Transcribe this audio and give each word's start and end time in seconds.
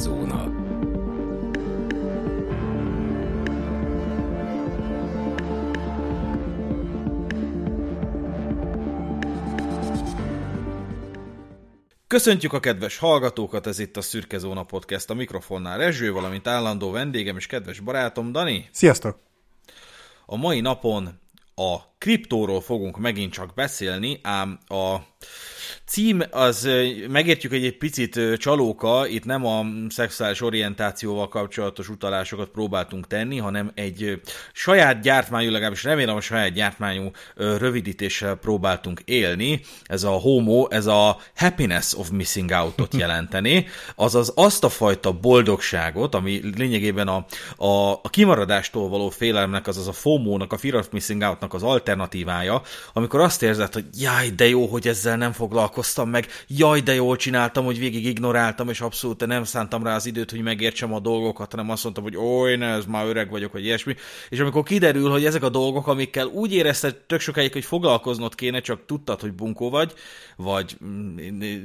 Zóna. 0.00 0.52
Köszöntjük 12.06 12.52
a 12.52 12.60
kedves 12.60 12.98
hallgatókat, 12.98 13.66
ez 13.66 13.78
itt 13.78 13.96
a 13.96 14.00
Szürke 14.00 14.38
Zóna 14.38 14.62
Podcast, 14.62 15.10
a 15.10 15.14
mikrofonnál 15.14 15.78
Rezső, 15.78 16.12
valamint 16.12 16.46
állandó 16.46 16.90
vendégem 16.90 17.36
és 17.36 17.46
kedves 17.46 17.80
barátom 17.80 18.32
Dani. 18.32 18.68
Sziasztok! 18.72 19.18
A 20.26 20.36
mai 20.36 20.60
napon 20.60 21.20
a 21.54 21.76
kriptóról 22.00 22.60
fogunk 22.60 22.98
megint 22.98 23.32
csak 23.32 23.54
beszélni, 23.54 24.20
ám 24.22 24.58
a 24.68 24.96
cím 25.90 26.22
az 26.30 26.68
megértjük, 27.08 27.52
hogy 27.52 27.64
egy 27.64 27.76
picit 27.76 28.20
csalóka, 28.36 29.06
itt 29.06 29.24
nem 29.24 29.46
a 29.46 29.64
szexuális 29.88 30.40
orientációval 30.40 31.28
kapcsolatos 31.28 31.88
utalásokat 31.88 32.48
próbáltunk 32.48 33.06
tenni, 33.06 33.36
hanem 33.36 33.70
egy 33.74 34.20
saját 34.52 35.00
gyártmányú, 35.00 35.50
legalábbis 35.50 35.84
remélem 35.84 36.16
a 36.16 36.20
saját 36.20 36.52
gyártmányú 36.52 37.10
rövidítéssel 37.34 38.34
próbáltunk 38.34 39.00
élni. 39.04 39.60
Ez 39.84 40.02
a 40.02 40.10
homo, 40.10 40.66
ez 40.68 40.86
a 40.86 41.16
happiness 41.36 41.94
of 41.94 42.10
missing 42.10 42.50
out-ot 42.50 42.94
jelenteni, 43.02 43.66
azaz 43.94 44.32
azt 44.34 44.64
a 44.64 44.68
fajta 44.68 45.12
boldogságot, 45.12 46.14
ami 46.14 46.40
lényegében 46.56 47.08
a, 47.08 47.26
a, 47.56 47.92
a 47.92 48.08
kimaradástól 48.10 48.88
való 48.88 49.08
félelemnek, 49.08 49.66
azaz 49.66 49.88
a 49.88 49.92
FOMO-nak, 49.92 50.52
a 50.52 50.58
fear 50.58 50.74
of 50.74 50.88
missing 50.90 51.22
out-nak 51.22 51.54
az 51.54 51.62
alternatívája, 51.90 52.62
amikor 52.92 53.20
azt 53.20 53.42
érzed, 53.42 53.72
hogy 53.72 53.84
jaj, 53.98 54.28
de 54.28 54.48
jó, 54.48 54.66
hogy 54.66 54.88
ezzel 54.88 55.16
nem 55.16 55.32
foglalkoztam 55.32 56.08
meg, 56.08 56.26
jaj, 56.46 56.80
de 56.80 56.94
jól 56.94 57.16
csináltam, 57.16 57.64
hogy 57.64 57.78
végig 57.78 58.06
ignoráltam, 58.06 58.68
és 58.68 58.80
abszolút 58.80 59.26
nem 59.26 59.44
szántam 59.44 59.82
rá 59.82 59.94
az 59.94 60.06
időt, 60.06 60.30
hogy 60.30 60.42
megértsem 60.42 60.94
a 60.94 61.00
dolgokat, 61.00 61.50
hanem 61.50 61.70
azt 61.70 61.82
mondtam, 61.82 62.04
hogy 62.04 62.16
oly, 62.16 62.56
ne, 62.56 62.66
ez 62.66 62.84
már 62.84 63.06
öreg 63.06 63.30
vagyok, 63.30 63.52
vagy 63.52 63.64
ilyesmi. 63.64 63.94
És 64.28 64.38
amikor 64.38 64.62
kiderül, 64.62 65.10
hogy 65.10 65.24
ezek 65.24 65.42
a 65.42 65.48
dolgok, 65.48 65.86
amikkel 65.86 66.26
úgy 66.26 66.54
érezted 66.54 66.96
tök 66.96 67.20
sokáig, 67.20 67.52
hogy 67.52 67.64
foglalkoznod 67.64 68.34
kéne, 68.34 68.60
csak 68.60 68.86
tudtad, 68.86 69.20
hogy 69.20 69.32
bunkó 69.32 69.70
vagy, 69.70 69.92
vagy 70.36 70.76
mm, 70.84 71.18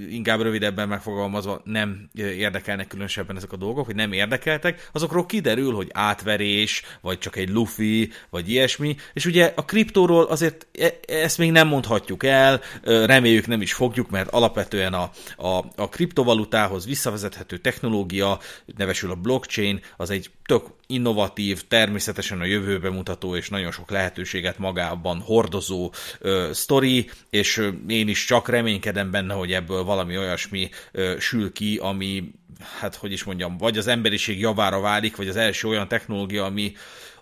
inkább 0.10 0.42
rövidebben 0.42 0.88
megfogalmazva 0.88 1.62
nem 1.64 2.10
érdekelnek 2.14 2.88
különösebben 2.88 3.36
ezek 3.36 3.52
a 3.52 3.58
dolgok, 3.58 3.86
hogy 3.86 3.96
nem 3.96 4.12
érdekeltek, 4.12 4.90
azokról 4.92 5.26
kiderül, 5.26 5.74
hogy 5.74 5.90
átverés, 5.94 6.84
vagy 7.02 7.18
csak 7.18 7.36
egy 7.36 7.50
lufi, 7.50 8.12
vagy 8.30 8.50
ilyesmi, 8.50 8.96
és 9.14 9.26
ugye 9.26 9.54
a 9.56 9.66
kriptóról 9.66 10.15
azért 10.16 10.68
e, 10.80 10.94
ezt 11.08 11.38
még 11.38 11.52
nem 11.52 11.68
mondhatjuk 11.68 12.24
el, 12.24 12.62
reméljük 12.84 13.48
nem 13.48 13.62
is 13.62 13.74
fogjuk, 13.74 14.10
mert 14.10 14.30
alapvetően 14.30 14.94
a, 14.94 15.12
a, 15.38 15.66
a 15.76 15.90
kriptovalutához 15.90 16.86
visszavezethető 16.86 17.58
technológia, 17.58 18.40
nevesül 18.78 19.12
a 19.12 19.16
blockchain, 19.16 19.82
az 19.98 20.10
egy 20.10 20.30
tök 20.46 20.64
innovatív, 20.88 21.68
természetesen 21.68 22.40
a 22.40 22.46
jövőbe 22.46 22.90
mutató 22.90 23.36
és 23.36 23.50
nagyon 23.50 23.72
sok 23.72 23.92
lehetőséget 23.92 24.58
magában 24.58 25.20
hordozó 25.20 25.92
ö, 26.20 26.50
sztori, 26.54 27.10
és 27.30 27.70
én 27.88 28.08
is 28.08 28.26
csak 28.26 28.50
reménykedem 28.50 29.12
benne, 29.12 29.34
hogy 29.34 29.52
ebből 29.52 29.84
valami 29.84 30.18
olyasmi 30.18 30.70
ö, 30.92 31.16
sül 31.20 31.52
ki, 31.52 31.78
ami, 31.82 32.32
hát 32.80 32.96
hogy 32.96 33.12
is 33.12 33.24
mondjam, 33.24 33.58
vagy 33.58 33.78
az 33.78 33.88
emberiség 33.88 34.40
javára 34.40 34.80
válik, 34.80 35.16
vagy 35.16 35.28
az 35.28 35.36
első 35.36 35.68
olyan 35.68 35.88
technológia, 35.88 36.46
ami, 36.46 36.74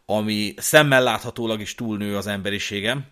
ami 0.05 0.53
szemmel 0.57 1.03
láthatólag 1.03 1.61
is 1.61 1.75
túlnő 1.75 2.17
az 2.17 2.27
emberiségem 2.27 3.05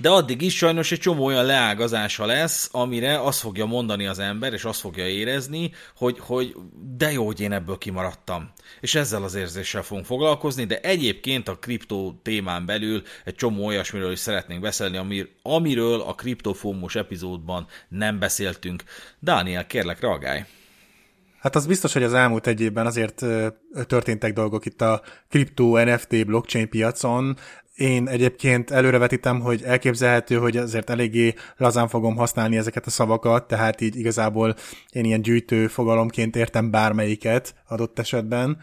de 0.00 0.08
addig 0.08 0.42
is 0.42 0.56
sajnos 0.56 0.92
egy 0.92 0.98
csomó 0.98 1.24
olyan 1.24 1.44
leágazása 1.44 2.26
lesz, 2.26 2.68
amire 2.72 3.20
azt 3.20 3.40
fogja 3.40 3.66
mondani 3.66 4.06
az 4.06 4.18
ember, 4.18 4.52
és 4.52 4.64
azt 4.64 4.80
fogja 4.80 5.08
érezni, 5.08 5.72
hogy, 5.96 6.18
hogy 6.20 6.54
de 6.96 7.12
jó, 7.12 7.26
hogy 7.26 7.40
én 7.40 7.52
ebből 7.52 7.78
kimaradtam. 7.78 8.50
És 8.80 8.94
ezzel 8.94 9.22
az 9.22 9.34
érzéssel 9.34 9.82
fogunk 9.82 10.06
foglalkozni, 10.06 10.64
de 10.64 10.80
egyébként 10.80 11.48
a 11.48 11.58
kriptó 11.58 12.20
témán 12.22 12.66
belül 12.66 13.02
egy 13.24 13.34
csomó 13.34 13.66
olyasmiről 13.66 14.12
is 14.12 14.18
szeretnénk 14.18 14.60
beszélni, 14.60 14.96
amir, 14.96 15.28
amiről 15.42 16.00
a 16.00 16.14
kriptofómos 16.14 16.94
epizódban 16.94 17.66
nem 17.88 18.18
beszéltünk. 18.18 18.82
Dániel, 19.18 19.66
kérlek, 19.66 20.00
reagálj! 20.00 20.40
Hát 21.40 21.56
az 21.56 21.66
biztos, 21.66 21.92
hogy 21.92 22.02
az 22.02 22.14
elmúlt 22.14 22.46
egy 22.46 22.60
évben 22.60 22.86
azért 22.86 23.24
történtek 23.86 24.32
dolgok 24.32 24.66
itt 24.66 24.80
a 24.80 25.02
kriptó, 25.28 25.78
NFT, 25.78 26.26
blockchain 26.26 26.68
piacon. 26.68 27.36
Én 27.74 28.08
egyébként 28.08 28.70
előrevetítem, 28.70 29.40
hogy 29.40 29.62
elképzelhető, 29.62 30.36
hogy 30.36 30.56
azért 30.56 30.90
eléggé 30.90 31.34
lazán 31.56 31.88
fogom 31.88 32.16
használni 32.16 32.56
ezeket 32.56 32.86
a 32.86 32.90
szavakat, 32.90 33.46
tehát 33.46 33.80
így 33.80 33.96
igazából 33.96 34.54
én 34.90 35.04
ilyen 35.04 35.22
gyűjtő 35.22 35.66
fogalomként 35.66 36.36
értem 36.36 36.70
bármelyiket 36.70 37.54
adott 37.68 37.98
esetben, 37.98 38.58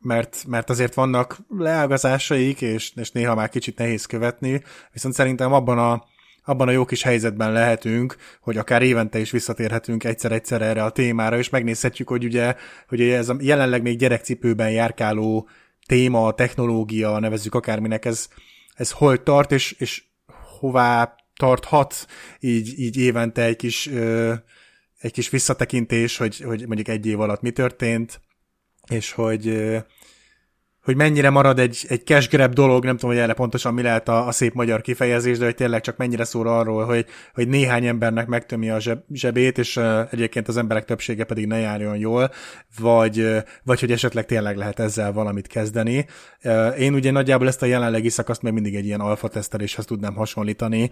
mert, 0.00 0.44
mert 0.48 0.70
azért 0.70 0.94
vannak 0.94 1.38
leágazásaik, 1.48 2.60
és, 2.60 2.92
és 2.94 3.10
néha 3.10 3.34
már 3.34 3.48
kicsit 3.48 3.78
nehéz 3.78 4.04
követni, 4.04 4.62
viszont 4.92 5.14
szerintem 5.14 5.52
abban 5.52 5.78
a, 5.78 6.04
abban 6.44 6.68
a 6.68 6.70
jó 6.70 6.84
kis 6.84 7.02
helyzetben 7.02 7.52
lehetünk, 7.52 8.16
hogy 8.40 8.58
akár 8.58 8.82
évente 8.82 9.18
is 9.18 9.30
visszatérhetünk 9.30 10.04
egyszer-egyszer 10.04 10.62
erre 10.62 10.84
a 10.84 10.90
témára, 10.90 11.38
és 11.38 11.48
megnézhetjük, 11.48 12.08
hogy 12.08 12.24
ugye, 12.24 12.54
hogy 12.88 13.00
ez 13.00 13.28
a 13.28 13.36
jelenleg 13.40 13.82
még 13.82 13.98
gyerekcipőben 13.98 14.70
járkáló 14.70 15.48
téma, 15.86 16.32
technológia, 16.32 17.18
nevezzük 17.18 17.54
akárminek, 17.54 18.04
ez, 18.04 18.28
ez 18.74 18.90
hol 18.90 19.22
tart, 19.22 19.52
és, 19.52 19.72
és 19.72 20.02
hová 20.58 21.14
tarthat 21.34 22.06
így, 22.40 22.78
így 22.78 22.96
évente 22.96 23.44
egy 23.44 23.56
kis, 23.56 23.86
ö, 23.86 24.34
egy 24.98 25.12
kis 25.12 25.30
visszatekintés, 25.30 26.16
hogy, 26.16 26.38
hogy 26.40 26.66
mondjuk 26.66 26.88
egy 26.88 27.06
év 27.06 27.20
alatt 27.20 27.40
mi 27.40 27.50
történt, 27.50 28.20
és 28.88 29.12
hogy, 29.12 29.46
hogy 30.82 30.96
mennyire 30.96 31.30
marad 31.30 31.58
egy, 31.58 31.84
egy 31.88 32.04
cash 32.04 32.30
grab 32.30 32.52
dolog, 32.52 32.84
nem 32.84 32.96
tudom, 32.96 33.14
hogy 33.14 33.24
erre 33.24 33.32
pontosan 33.32 33.74
mi 33.74 33.82
lehet 33.82 34.08
a, 34.08 34.26
a 34.26 34.32
szép 34.32 34.52
magyar 34.54 34.80
kifejezés, 34.80 35.38
de 35.38 35.44
hogy 35.44 35.54
tényleg 35.54 35.80
csak 35.80 35.96
mennyire 35.96 36.24
szól 36.24 36.46
arról, 36.46 36.84
hogy, 36.84 37.06
hogy 37.34 37.48
néhány 37.48 37.86
embernek 37.86 38.26
megtömi 38.26 38.70
a 38.70 38.80
zseb, 38.80 39.00
zsebét, 39.12 39.58
és 39.58 39.76
uh, 39.76 40.00
egyébként 40.10 40.48
az 40.48 40.56
emberek 40.56 40.84
többsége 40.84 41.24
pedig 41.24 41.46
ne 41.46 41.58
járjon 41.58 41.96
jól, 41.96 42.30
vagy, 42.78 43.20
uh, 43.20 43.38
vagy 43.62 43.80
hogy 43.80 43.92
esetleg 43.92 44.26
tényleg 44.26 44.56
lehet 44.56 44.78
ezzel 44.78 45.12
valamit 45.12 45.46
kezdeni. 45.46 46.06
Uh, 46.44 46.80
én 46.80 46.94
ugye 46.94 47.10
nagyjából 47.10 47.46
ezt 47.46 47.62
a 47.62 47.66
jelenlegi 47.66 48.08
szakaszt 48.08 48.42
még 48.42 48.52
mindig 48.52 48.74
egy 48.74 48.86
ilyen 48.86 49.00
alfa 49.00 49.28
teszteléshez 49.28 49.84
tudnám 49.84 50.14
hasonlítani, 50.14 50.90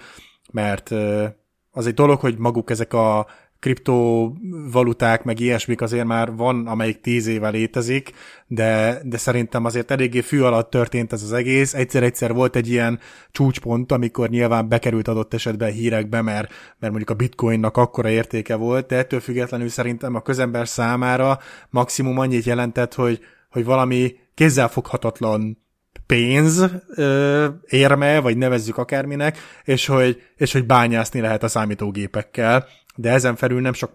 mert 0.53 0.91
uh, 0.91 1.25
az 1.71 1.87
egy 1.87 1.95
dolog, 1.95 2.21
hogy 2.21 2.39
maguk 2.39 2.71
ezek 2.71 2.93
a 2.93 3.27
kriptovaluták, 3.61 5.25
meg 5.25 5.41
ilyesmik 5.41 5.81
azért 5.81 6.07
már 6.07 6.37
van, 6.37 6.67
amelyik 6.67 7.01
tíz 7.01 7.27
éve 7.27 7.49
létezik, 7.49 8.13
de, 8.47 9.01
de 9.05 9.17
szerintem 9.17 9.65
azért 9.65 9.91
eléggé 9.91 10.21
fű 10.21 10.41
alatt 10.41 10.71
történt 10.71 11.13
ez 11.13 11.23
az 11.23 11.33
egész. 11.33 11.75
Egyszer-egyszer 11.75 12.33
volt 12.33 12.57
egy 12.57 12.69
ilyen 12.69 12.99
csúcspont, 13.31 13.93
amikor 13.93 14.29
nyilván 14.29 14.69
bekerült 14.69 15.09
adott 15.09 15.35
esetben 15.35 15.73
hírekbe, 15.73 16.23
mert, 16.23 16.49
mert 16.79 16.93
mondjuk 16.93 17.11
a 17.11 17.15
bitcoinnak 17.15 17.77
akkora 17.77 18.09
értéke 18.09 18.55
volt, 18.55 18.87
de 18.87 18.97
ettől 18.97 19.21
függetlenül 19.21 19.69
szerintem 19.69 20.15
a 20.15 20.23
közember 20.23 20.69
számára 20.69 21.39
maximum 21.71 22.19
annyit 22.19 22.45
jelentett, 22.45 22.95
hogy, 22.95 23.21
hogy 23.51 23.65
valami 23.65 24.17
kézzelfoghatatlan 24.35 25.67
pénz 26.07 26.65
ö, 26.95 27.47
érme, 27.69 28.21
vagy 28.21 28.37
nevezzük 28.37 28.77
akárminek, 28.77 29.39
és 29.65 29.87
hogy, 29.87 30.23
és 30.37 30.53
hogy 30.53 30.67
bányászni 30.67 31.21
lehet 31.21 31.43
a 31.43 31.49
számítógépekkel, 31.49 32.67
de 32.99 33.11
ezen 33.11 33.37
felül 33.37 33.61
nem 33.61 33.73
sok, 33.73 33.93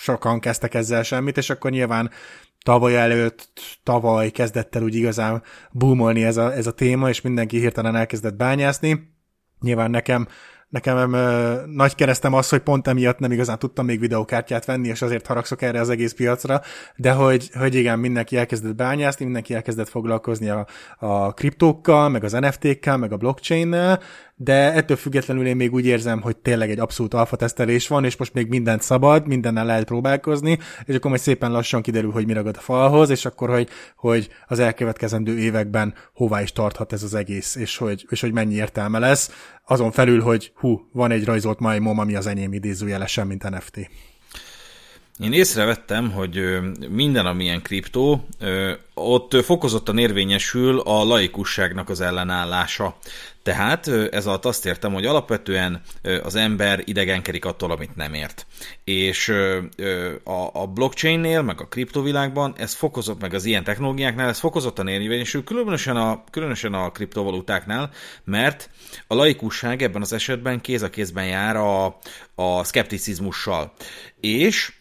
sokan 0.00 0.40
kezdtek 0.40 0.74
ezzel 0.74 1.02
semmit, 1.02 1.36
és 1.36 1.50
akkor 1.50 1.70
nyilván 1.70 2.10
tavaly 2.64 2.96
előtt, 2.96 3.48
tavaly 3.82 4.30
kezdett 4.30 4.74
el 4.74 4.82
úgy 4.82 4.94
igazán 4.94 5.42
boomolni 5.72 6.24
ez 6.24 6.36
a, 6.36 6.52
ez 6.52 6.66
a 6.66 6.72
téma, 6.72 7.08
és 7.08 7.20
mindenki 7.20 7.58
hirtelen 7.58 7.96
elkezdett 7.96 8.34
bányászni. 8.34 9.14
Nyilván 9.60 9.90
nekem 9.90 10.28
Nekem 10.68 11.12
ö, 11.12 11.54
nagy 11.66 11.94
keresztem 11.94 12.34
az, 12.34 12.48
hogy 12.48 12.60
pont 12.60 12.88
emiatt 12.88 13.18
nem 13.18 13.32
igazán 13.32 13.58
tudtam 13.58 13.84
még 13.84 14.00
videókártyát 14.00 14.64
venni, 14.64 14.88
és 14.88 15.02
azért 15.02 15.26
haragszok 15.26 15.62
erre 15.62 15.80
az 15.80 15.90
egész 15.90 16.12
piacra, 16.12 16.60
de 16.96 17.12
hogy, 17.12 17.50
hogy 17.58 17.74
igen, 17.74 17.98
mindenki 17.98 18.36
elkezdett 18.36 18.74
bányászni, 18.74 19.24
mindenki 19.24 19.54
elkezdett 19.54 19.88
foglalkozni 19.88 20.48
a, 20.48 20.66
a 20.98 21.32
kriptókkal, 21.32 22.08
meg 22.08 22.24
az 22.24 22.32
NFT-kkel, 22.32 22.96
meg 22.96 23.12
a 23.12 23.16
blockchain-nel, 23.16 24.00
de 24.38 24.72
ettől 24.72 24.96
függetlenül 24.96 25.46
én 25.46 25.56
még 25.56 25.72
úgy 25.72 25.86
érzem, 25.86 26.20
hogy 26.20 26.36
tényleg 26.36 26.70
egy 26.70 26.78
abszolút 26.78 27.14
alfa 27.14 27.36
tesztelés 27.36 27.88
van, 27.88 28.04
és 28.04 28.16
most 28.16 28.34
még 28.34 28.48
mindent 28.48 28.82
szabad, 28.82 29.26
mindennel 29.26 29.66
lehet 29.66 29.84
próbálkozni, 29.84 30.58
és 30.84 30.94
akkor 30.94 31.10
majd 31.10 31.22
szépen 31.22 31.52
lassan 31.52 31.82
kiderül, 31.82 32.10
hogy 32.10 32.26
mi 32.26 32.32
ragad 32.32 32.56
a 32.56 32.60
falhoz, 32.60 33.10
és 33.10 33.24
akkor, 33.24 33.48
hogy, 33.48 33.68
hogy 33.96 34.28
az 34.46 34.58
elkövetkezendő 34.58 35.38
években 35.38 35.94
hová 36.14 36.42
is 36.42 36.52
tarthat 36.52 36.92
ez 36.92 37.02
az 37.02 37.14
egész, 37.14 37.54
és 37.54 37.76
hogy, 37.76 38.06
és 38.08 38.20
hogy 38.20 38.32
mennyi 38.32 38.54
értelme 38.54 38.98
lesz, 38.98 39.30
azon 39.66 39.90
felül, 39.90 40.20
hogy 40.22 40.52
hú, 40.54 40.88
van 40.92 41.10
egy 41.10 41.24
rajzolt 41.24 41.58
majmom, 41.58 41.98
ami 41.98 42.14
az 42.14 42.26
enyém 42.26 42.52
idézőjelesen, 42.52 43.26
mint 43.26 43.50
NFT. 43.50 43.90
Én 45.18 45.32
észrevettem, 45.32 46.10
hogy 46.10 46.58
minden, 46.88 47.26
amilyen 47.26 47.62
kriptó, 47.62 48.26
ott 48.94 49.44
fokozottan 49.44 49.98
érvényesül 49.98 50.80
a 50.80 51.04
laikusságnak 51.04 51.88
az 51.88 52.00
ellenállása. 52.00 52.96
Tehát 53.46 53.88
ez 53.88 54.26
alatt 54.26 54.44
azt 54.44 54.66
értem, 54.66 54.92
hogy 54.92 55.06
alapvetően 55.06 55.80
az 56.22 56.34
ember 56.34 56.82
idegenkedik 56.84 57.44
attól, 57.44 57.70
amit 57.70 57.96
nem 57.96 58.14
ért. 58.14 58.46
És 58.84 59.32
a 60.52 60.66
blockchainnél, 60.66 61.42
meg 61.42 61.60
a 61.60 61.66
kriptovilágban 61.66 62.54
ez 62.56 62.74
fokozott, 62.74 63.20
meg 63.20 63.34
az 63.34 63.44
ilyen 63.44 63.64
technológiáknál 63.64 64.28
ez 64.28 64.38
fokozottan 64.38 64.88
érvényesül, 64.88 65.44
különösen 65.44 65.96
a, 65.96 66.24
különösen 66.30 66.74
a 66.74 66.90
kriptovalutáknál, 66.90 67.90
mert 68.24 68.70
a 69.06 69.14
laikusság 69.14 69.82
ebben 69.82 70.02
az 70.02 70.12
esetben 70.12 70.60
kéz 70.60 70.82
a 70.82 70.90
kézben 70.90 71.26
jár 71.26 71.56
a, 71.56 71.98
a 72.34 72.64
szkepticizmussal. 72.64 73.72
És 74.20 74.72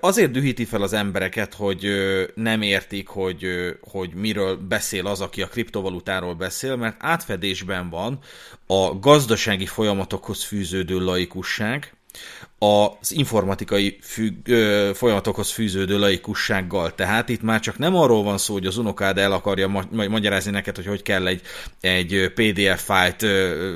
azért 0.00 0.30
dühíti 0.30 0.64
fel 0.64 0.82
az 0.82 0.92
embereket, 0.92 1.54
hogy 1.54 1.86
nem 2.34 2.62
értik, 2.62 3.08
hogy, 3.08 3.46
hogy 3.80 4.14
miről 4.14 4.56
beszél 4.56 5.06
az, 5.06 5.20
aki 5.20 5.42
a 5.42 5.46
kriptovalutáról 5.48 6.34
beszél, 6.34 6.76
mert 6.76 6.96
átfedésben 6.98 7.90
van 7.90 8.18
a 8.66 8.98
gazdasági 8.98 9.66
folyamatokhoz 9.66 10.44
fűződő 10.44 10.98
laikusság, 10.98 11.92
az 12.58 13.12
informatikai 13.12 13.98
függ, 14.02 14.48
ö, 14.48 14.90
folyamatokhoz 14.94 15.50
fűződő 15.50 15.98
laikussággal. 15.98 16.94
Tehát 16.94 17.28
itt 17.28 17.42
már 17.42 17.60
csak 17.60 17.78
nem 17.78 17.96
arról 17.96 18.22
van 18.22 18.38
szó, 18.38 18.52
hogy 18.52 18.66
az 18.66 18.76
unokád 18.76 19.18
el 19.18 19.32
akarja 19.32 19.68
ma- 19.68 20.08
magyarázni 20.08 20.50
neked, 20.50 20.76
hogy 20.76 20.86
hogy 20.86 21.02
kell 21.02 21.26
egy, 21.26 21.40
egy 21.80 22.32
PDF 22.34 22.84
fájlt 22.84 23.22
ö, 23.22 23.74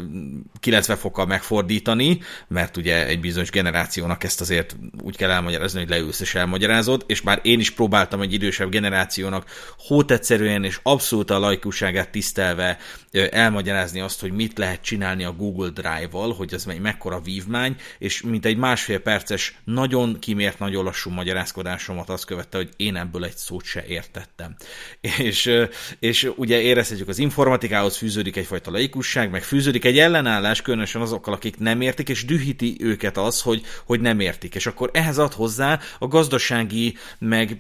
90 0.61 0.97
fokkal 0.97 1.27
megfordítani, 1.27 2.21
mert 2.49 2.77
ugye 2.77 3.07
egy 3.07 3.21
bizonyos 3.21 3.51
generációnak 3.51 4.25
ezt 4.25 4.41
azért 4.41 4.77
úgy 5.03 5.17
kell 5.17 5.31
elmagyarázni, 5.31 5.79
hogy 5.79 5.89
leülsz 5.89 6.21
és 6.21 6.35
elmagyarázod, 6.35 7.05
és 7.07 7.23
már 7.23 7.39
én 7.43 7.61
is 7.61 7.71
próbáltam 7.71 8.21
egy 8.21 8.33
idősebb 8.33 8.71
generációnak 8.71 9.45
hótetszerűen 9.79 10.65
és 10.65 10.81
abszolút 10.83 11.31
a 11.31 11.39
laikusságát 11.39 12.11
tisztelve 12.11 12.79
ö, 13.11 13.25
elmagyarázni 13.31 14.01
azt, 14.01 14.21
hogy 14.21 14.33
mit 14.33 14.59
lehet 14.59 14.83
csinálni 14.83 15.25
a 15.25 15.33
Google 15.33 15.71
Drive-val, 15.71 16.33
hogy 16.35 16.55
ez 16.55 16.65
egy 16.69 16.81
mekkora 16.81 17.21
vívmány, 17.21 17.77
és 17.99 18.23
mint 18.23 18.47
egy 18.47 18.57
másfél 18.73 18.99
perces, 18.99 19.55
nagyon 19.65 20.19
kimért, 20.19 20.59
nagyon 20.59 20.85
lassú 20.85 21.11
magyarázkodásomat 21.11 22.09
azt 22.09 22.25
követte, 22.25 22.57
hogy 22.57 22.69
én 22.77 22.97
ebből 22.97 23.25
egy 23.25 23.37
szót 23.37 23.65
se 23.65 23.85
értettem. 23.87 24.57
És, 25.19 25.51
és 25.99 26.31
ugye 26.37 26.61
érezhetjük, 26.61 27.09
az 27.09 27.19
informatikához 27.19 27.97
fűződik 27.97 28.37
egyfajta 28.37 28.71
laikusság, 28.71 29.31
meg 29.31 29.43
fűződik 29.43 29.85
egy 29.85 29.99
ellenállás, 29.99 30.63
különösen 30.63 31.01
azokkal, 31.01 31.35
akik 31.35 31.59
nem 31.59 31.81
értik, 31.81 32.09
és 32.09 32.25
dühíti 32.25 32.77
őket 32.81 33.17
az, 33.17 33.41
hogy, 33.43 33.63
hogy 33.85 34.01
nem 34.01 34.21
értik. 34.21 34.55
És 34.55 34.67
akkor 34.67 34.91
ehhez 34.93 35.19
ad 35.19 35.33
hozzá 35.33 35.81
a 35.99 36.07
gazdasági, 36.07 36.97
meg 37.19 37.59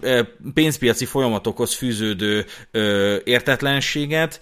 pénzpiaci 0.54 1.04
folyamatokhoz 1.04 1.74
fűződő 1.74 2.46
értetlenséget, 3.24 4.40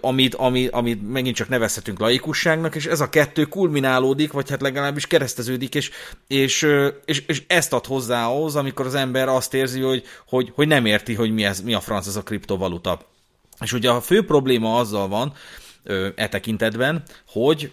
amit, 0.00 0.34
amit, 0.34 0.70
amit 0.70 1.10
megint 1.10 1.36
csak 1.36 1.48
nevezhetünk 1.48 1.98
laikusságnak, 1.98 2.74
és 2.74 2.86
ez 2.86 3.00
a 3.00 3.08
kettő 3.08 3.44
kulminálódik, 3.44 4.32
vagy 4.32 4.50
hát 4.50 4.60
legalábbis 4.60 5.06
kereszteződik, 5.06 5.74
és, 5.74 5.90
és, 6.26 6.66
és, 7.04 7.22
és 7.26 7.42
ezt 7.46 7.72
ad 7.72 7.86
hozzá 7.86 8.26
ahhoz, 8.26 8.56
amikor 8.56 8.86
az 8.86 8.94
ember 8.94 9.28
azt 9.28 9.54
érzi, 9.54 9.80
hogy, 9.80 10.04
hogy, 10.28 10.52
hogy 10.54 10.68
nem 10.68 10.86
érti, 10.86 11.14
hogy 11.14 11.30
mi, 11.30 11.44
ez, 11.44 11.60
mi 11.60 11.74
a 11.74 11.80
franc 11.80 12.06
ez 12.06 12.16
a 12.16 12.22
kriptovaluta. 12.22 13.12
És 13.60 13.72
ugye 13.72 13.90
a 13.90 14.00
fő 14.00 14.24
probléma 14.24 14.78
azzal 14.78 15.08
van, 15.08 15.32
e 16.14 16.28
tekintetben, 16.28 17.02
hogy 17.26 17.72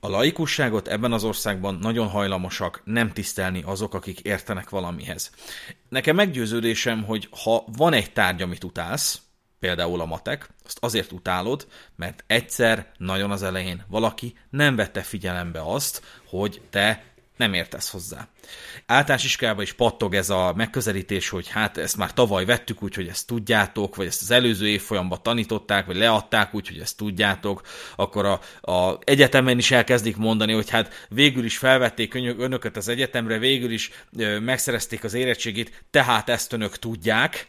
a 0.00 0.08
laikusságot 0.08 0.88
ebben 0.88 1.12
az 1.12 1.24
országban 1.24 1.78
nagyon 1.80 2.08
hajlamosak 2.08 2.82
nem 2.84 3.12
tisztelni 3.12 3.62
azok, 3.66 3.94
akik 3.94 4.20
értenek 4.20 4.68
valamihez. 4.68 5.30
Nekem 5.88 6.14
meggyőződésem, 6.14 7.04
hogy 7.04 7.28
ha 7.44 7.64
van 7.76 7.92
egy 7.92 8.12
tárgy, 8.12 8.42
amit 8.42 8.64
utálsz, 8.64 9.20
például 9.58 10.00
a 10.00 10.04
matek, 10.04 10.48
azt 10.64 10.78
azért 10.80 11.12
utálod, 11.12 11.66
mert 11.96 12.24
egyszer, 12.26 12.92
nagyon 12.96 13.30
az 13.30 13.42
elején 13.42 13.84
valaki 13.88 14.36
nem 14.50 14.76
vette 14.76 15.02
figyelembe 15.02 15.60
azt, 15.62 16.02
hogy 16.24 16.60
te 16.70 17.02
nem 17.38 17.54
értesz 17.54 17.90
hozzá. 17.90 18.28
Általános 18.86 19.24
iskolában 19.24 19.62
is 19.62 19.72
pattog 19.72 20.14
ez 20.14 20.30
a 20.30 20.52
megközelítés, 20.56 21.28
hogy 21.28 21.48
hát 21.48 21.76
ezt 21.76 21.96
már 21.96 22.12
tavaly 22.12 22.44
vettük, 22.44 22.82
úgyhogy 22.82 23.08
ezt 23.08 23.26
tudjátok, 23.26 23.96
vagy 23.96 24.06
ezt 24.06 24.22
az 24.22 24.30
előző 24.30 24.68
évfolyamban 24.68 25.22
tanították, 25.22 25.86
vagy 25.86 25.96
leadták, 25.96 26.54
úgyhogy 26.54 26.78
ezt 26.78 26.96
tudjátok, 26.96 27.62
akkor 27.96 28.24
a, 28.24 28.40
a 28.72 28.98
egyetemen 29.04 29.58
is 29.58 29.70
elkezdik 29.70 30.16
mondani, 30.16 30.52
hogy 30.52 30.70
hát 30.70 31.06
végül 31.08 31.44
is 31.44 31.58
felvették 31.58 32.14
önöket 32.14 32.76
az 32.76 32.88
egyetemre, 32.88 33.38
végül 33.38 33.70
is 33.70 33.90
ö, 34.16 34.38
megszerezték 34.38 35.04
az 35.04 35.14
érettségét, 35.14 35.84
tehát 35.90 36.28
ezt 36.28 36.52
önök 36.52 36.76
tudják, 36.78 37.48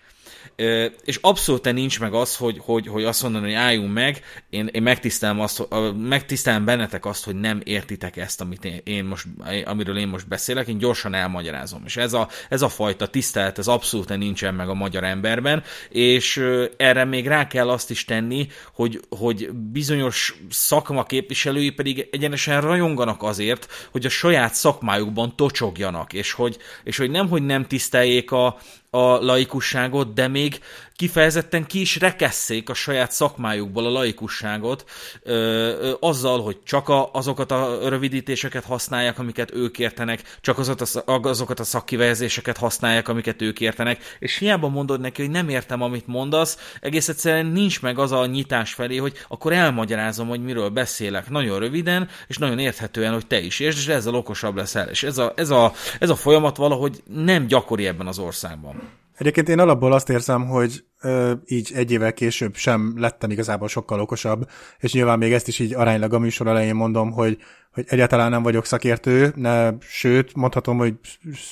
és 1.04 1.20
abszolút 1.22 1.74
nincs 1.74 2.00
meg 2.00 2.14
az, 2.14 2.36
hogy, 2.36 2.58
hogy, 2.62 2.88
hogy 2.88 3.04
azt 3.04 3.24
mondani, 3.24 3.46
hogy 3.46 3.54
álljunk 3.54 3.94
meg, 3.94 4.22
én, 4.50 4.70
én 4.72 4.82
megtisztelem, 4.82 5.40
azt, 5.40 5.68
megtisztelem 5.98 6.66
bennetek 6.66 7.06
azt, 7.06 7.26
hogy 7.26 7.36
nem 7.36 7.62
értitek 7.64 8.18
ezt, 8.18 8.42
amit 8.42 8.66
én, 8.66 8.82
én 8.84 9.04
most, 9.04 9.26
amiről 9.66 9.98
én 9.98 10.08
most 10.08 10.28
beszélek, 10.28 10.68
én 10.68 10.78
gyorsan 10.78 11.14
elmagyarázom. 11.14 11.82
És 11.86 11.98
ez 11.98 12.14
a, 12.14 12.28
ez 12.50 12.62
a 12.62 12.70
fajta 12.70 13.08
tisztelet, 13.08 13.58
ez 13.58 13.68
abszolút 13.68 14.18
nincsen 14.18 14.54
meg 14.54 14.70
a 14.70 14.74
magyar 14.74 15.04
emberben, 15.04 15.64
és 15.90 16.44
erre 16.78 17.06
még 17.06 17.28
rá 17.28 17.48
kell 17.48 17.70
azt 17.70 17.90
is 17.90 18.06
tenni, 18.06 18.48
hogy, 18.74 19.00
hogy 19.10 19.52
bizonyos 19.52 20.36
szakma 20.50 21.04
képviselői 21.04 21.70
pedig 21.70 22.08
egyenesen 22.12 22.62
rajonganak 22.62 23.24
azért, 23.24 23.88
hogy 23.92 24.06
a 24.06 24.10
saját 24.10 24.54
szakmájukban 24.54 25.36
tocsogjanak, 25.36 26.14
és 26.14 26.32
hogy, 26.32 26.58
és 26.84 26.98
hogy 26.98 27.12
nem, 27.12 27.30
hogy 27.30 27.46
nem 27.46 27.66
tiszteljék 27.66 28.32
a, 28.32 28.58
a 28.90 29.24
laikusságot, 29.26 30.14
de 30.14 30.28
még 30.28 30.60
kifejezetten 31.00 31.66
ki 31.66 31.80
is 31.80 32.00
rekesszék 32.00 32.70
a 32.70 32.74
saját 32.74 33.12
szakmájukból 33.12 33.86
a 33.86 33.90
laikusságot 33.90 34.90
ö, 35.24 35.34
ö, 35.34 35.94
azzal, 36.00 36.42
hogy 36.42 36.58
csak 36.64 36.90
a, 36.90 37.10
azokat 37.14 37.52
a 37.52 37.90
rövidítéseket 37.90 38.66
használják, 38.66 39.20
amiket 39.20 39.54
ők 39.54 39.80
értenek, 39.80 40.38
csak 40.42 40.58
azokat 40.58 40.82
a, 40.82 41.20
azokat 41.22 41.60
a 41.60 41.64
szakkifejezéseket 41.64 42.58
használják, 42.58 43.08
amiket 43.08 43.42
ők 43.42 43.60
értenek, 43.60 44.18
és 44.20 44.38
hiába 44.38 44.68
mondod 44.68 45.00
neki, 45.00 45.22
hogy 45.22 45.32
nem 45.32 45.50
értem, 45.50 45.82
amit 45.82 46.08
mondasz, 46.08 46.58
egész 46.82 47.08
egyszerűen 47.08 47.46
nincs 47.46 47.82
meg 47.82 48.00
az 48.00 48.12
a 48.12 48.26
nyitás 48.26 48.74
felé, 48.74 48.98
hogy 48.98 49.14
akkor 49.28 49.54
elmagyarázom, 49.54 50.28
hogy 50.28 50.44
miről 50.44 50.70
beszélek 50.70 51.30
nagyon 51.30 51.60
röviden, 51.60 52.10
és 52.28 52.38
nagyon 52.38 52.60
érthetően, 52.60 53.14
hogy 53.14 53.28
te 53.28 53.40
is 53.40 53.60
értsd, 53.60 53.78
és 53.78 53.88
ezzel 53.88 54.16
okosabb 54.16 54.56
leszel. 54.56 54.88
És 54.88 55.04
ez 55.04 55.18
a, 55.18 55.34
ez 55.36 55.50
a, 55.50 55.74
ez 56.00 56.10
a 56.10 56.16
folyamat 56.16 56.58
valahogy 56.58 57.04
nem 57.14 57.48
gyakori 57.48 57.88
ebben 57.88 58.08
az 58.08 58.20
országban. 58.20 58.98
Egyébként 59.20 59.50
én 59.50 59.60
alapból 59.60 59.94
azt 59.94 60.10
érzem, 60.10 60.48
hogy 60.48 60.84
ö, 61.02 61.34
így 61.46 61.72
egy 61.76 61.92
évvel 61.92 62.14
később 62.14 62.56
sem 62.56 62.94
lettem 62.98 63.32
igazából 63.32 63.68
sokkal 63.68 64.00
okosabb, 64.00 64.50
és 64.80 64.94
nyilván 64.94 65.18
még 65.18 65.34
ezt 65.34 65.48
is 65.48 65.60
így 65.60 65.74
aránylag 65.74 66.14
a 66.14 66.20
műsor 66.20 66.48
elején 66.48 66.76
mondom, 66.76 67.12
hogy, 67.12 67.38
hogy 67.72 67.86
egyáltalán 67.88 68.30
nem 68.30 68.44
vagyok 68.44 68.66
szakértő, 68.66 69.34
ne, 69.36 69.72
sőt, 69.80 70.36
mondhatom, 70.36 70.78
hogy 70.78 70.94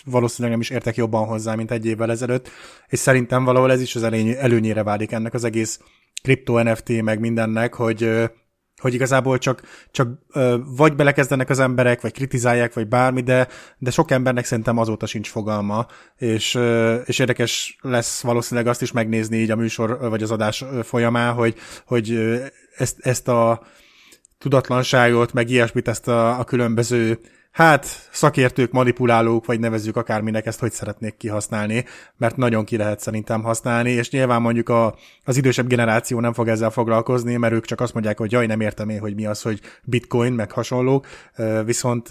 valószínűleg 0.05 0.51
nem 0.51 0.61
is 0.61 0.69
értek 0.69 0.95
jobban 0.95 1.25
hozzá, 1.25 1.55
mint 1.55 1.71
egy 1.71 1.85
évvel 1.85 2.11
ezelőtt, 2.11 2.49
és 2.87 2.99
szerintem 2.99 3.43
valahol 3.43 3.71
ez 3.71 3.81
is 3.81 3.95
az 3.95 4.03
előnyére 4.37 4.83
válik 4.83 5.11
ennek 5.11 5.33
az 5.33 5.43
egész 5.43 5.79
kripto 6.21 6.63
NFT 6.63 7.01
meg 7.01 7.19
mindennek, 7.19 7.73
hogy 7.73 8.29
hogy 8.81 8.93
igazából 8.93 9.37
csak, 9.37 9.61
csak 9.91 10.09
ö, 10.33 10.57
vagy 10.65 10.95
belekezdenek 10.95 11.49
az 11.49 11.59
emberek, 11.59 12.01
vagy 12.01 12.11
kritizálják, 12.11 12.73
vagy 12.73 12.87
bármi, 12.87 13.21
de, 13.21 13.47
de 13.77 13.91
sok 13.91 14.11
embernek 14.11 14.45
szerintem 14.45 14.77
azóta 14.77 15.05
sincs 15.05 15.29
fogalma, 15.29 15.85
és, 16.17 16.55
ö, 16.55 16.95
és 16.95 17.19
érdekes 17.19 17.77
lesz 17.81 18.21
valószínűleg 18.21 18.69
azt 18.69 18.81
is 18.81 18.91
megnézni 18.91 19.37
így 19.37 19.51
a 19.51 19.55
műsor, 19.55 20.09
vagy 20.09 20.23
az 20.23 20.31
adás 20.31 20.65
folyamán, 20.83 21.33
hogy, 21.33 21.55
hogy 21.85 22.39
ezt, 22.75 22.99
ezt 22.99 23.27
a 23.27 23.61
tudatlanságot, 24.37 25.33
meg 25.33 25.49
ilyesmit, 25.49 25.87
ezt 25.87 26.07
a, 26.07 26.39
a 26.39 26.43
különböző 26.43 27.19
hát 27.57 28.09
szakértők, 28.11 28.71
manipulálók, 28.71 29.45
vagy 29.45 29.59
nevezzük 29.59 29.95
akárminek 29.95 30.45
ezt, 30.45 30.59
hogy 30.59 30.71
szeretnék 30.71 31.17
kihasználni, 31.17 31.85
mert 32.17 32.35
nagyon 32.35 32.65
ki 32.65 32.77
lehet 32.77 32.99
szerintem 32.99 33.43
használni, 33.43 33.89
és 33.89 34.09
nyilván 34.09 34.41
mondjuk 34.41 34.69
a, 34.69 34.95
az 35.23 35.37
idősebb 35.37 35.67
generáció 35.67 36.19
nem 36.19 36.33
fog 36.33 36.47
ezzel 36.47 36.69
foglalkozni, 36.69 37.35
mert 37.35 37.53
ők 37.53 37.65
csak 37.65 37.81
azt 37.81 37.93
mondják, 37.93 38.17
hogy 38.17 38.31
jaj, 38.31 38.45
nem 38.45 38.61
értem 38.61 38.89
én, 38.89 38.99
hogy 38.99 39.15
mi 39.15 39.25
az, 39.25 39.41
hogy 39.41 39.59
bitcoin, 39.83 40.33
meg 40.33 40.51
hasonlók, 40.51 41.07
viszont 41.65 42.09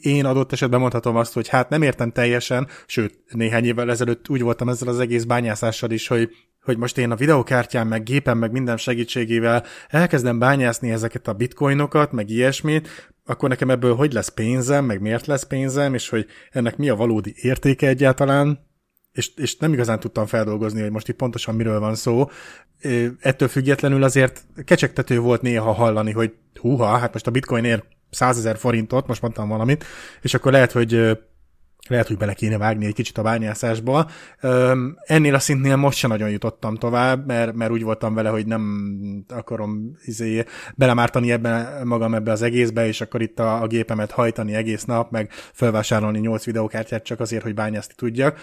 én 0.00 0.24
adott 0.24 0.52
esetben 0.52 0.80
mondhatom 0.80 1.16
azt, 1.16 1.32
hogy 1.32 1.48
hát 1.48 1.68
nem 1.68 1.82
értem 1.82 2.10
teljesen, 2.10 2.68
sőt, 2.86 3.18
néhány 3.28 3.64
évvel 3.64 3.90
ezelőtt 3.90 4.28
úgy 4.28 4.42
voltam 4.42 4.68
ezzel 4.68 4.88
az 4.88 4.98
egész 4.98 5.24
bányászással 5.24 5.90
is, 5.90 6.08
hogy 6.08 6.30
hogy 6.68 6.78
most 6.78 6.98
én 6.98 7.10
a 7.10 7.16
videokártyám, 7.16 7.88
meg 7.88 8.02
gépem, 8.02 8.38
meg 8.38 8.52
minden 8.52 8.76
segítségével 8.76 9.64
elkezdem 9.88 10.38
bányászni 10.38 10.90
ezeket 10.90 11.28
a 11.28 11.32
bitcoinokat, 11.32 12.12
meg 12.12 12.30
ilyesmit, 12.30 13.12
akkor 13.24 13.48
nekem 13.48 13.70
ebből 13.70 13.94
hogy 13.94 14.12
lesz 14.12 14.28
pénzem, 14.28 14.84
meg 14.84 15.00
miért 15.00 15.26
lesz 15.26 15.42
pénzem, 15.42 15.94
és 15.94 16.08
hogy 16.08 16.26
ennek 16.50 16.76
mi 16.76 16.88
a 16.88 16.96
valódi 16.96 17.34
értéke 17.36 17.88
egyáltalán, 17.88 18.66
és, 19.12 19.30
és 19.36 19.56
nem 19.56 19.72
igazán 19.72 20.00
tudtam 20.00 20.26
feldolgozni, 20.26 20.80
hogy 20.80 20.90
most 20.90 21.08
itt 21.08 21.16
pontosan 21.16 21.54
miről 21.54 21.80
van 21.80 21.94
szó. 21.94 22.30
Ettől 23.20 23.48
függetlenül 23.48 24.02
azért 24.02 24.46
kecsegtető 24.64 25.18
volt 25.18 25.42
néha 25.42 25.72
hallani, 25.72 26.12
hogy 26.12 26.34
húha, 26.60 26.96
hát 26.96 27.12
most 27.12 27.26
a 27.26 27.30
bitcoin 27.30 27.64
ér 27.64 27.84
100 28.10 28.38
ezer 28.38 28.56
forintot, 28.56 29.06
most 29.06 29.22
mondtam 29.22 29.48
valamit, 29.48 29.84
és 30.22 30.34
akkor 30.34 30.52
lehet, 30.52 30.72
hogy 30.72 31.18
lehet, 31.88 32.06
hogy 32.06 32.16
bele 32.16 32.32
kéne 32.32 32.58
vágni 32.58 32.86
egy 32.86 32.94
kicsit 32.94 33.18
a 33.18 33.22
bányászásba. 33.22 34.10
Ennél 35.04 35.34
a 35.34 35.38
szintnél 35.38 35.76
most 35.76 35.98
sem 35.98 36.10
nagyon 36.10 36.30
jutottam 36.30 36.76
tovább, 36.76 37.26
mert, 37.26 37.54
mert 37.54 37.70
úgy 37.70 37.82
voltam 37.82 38.14
vele, 38.14 38.28
hogy 38.28 38.46
nem 38.46 39.24
akarom 39.28 39.96
izé, 40.04 40.44
belemártani 40.74 41.32
ebben 41.32 41.86
magam 41.86 42.14
ebbe 42.14 42.32
az 42.32 42.42
egészbe, 42.42 42.86
és 42.86 43.00
akkor 43.00 43.22
itt 43.22 43.38
a, 43.38 43.62
a 43.62 43.66
gépemet 43.66 44.10
hajtani 44.10 44.54
egész 44.54 44.84
nap, 44.84 45.10
meg 45.10 45.30
felvásárolni 45.52 46.18
8 46.18 46.44
videókártyát 46.44 47.04
csak 47.04 47.20
azért, 47.20 47.42
hogy 47.42 47.54
bányászni 47.54 47.94
tudjak. 47.96 48.38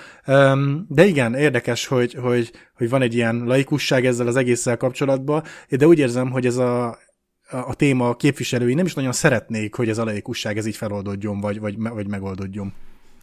De 0.88 1.06
igen, 1.06 1.34
érdekes, 1.34 1.88
hogy, 1.88 2.14
hogy, 2.14 2.52
hogy 2.76 2.90
van 2.90 3.02
egy 3.02 3.14
ilyen 3.14 3.44
laikusság 3.46 4.06
ezzel 4.06 4.28
az 4.28 4.36
egésszel 4.36 4.78
kapcsolatban, 4.78 5.44
de 5.70 5.88
úgy 5.88 6.00
érzem, 6.00 6.32
hogy 6.32 6.46
ez 6.46 6.58
a, 6.58 6.98
a 7.50 7.76
téma 7.76 8.16
képviselői 8.16 8.74
nem 8.74 8.86
is 8.86 8.94
nagyon 8.94 9.12
szeretnék, 9.12 9.76
hogy 9.76 9.90
ez 9.90 9.98
a 9.98 10.04
laikusság 10.04 10.58
ez 10.58 10.66
így 10.66 10.76
feloldódjon, 10.76 11.40
vagy, 11.40 11.60
vagy, 11.60 11.78
vagy 11.78 12.08
megoldódjon. 12.08 12.74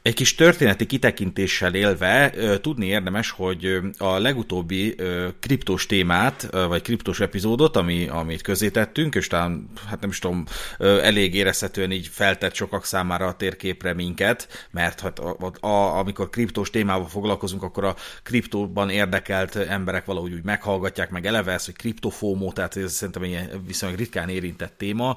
Egy 0.03 0.15
kis 0.15 0.35
történeti 0.35 0.87
kitekintéssel 0.87 1.75
élve 1.75 2.33
tudni 2.61 2.87
érdemes, 2.87 3.31
hogy 3.31 3.79
a 3.99 4.19
legutóbbi 4.19 4.95
kriptós 5.41 5.87
témát, 5.87 6.49
vagy 6.51 6.83
kriptós 6.83 7.21
epizódot, 7.21 7.77
ami, 7.77 8.09
amit 8.09 8.43
közé 8.43 8.71
tettünk, 8.71 9.15
és 9.15 9.27
talán, 9.27 9.71
hát 9.89 10.01
nem 10.01 10.11
is 10.11 10.19
tudom, 10.19 10.45
elég 10.79 11.35
érezhetően 11.35 11.91
így 11.91 12.07
feltett 12.07 12.55
sokak 12.55 12.85
számára 12.85 13.27
a 13.27 13.35
térképre 13.35 13.95
minket, 13.95 14.69
mert 14.71 15.01
hát 15.01 15.19
a, 15.19 15.67
a, 15.67 15.99
amikor 15.99 16.31
kriptós 16.31 16.71
témával 16.71 17.09
foglalkozunk, 17.09 17.63
akkor 17.63 17.85
a 17.85 17.97
kriptóban 18.23 18.91
érdekelt 18.91 19.57
emberek 19.57 20.05
valahogy 20.05 20.33
úgy 20.33 20.45
meghallgatják, 20.45 21.11
meg 21.11 21.27
eleve 21.27 21.53
ezt, 21.53 21.65
hogy 21.65 21.77
kriptofómó, 21.77 22.53
tehát 22.53 22.77
ez 22.77 22.93
szerintem 22.93 23.23
egy 23.23 23.49
viszonylag 23.67 23.99
ritkán 23.99 24.29
érintett 24.29 24.75
téma, 24.79 25.17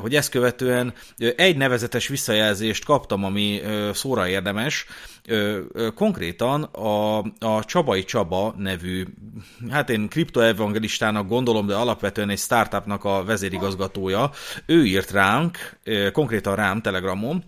hogy 0.00 0.14
ezt 0.14 0.30
követően 0.30 0.94
egy 1.36 1.56
nevezetes 1.56 2.08
visszajelzést 2.08 2.84
kaptam, 2.84 3.24
ami 3.24 3.60
szóra 3.96 4.28
érdemes. 4.28 4.86
Konkrétan 5.94 6.62
a, 6.62 7.18
a 7.38 7.64
Csabai 7.64 8.04
Csaba 8.04 8.54
nevű, 8.58 9.04
hát 9.70 9.90
én 9.90 10.08
kriptoevangelistának 10.08 11.28
gondolom, 11.28 11.66
de 11.66 11.74
alapvetően 11.74 12.30
egy 12.30 12.38
startupnak 12.38 13.04
a 13.04 13.24
vezérigazgatója, 13.24 14.30
ő 14.66 14.84
írt 14.84 15.10
ránk, 15.10 15.58
konkrétan 16.12 16.56
rám 16.56 16.80
Telegramon, 16.80 17.44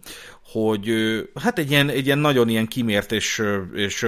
hogy 0.53 0.91
hát 1.35 1.59
egy 1.59 1.71
ilyen, 1.71 1.89
egy 1.89 2.07
ilyen 2.07 2.19
nagyon 2.19 2.49
ilyen 2.49 2.67
kimért 2.67 3.13
és, 3.13 3.43
és 3.75 4.07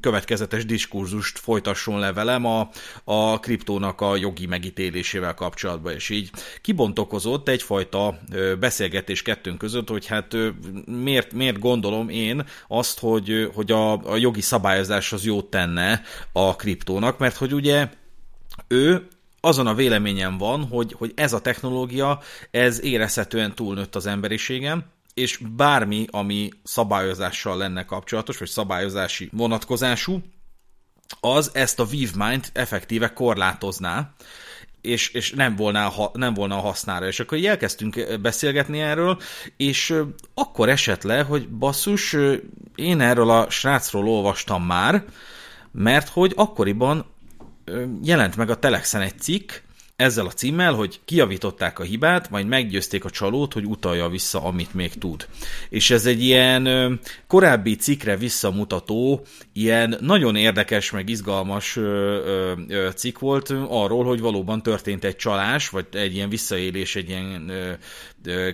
következetes 0.00 0.64
diskurzust 0.64 1.38
folytasson 1.38 1.98
le 1.98 2.12
velem 2.12 2.44
a, 2.44 2.68
a 3.04 3.40
kriptónak 3.40 4.00
a 4.00 4.16
jogi 4.16 4.46
megítélésével 4.46 5.34
kapcsolatban, 5.34 5.92
és 5.92 6.08
így 6.08 6.30
kibontokozott 6.60 7.48
egyfajta 7.48 8.18
beszélgetés 8.58 9.22
kettőnk 9.22 9.58
között, 9.58 9.88
hogy 9.88 10.06
hát 10.06 10.36
miért, 10.86 11.32
miért 11.32 11.58
gondolom 11.58 12.08
én 12.08 12.44
azt, 12.68 12.98
hogy, 12.98 13.50
hogy 13.54 13.70
a, 13.70 13.92
a 13.92 14.16
jogi 14.16 14.40
szabályozás 14.40 15.12
az 15.12 15.24
jót 15.24 15.46
tenne 15.46 16.02
a 16.32 16.56
kriptónak, 16.56 17.18
mert 17.18 17.36
hogy 17.36 17.54
ugye 17.54 17.88
ő 18.68 19.08
azon 19.40 19.66
a 19.66 19.74
véleményem 19.74 20.38
van, 20.38 20.64
hogy, 20.64 20.92
hogy 20.92 21.12
ez 21.14 21.32
a 21.32 21.40
technológia, 21.40 22.20
ez 22.50 22.82
érezhetően 22.82 23.54
túlnőtt 23.54 23.96
az 23.96 24.06
emberiségem, 24.06 24.84
és 25.20 25.40
bármi, 25.56 26.06
ami 26.10 26.50
szabályozással 26.62 27.56
lenne 27.56 27.84
kapcsolatos, 27.84 28.38
vagy 28.38 28.48
szabályozási 28.48 29.28
vonatkozású, 29.32 30.22
az 31.20 31.50
ezt 31.54 31.80
a 31.80 31.84
vívmányt 31.84 32.50
effektíve 32.54 33.12
korlátozná, 33.12 34.14
és, 34.80 35.08
és 35.08 35.30
nem, 35.30 35.56
volna, 35.56 35.92
nem 36.12 36.34
volna 36.34 36.56
a 36.56 36.60
hasznára. 36.60 37.06
És 37.06 37.20
akkor 37.20 37.44
elkezdtünk 37.44 38.20
beszélgetni 38.20 38.80
erről, 38.80 39.20
és 39.56 39.94
akkor 40.34 40.68
esett 40.68 41.02
le, 41.02 41.22
hogy 41.22 41.48
basszus, 41.48 42.16
én 42.74 43.00
erről 43.00 43.30
a 43.30 43.50
srácról 43.50 44.08
olvastam 44.08 44.64
már, 44.64 45.04
mert 45.72 46.08
hogy 46.08 46.32
akkoriban 46.36 47.06
jelent 48.02 48.36
meg 48.36 48.50
a 48.50 48.58
Telexen 48.58 49.00
egy 49.00 49.18
cikk, 49.18 49.52
ezzel 50.00 50.26
a 50.26 50.30
címmel, 50.30 50.72
hogy 50.72 51.00
kiavították 51.04 51.78
a 51.78 51.82
hibát, 51.82 52.30
majd 52.30 52.46
meggyőzték 52.46 53.04
a 53.04 53.10
csalót, 53.10 53.52
hogy 53.52 53.64
utalja 53.64 54.08
vissza, 54.08 54.42
amit 54.42 54.74
még 54.74 54.92
tud. 54.92 55.26
És 55.68 55.90
ez 55.90 56.06
egy 56.06 56.22
ilyen 56.22 57.00
korábbi 57.26 57.76
cikre 57.76 58.16
visszamutató, 58.16 59.22
ilyen 59.52 59.96
nagyon 60.00 60.36
érdekes, 60.36 60.90
meg 60.90 61.08
izgalmas 61.08 61.78
cikk 62.94 63.18
volt 63.18 63.50
arról, 63.68 64.04
hogy 64.04 64.20
valóban 64.20 64.62
történt 64.62 65.04
egy 65.04 65.16
csalás, 65.16 65.68
vagy 65.68 65.86
egy 65.92 66.14
ilyen 66.14 66.28
visszaélés 66.28 66.96
egy 66.96 67.08
ilyen 67.08 67.52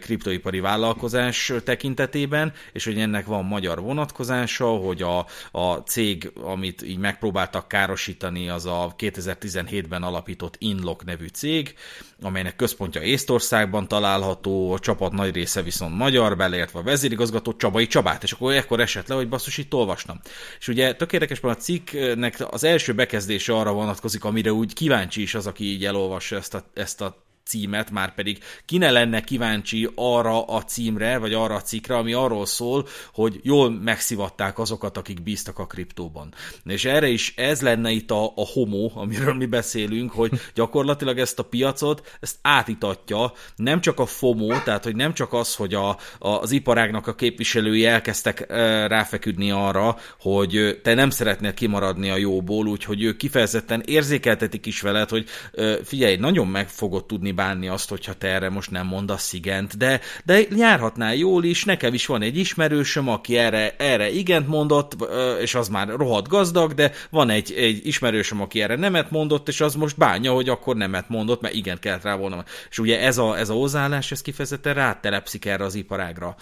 kriptoipari 0.00 0.61
vállalkozás 0.61 1.52
tekintetében, 1.64 2.52
és 2.73 2.85
hogy 2.85 2.99
ennek 2.99 3.26
van 3.26 3.44
magyar 3.44 3.80
vonatkozása, 3.80 4.66
hogy 4.66 5.02
a, 5.02 5.26
a 5.50 5.75
cég, 5.75 6.32
amit 6.42 6.82
így 6.82 6.99
megpróbáltak 6.99 7.68
károsítani, 7.68 8.49
az 8.49 8.66
a 8.66 8.94
2017-ben 8.99 10.02
alapított 10.02 10.56
Inlock 10.58 11.04
nevű 11.04 11.26
cég, 11.26 11.75
amelynek 12.23 12.56
központja 12.56 13.02
Észtországban 13.02 13.88
található, 13.88 14.73
a 14.73 14.78
csapat 14.78 15.12
nagy 15.12 15.35
része 15.35 15.62
viszont 15.62 15.96
magyar, 15.96 16.37
beleértve 16.37 16.78
a 16.78 16.82
vezérigazgató 16.82 17.56
Csabai 17.56 17.87
Csabát, 17.87 18.23
és 18.23 18.32
akkor 18.32 18.52
ekkor 18.52 18.80
esett 18.80 19.08
le, 19.08 19.14
hogy 19.14 19.28
basszus, 19.28 19.58
itt 19.58 19.75
olvastam. 19.75 20.20
És 20.58 20.68
ugye 20.68 20.94
tök 20.94 21.12
érdekes, 21.12 21.40
a 21.40 21.54
cikknek 21.54 22.37
az 22.50 22.64
első 22.64 22.94
bekezdése 22.94 23.54
arra 23.54 23.73
vonatkozik, 23.73 24.25
amire 24.25 24.52
úgy 24.52 24.73
kíváncsi 24.73 25.23
is 25.23 25.35
az, 25.35 25.46
aki 25.46 25.64
így 25.64 25.85
elolvassa 25.85 26.37
ezt 26.37 26.54
a, 26.54 26.62
ezt 26.75 27.00
a 27.00 27.25
címet, 27.46 27.90
már 27.90 28.14
pedig 28.14 28.38
ki 28.64 28.78
ne 28.78 28.90
lenne 28.90 29.20
kíváncsi 29.20 29.88
arra 29.94 30.44
a 30.44 30.62
címre, 30.62 31.18
vagy 31.18 31.32
arra 31.32 31.54
a 31.54 31.62
cikkre, 31.62 31.96
ami 31.96 32.12
arról 32.12 32.46
szól, 32.46 32.86
hogy 33.12 33.40
jól 33.42 33.70
megszivatták 33.70 34.58
azokat, 34.58 34.96
akik 34.96 35.22
bíztak 35.22 35.58
a 35.58 35.66
kriptóban. 35.66 36.34
És 36.64 36.84
erre 36.84 37.08
is 37.08 37.34
ez 37.36 37.62
lenne 37.62 37.90
itt 37.90 38.10
a, 38.10 38.24
a 38.24 38.46
homo, 38.52 38.90
amiről 38.94 39.34
mi 39.34 39.46
beszélünk, 39.46 40.12
hogy 40.12 40.40
gyakorlatilag 40.54 41.18
ezt 41.18 41.38
a 41.38 41.42
piacot, 41.42 42.16
ezt 42.20 42.36
átitatja, 42.42 43.32
nem 43.56 43.80
csak 43.80 44.00
a 44.00 44.06
FOMO, 44.06 44.62
tehát 44.62 44.84
hogy 44.84 44.96
nem 44.96 45.14
csak 45.14 45.32
az, 45.32 45.54
hogy 45.54 45.74
a, 45.74 45.88
a, 45.88 46.28
az 46.28 46.50
iparágnak 46.50 47.06
a 47.06 47.14
képviselői 47.14 47.84
elkezdtek 47.84 48.44
e, 48.48 48.86
ráfeküdni 48.86 49.50
arra, 49.50 49.96
hogy 50.20 50.80
te 50.82 50.94
nem 50.94 51.10
szeretnél 51.10 51.54
kimaradni 51.54 52.10
a 52.10 52.16
jóból, 52.16 52.66
úgyhogy 52.66 53.02
ők 53.02 53.16
kifejezetten 53.16 53.82
érzékeltetik 53.86 54.66
is 54.66 54.80
veled, 54.80 55.08
hogy 55.08 55.26
e, 55.54 55.84
figyelj, 55.84 56.16
nagyon 56.16 56.46
meg 56.46 56.68
fogod 56.68 57.06
tudni 57.06 57.32
bánni 57.37 57.69
azt, 57.69 57.88
hogyha 57.88 58.12
te 58.12 58.26
erre 58.26 58.49
most 58.49 58.71
nem 58.71 58.87
mondasz 58.87 59.33
igent, 59.33 59.76
de, 59.76 60.00
de 60.25 60.40
járhatnál 60.57 61.14
jól 61.14 61.45
is, 61.45 61.64
nekem 61.64 61.95
is 61.95 62.07
van 62.07 62.23
egy 62.23 62.37
ismerősöm, 62.37 63.09
aki 63.09 63.37
erre, 63.37 63.75
erre 63.78 64.11
igent 64.11 64.49
mondott, 64.49 64.97
és 65.40 65.55
az 65.55 65.69
már 65.69 65.88
rohadt 65.88 66.28
gazdag, 66.28 66.75
de 66.75 66.93
van 67.11 67.31
egy, 67.31 67.52
egy 67.52 67.87
ismerősöm, 67.87 68.40
aki 68.40 68.62
erre 68.62 68.76
nemet 68.76 69.11
mondott, 69.11 69.49
és 69.49 69.61
az 69.61 69.75
most 69.75 69.97
bánja, 69.97 70.33
hogy 70.33 70.49
akkor 70.49 70.76
nemet 70.76 71.09
mondott, 71.09 71.40
mert 71.40 71.55
igent 71.55 71.78
kellett 71.78 72.02
rá 72.02 72.16
volna. 72.16 72.45
És 72.71 72.78
ugye 72.78 73.00
ez 73.00 73.19
a, 73.19 73.38
ez 73.38 73.49
a 73.49 73.55
hozzáállás, 73.55 74.12
ez 74.12 74.23
kifejezetten 74.23 74.75
rátelepszik 74.75 75.45
erre 75.45 75.64
az 75.64 75.75
iparágra. 75.75 76.37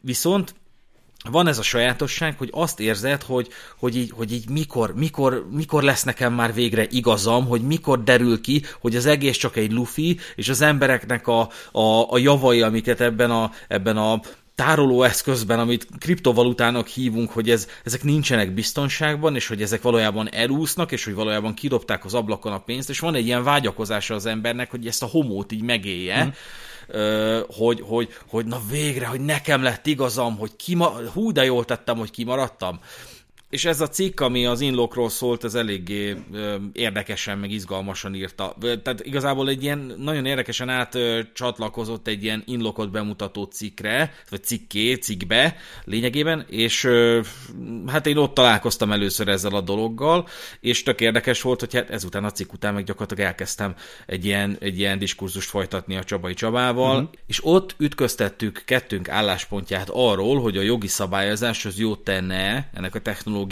Viszont 0.00 0.54
van 1.30 1.46
ez 1.46 1.58
a 1.58 1.62
sajátosság, 1.62 2.38
hogy 2.38 2.48
azt 2.52 2.80
érzed, 2.80 3.22
hogy, 3.22 3.48
hogy, 3.78 3.96
így, 3.96 4.12
hogy 4.14 4.32
így 4.32 4.48
mikor, 4.48 4.94
mikor, 4.94 5.46
mikor 5.50 5.82
lesz 5.82 6.02
nekem 6.02 6.32
már 6.32 6.54
végre 6.54 6.86
igazam, 6.90 7.46
hogy 7.46 7.62
mikor 7.62 8.02
derül 8.02 8.40
ki, 8.40 8.62
hogy 8.80 8.96
az 8.96 9.06
egész 9.06 9.36
csak 9.36 9.56
egy 9.56 9.72
lufi, 9.72 10.18
és 10.34 10.48
az 10.48 10.60
embereknek 10.60 11.26
a, 11.26 11.40
a, 11.72 12.12
a 12.12 12.18
javai, 12.18 12.62
amiket 12.62 13.00
ebben 13.00 13.30
a, 13.30 13.50
ebben 13.68 13.96
a 13.96 14.20
tárolóeszközben, 14.54 15.58
amit 15.58 15.88
kriptovalutának 15.98 16.86
hívunk, 16.86 17.30
hogy 17.30 17.50
ez, 17.50 17.68
ezek 17.84 18.02
nincsenek 18.02 18.54
biztonságban, 18.54 19.34
és 19.34 19.46
hogy 19.46 19.62
ezek 19.62 19.82
valójában 19.82 20.28
elúsznak, 20.32 20.92
és 20.92 21.04
hogy 21.04 21.14
valójában 21.14 21.54
kidobták 21.54 22.04
az 22.04 22.14
ablakon 22.14 22.52
a 22.52 22.58
pénzt, 22.58 22.88
és 22.88 22.98
van 22.98 23.14
egy 23.14 23.26
ilyen 23.26 23.44
vágyakozása 23.44 24.14
az 24.14 24.26
embernek, 24.26 24.70
hogy 24.70 24.86
ezt 24.86 25.02
a 25.02 25.06
homót 25.06 25.52
így 25.52 25.62
megélje, 25.62 26.24
mm 26.24 26.28
hogy, 27.46 27.80
hogy, 27.80 28.08
hogy 28.28 28.46
na 28.46 28.60
végre, 28.70 29.06
hogy 29.06 29.20
nekem 29.20 29.62
lett 29.62 29.86
igazam, 29.86 30.38
hogy 30.38 30.56
kima, 30.56 30.92
hú, 31.12 31.32
de 31.32 31.44
jól 31.44 31.64
tettem, 31.64 31.96
hogy 31.96 32.10
kimaradtam. 32.10 32.80
És 33.50 33.64
ez 33.64 33.80
a 33.80 33.88
cikk, 33.88 34.20
ami 34.20 34.46
az 34.46 34.60
inlokról 34.60 35.08
szólt, 35.08 35.44
ez 35.44 35.54
eléggé 35.54 36.16
érdekesen, 36.72 37.38
meg 37.38 37.50
izgalmasan 37.50 38.14
írta. 38.14 38.56
Tehát 38.60 39.00
igazából 39.02 39.48
egy 39.48 39.62
ilyen 39.62 39.94
nagyon 39.98 40.26
érdekesen 40.26 40.68
átcsatlakozott 40.68 42.06
egy 42.06 42.22
ilyen 42.22 42.42
inlokot 42.46 42.90
bemutató 42.90 43.44
cikkre, 43.44 44.14
vagy 44.30 44.44
cikké, 44.44 44.94
cikkbe 44.94 45.56
lényegében, 45.84 46.46
és 46.48 46.88
hát 47.86 48.06
én 48.06 48.16
ott 48.16 48.34
találkoztam 48.34 48.92
először 48.92 49.28
ezzel 49.28 49.54
a 49.54 49.60
dologgal, 49.60 50.28
és 50.60 50.82
tök 50.82 51.00
érdekes 51.00 51.42
volt, 51.42 51.60
hogy 51.60 51.74
hát 51.74 51.90
ezután 51.90 52.24
a 52.24 52.30
cikk 52.30 52.52
után 52.52 52.74
meg 52.74 52.84
gyakorlatilag 52.84 53.30
elkezdtem 53.30 53.74
egy 54.06 54.24
ilyen, 54.24 54.56
egy 54.60 54.78
ilyen 54.78 54.98
diskurzust 54.98 55.48
folytatni 55.48 55.96
a 55.96 56.04
Csabai 56.04 56.34
Csabával, 56.34 56.96
mm-hmm. 56.96 57.10
és 57.26 57.44
ott 57.44 57.74
ütköztettük 57.78 58.62
kettőnk 58.64 59.08
álláspontját 59.08 59.88
arról, 59.92 60.40
hogy 60.40 60.56
a 60.56 60.62
jogi 60.62 60.88
szabályozás 60.88 61.64
az 61.64 61.78
jót 61.78 62.04
tenne 62.04 62.70
ennek 62.74 62.94
a 62.94 63.00
technológiának, 63.00 63.44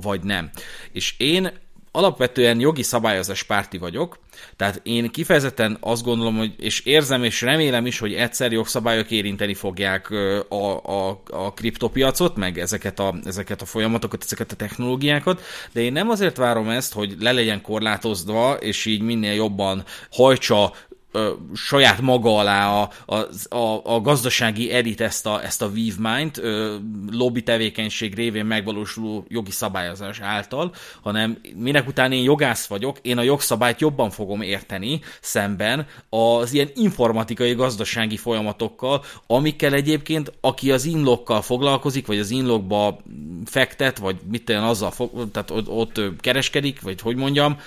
vagy 0.00 0.22
nem. 0.22 0.50
És 0.92 1.14
én 1.18 1.50
alapvetően 1.92 2.60
jogi 2.60 2.82
szabályozás 2.82 3.42
párti 3.42 3.78
vagyok, 3.78 4.18
tehát 4.56 4.80
én 4.82 5.10
kifejezetten 5.10 5.76
azt 5.80 6.04
gondolom, 6.04 6.36
hogy, 6.36 6.54
és 6.58 6.80
érzem 6.80 7.24
és 7.24 7.40
remélem 7.40 7.86
is, 7.86 7.98
hogy 7.98 8.14
egyszer 8.14 8.52
jogszabályok 8.52 9.10
érinteni 9.10 9.54
fogják 9.54 10.10
a, 10.48 10.84
a, 10.84 11.22
a 11.30 11.52
kriptopiacot, 11.54 12.36
meg 12.36 12.58
ezeket 12.58 12.98
a, 12.98 13.14
ezeket 13.24 13.62
a 13.62 13.64
folyamatokat, 13.64 14.22
ezeket 14.22 14.52
a 14.52 14.56
technológiákat, 14.56 15.42
de 15.72 15.80
én 15.80 15.92
nem 15.92 16.08
azért 16.10 16.36
várom 16.36 16.68
ezt, 16.68 16.92
hogy 16.92 17.14
le 17.18 17.32
legyen 17.32 17.62
korlátozva, 17.62 18.54
és 18.54 18.84
így 18.86 19.02
minél 19.02 19.32
jobban 19.34 19.84
hajtsa 20.10 20.72
ö, 21.12 21.32
saját 21.54 22.00
maga 22.00 22.38
alá 22.38 22.72
a, 22.80 22.90
a, 23.06 23.14
a, 23.56 23.94
a 23.94 24.00
gazdasági 24.00 24.72
elit 24.72 25.00
ezt 25.00 25.26
a, 25.26 25.44
ezt 25.44 25.62
a 25.62 25.70
vívmányt 25.70 26.38
ö, 26.38 26.76
lobby 27.10 27.42
tevékenység 27.42 28.14
révén 28.14 28.44
megvalósuló 28.44 29.24
jogi 29.28 29.50
szabályozás 29.50 30.20
által, 30.20 30.74
hanem 31.02 31.38
minek 31.54 31.88
után 31.88 32.12
én 32.12 32.22
jogász 32.22 32.66
vagyok, 32.66 32.98
én 33.02 33.18
a 33.18 33.22
jogszabályt 33.22 33.80
jobban 33.80 34.10
fogom 34.10 34.42
érteni 34.42 35.00
szemben 35.20 35.86
az 36.08 36.52
ilyen 36.52 36.70
informatikai 36.74 37.54
gazdasági 37.54 38.16
folyamatokkal, 38.16 39.04
amikkel 39.26 39.72
egyébként, 39.72 40.32
aki 40.40 40.72
az 40.72 40.84
inlokkal 40.84 41.42
foglalkozik, 41.42 42.06
vagy 42.06 42.18
az 42.18 42.30
inlokba 42.30 42.98
fektet, 43.44 43.98
vagy 43.98 44.16
mit 44.30 44.50
azzal, 44.50 44.90
fog, 44.90 45.30
tehát 45.30 45.50
ott, 45.50 45.68
ott 45.68 46.00
kereskedik, 46.20 46.80
vagy 46.80 47.00
hogy 47.00 47.16
mondjam, 47.16 47.58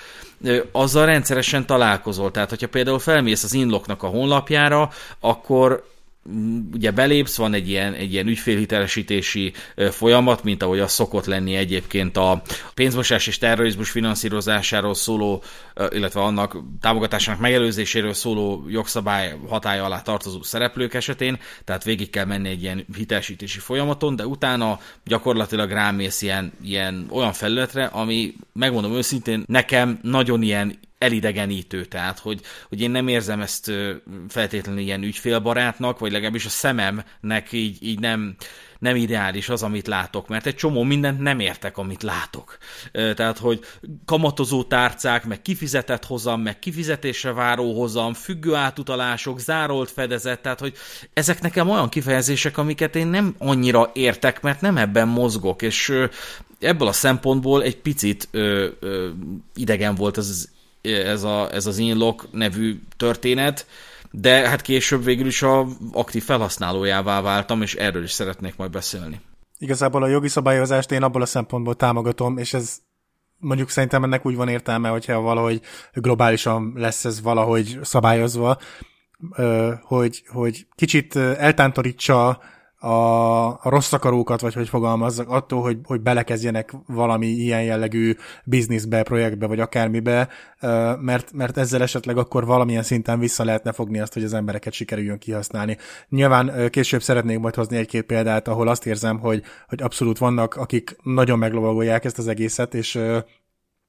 azzal 0.71 1.05
rendszeresen 1.05 1.65
találkozol. 1.65 2.31
Tehát, 2.31 2.50
hogyha 2.50 2.67
például 2.67 3.00
felmész 3.00 3.43
az 3.43 3.53
Inlocknak 3.53 4.03
a 4.03 4.07
honlapjára, 4.07 4.89
akkor 5.19 5.83
ugye 6.74 6.92
belépsz, 6.92 7.38
van 7.38 7.53
egy 7.53 7.70
ilyen, 7.70 7.94
egy 7.94 8.13
ilyen 8.13 8.27
ügyfélhitelesítési 8.27 9.53
folyamat, 9.89 10.44
mint 10.44 10.63
ahogy 10.63 10.80
az 10.80 10.92
szokott 10.92 11.25
lenni 11.25 11.56
egyébként 11.56 12.18
a 12.18 12.42
pénzmosás 12.74 13.27
és 13.27 13.38
terrorizmus 13.38 13.89
finanszírozásáról 13.89 14.94
szóló, 14.94 15.44
illetve 15.89 16.22
annak 16.22 16.58
támogatásának 16.82 17.42
megelőzéséről 17.42 18.13
szóló 18.13 18.65
jogszabály 18.70 19.36
hatája 19.48 19.86
alá 19.86 20.01
tartozó 20.01 20.42
szereplők 20.42 20.94
esetén, 20.94 21.39
tehát 21.63 21.84
végig 21.84 22.10
kell 22.10 22.25
menni 22.25 22.50
egy 22.50 22.62
ilyen 22.62 22.86
hitelesítési 22.96 23.60
folyamaton, 23.60 24.15
de 24.15 24.25
utána 24.25 24.80
gyakorlatilag 25.06 25.72
rámész 25.72 26.22
ilyen, 26.22 26.53
ilyen 26.63 27.08
olyan 27.10 27.34
felületre, 27.34 27.86
ami 27.86 28.34
megmondom 28.53 28.94
őszintén, 28.94 29.44
nekem 29.48 30.00
nagyon 30.01 30.42
ilyen 30.42 30.80
elidegenítő, 31.03 31.86
tehát 31.86 32.19
hogy, 32.19 32.41
hogy 32.69 32.81
én 32.81 32.91
nem 32.91 33.07
érzem 33.07 33.41
ezt 33.41 33.72
feltétlenül 34.27 34.81
ilyen 34.81 35.03
ügyfélbarátnak, 35.03 36.00
vagy 36.00 36.12
legalábbis 36.12 36.45
a 36.45 36.50
szememnek 36.50 37.51
így, 37.51 37.77
így 37.79 38.00
nem, 38.00 38.36
nem 38.79 38.95
ideális 38.95 39.50
az, 39.50 39.63
amit 39.63 39.88
látok, 39.88 40.27
mert 40.27 40.45
egy 40.45 40.55
csomó 40.55 40.83
mindent 40.83 41.19
nem 41.19 41.39
értek, 41.39 41.77
amit 41.77 42.03
látok. 42.03 42.57
Tehát, 42.91 43.38
hogy 43.38 43.60
kamatozó 44.05 44.63
tárcák, 44.63 45.25
meg 45.25 45.41
kifizetett 45.41 46.05
hozam, 46.05 46.41
meg 46.41 46.60
kifizetésre 46.60 47.31
váró 47.31 47.79
hozam, 47.79 48.13
függő 48.13 48.53
átutalások, 48.53 49.39
zárolt 49.39 49.91
fedezet, 49.91 50.41
tehát, 50.41 50.60
hogy 50.60 50.74
ezek 51.13 51.41
nekem 51.41 51.69
olyan 51.69 51.89
kifejezések, 51.89 52.57
amiket 52.57 52.95
én 52.95 53.07
nem 53.07 53.36
annyira 53.38 53.91
értek, 53.93 54.41
mert 54.41 54.62
nem 54.62 54.77
ebben 54.77 55.07
mozgok, 55.07 55.62
és 55.62 55.93
ebből 56.60 56.88
a 56.88 56.91
szempontból 56.91 57.63
egy 57.63 57.77
picit 57.77 58.27
ö, 58.31 58.67
ö, 58.79 59.10
idegen 59.55 59.95
volt 59.95 60.17
az 60.17 60.50
ez, 60.92 61.24
a, 61.24 61.54
ez 61.54 61.66
az 61.66 61.78
Inlock 61.78 62.28
nevű 62.32 62.80
történet, 62.98 63.68
de 64.12 64.50
hát 64.50 64.62
később 64.62 65.04
végül 65.04 65.28
is 65.28 65.42
a 65.42 65.68
aktív 65.92 66.24
felhasználójává 66.24 67.22
váltam, 67.22 67.62
és 67.62 67.75
erről 67.75 68.04
is 68.04 68.12
szeretnék 68.12 68.56
majd 68.56 68.72
beszélni. 68.72 69.22
Igazából 69.58 70.04
a 70.04 70.08
jogi 70.08 70.28
szabályozást 70.28 70.92
én 70.92 71.04
abból 71.04 71.22
a 71.22 71.25
szempontból 71.25 71.75
támogatom, 71.75 72.38
és 72.38 72.54
ez 72.54 72.78
mondjuk 73.38 73.70
szerintem 73.70 74.04
ennek 74.04 74.25
úgy 74.25 74.36
van 74.36 74.48
értelme, 74.48 74.90
hogyha 74.90 75.20
valahogy 75.20 75.62
globálisan 75.94 76.74
lesz 76.75 77.06
ez 77.06 77.22
valahogy 77.22 77.80
szabályozva, 77.82 78.58
hogy, 79.82 80.24
hogy 80.28 80.68
kicsit 80.75 81.16
eltántorítsa 81.16 82.40
a, 82.84 83.48
a 83.48 83.70
rossz 83.70 83.94
akarókat, 83.94 84.42
vagy 84.42 84.54
hogy 84.54 84.70
fogalmazzak, 84.70 85.30
attól, 85.30 85.62
hogy, 85.62 85.78
hogy 85.84 86.02
belekezdjenek 86.02 86.74
valami 86.88 87.28
ilyen 87.28 87.63
jellegű 87.63 88.16
bizniszbe, 88.44 89.04
projektbe, 89.04 89.48
vagy 89.48 89.60
akármibe, 89.60 90.30
mert, 91.00 91.34
mert 91.34 91.58
ezzel 91.58 91.82
esetleg 91.82 92.18
akkor 92.18 92.46
valamilyen 92.46 92.84
szinten 92.84 93.20
vissza 93.20 93.44
lehetne 93.44 93.72
fogni 93.72 94.00
azt, 94.00 94.13
hogy 94.13 94.24
az 94.24 94.34
embereket 94.34 94.74
sikerüljön 94.74 95.18
kihasználni. 95.18 95.78
Nyilván 96.10 96.70
később 96.70 97.02
szeretnék 97.02 97.40
majd 97.40 97.56
hozni 97.56 97.78
egy-két 97.78 98.04
példát, 98.04 98.48
ahol 98.48 98.68
azt 98.68 98.86
érzem, 98.86 99.20
hogy, 99.20 99.44
hogy 99.68 99.82
abszolút 99.82 100.18
vannak, 100.18 100.56
akik 100.56 100.98
nagyon 101.04 101.39
meglovagolják 101.39 102.06
ezt 102.06 102.17
az 102.17 102.28
egészet, 102.28 102.74
és 102.74 103.00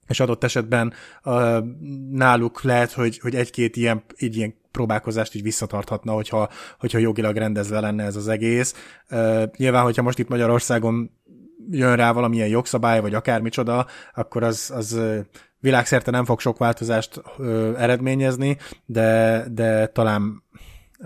és 0.08 0.20
adott 0.20 0.44
esetben 0.44 0.92
uh, 1.24 1.58
náluk 2.10 2.62
lehet, 2.62 2.92
hogy, 2.92 3.18
hogy 3.18 3.34
egy-két 3.34 3.76
ilyen, 3.76 4.04
egy 4.16 4.36
ilyen 4.36 4.54
próbálkozást 4.74 5.34
így 5.34 5.42
visszatarthatna, 5.42 6.12
hogyha, 6.12 6.48
hogyha 6.78 6.98
jogilag 6.98 7.36
rendezve 7.36 7.80
lenne 7.80 8.04
ez 8.04 8.16
az 8.16 8.28
egész. 8.28 8.74
Uh, 9.10 9.42
nyilván, 9.56 9.82
hogyha 9.82 10.02
most 10.02 10.18
itt 10.18 10.28
Magyarországon 10.28 11.10
jön 11.70 11.96
rá 11.96 12.12
valamilyen 12.12 12.48
jogszabály, 12.48 13.00
vagy 13.00 13.14
akármicsoda, 13.14 13.86
akkor 14.14 14.42
az, 14.42 14.72
az 14.74 15.00
világszerte 15.60 16.10
nem 16.10 16.24
fog 16.24 16.40
sok 16.40 16.58
változást 16.58 17.22
uh, 17.38 17.74
eredményezni, 17.78 18.56
de, 18.86 19.44
de 19.50 19.86
talán 19.86 20.42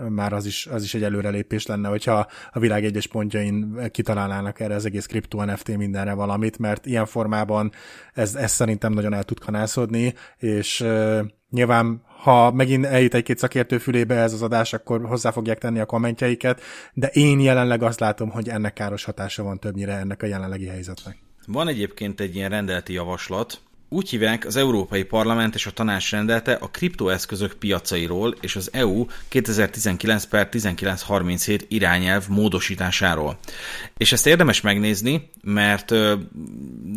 már 0.09 0.33
az 0.33 0.45
is, 0.45 0.67
az 0.67 0.83
is 0.83 0.93
egy 0.93 1.03
előrelépés 1.03 1.65
lenne, 1.65 1.89
hogyha 1.89 2.27
a 2.51 2.59
világ 2.59 2.85
egyes 2.85 3.07
pontjain 3.07 3.79
kitalálnának 3.91 4.59
erre 4.59 4.75
az 4.75 4.85
egész 4.85 5.05
kripto 5.05 5.43
NFT 5.43 5.77
mindenre 5.77 6.13
valamit, 6.13 6.57
mert 6.57 6.85
ilyen 6.85 7.05
formában 7.05 7.71
ez, 8.13 8.35
ez 8.35 8.51
szerintem 8.51 8.93
nagyon 8.93 9.13
el 9.13 9.23
tud 9.23 9.39
kanászodni, 9.39 10.13
és 10.37 10.81
uh, 10.81 11.19
nyilván 11.49 12.01
ha 12.21 12.51
megint 12.51 12.85
eljut 12.85 13.13
egy-két 13.13 13.37
szakértő 13.37 13.77
fülébe 13.77 14.15
ez 14.15 14.33
az 14.33 14.41
adás, 14.41 14.73
akkor 14.73 15.05
hozzá 15.05 15.31
fogják 15.31 15.57
tenni 15.57 15.79
a 15.79 15.85
kommentjeiket, 15.85 16.61
de 16.93 17.07
én 17.07 17.39
jelenleg 17.39 17.83
azt 17.83 17.99
látom, 17.99 18.29
hogy 18.29 18.49
ennek 18.49 18.73
káros 18.73 19.03
hatása 19.03 19.43
van 19.43 19.59
többnyire 19.59 19.97
ennek 19.97 20.23
a 20.23 20.25
jelenlegi 20.25 20.67
helyzetnek. 20.67 21.17
Van 21.47 21.67
egyébként 21.67 22.19
egy 22.19 22.35
ilyen 22.35 22.49
rendeleti 22.49 22.93
javaslat, 22.93 23.61
úgy 23.89 24.09
hívják 24.09 24.45
az 24.45 24.55
Európai 24.55 25.03
Parlament 25.03 25.55
és 25.55 25.65
a 25.65 25.71
Tanács 25.71 26.11
rendelte 26.11 26.53
a 26.53 26.67
kriptoeszközök 26.67 27.53
piacairól 27.53 28.35
és 28.41 28.55
az 28.55 28.69
EU 28.73 29.05
2019 29.27 30.25
per 30.25 30.49
1937 30.51 31.65
irányelv 31.69 32.27
módosításáról. 32.27 33.39
És 33.97 34.11
ezt 34.11 34.27
érdemes 34.27 34.61
megnézni, 34.61 35.29
mert 35.43 35.93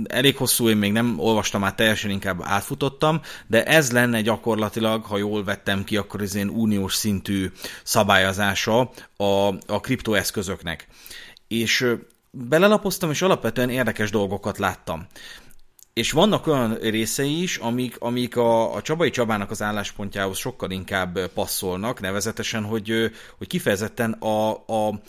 elég 0.06 0.36
hosszú, 0.36 0.68
én 0.68 0.76
még 0.76 0.92
nem 0.92 1.14
olvastam 1.18 1.64
át 1.64 1.76
teljesen, 1.76 2.10
inkább 2.10 2.40
átfutottam, 2.42 3.20
de 3.46 3.64
ez 3.64 3.92
lenne 3.92 4.20
gyakorlatilag, 4.20 5.04
ha 5.04 5.18
jól 5.18 5.44
vettem 5.44 5.84
ki, 5.84 5.96
akkor 5.96 6.22
az 6.22 6.34
én 6.34 6.48
uniós 6.48 6.94
szintű 6.94 7.50
szabályozása 7.82 8.90
a, 9.16 9.24
a 9.66 9.80
kriptoeszközöknek. 9.80 10.86
És 11.48 11.94
belelapoztam, 12.30 13.10
és 13.10 13.22
alapvetően 13.22 13.70
érdekes 13.70 14.10
dolgokat 14.10 14.58
láttam 14.58 15.06
és 15.92 16.12
vannak 16.12 16.46
olyan 16.46 16.74
részei 16.74 17.42
is, 17.42 17.56
amik, 17.56 17.96
amik 17.98 18.36
a, 18.36 18.74
a 18.74 18.82
Csabai 18.82 19.10
Csabának 19.10 19.50
az 19.50 19.62
álláspontjához 19.62 20.38
sokkal 20.38 20.70
inkább 20.70 21.18
passzolnak, 21.26 22.00
nevezetesen, 22.00 22.64
hogy, 22.64 23.10
hogy 23.38 23.46
kifejezetten 23.46 24.12
a, 24.12 24.50
a, 24.50 25.00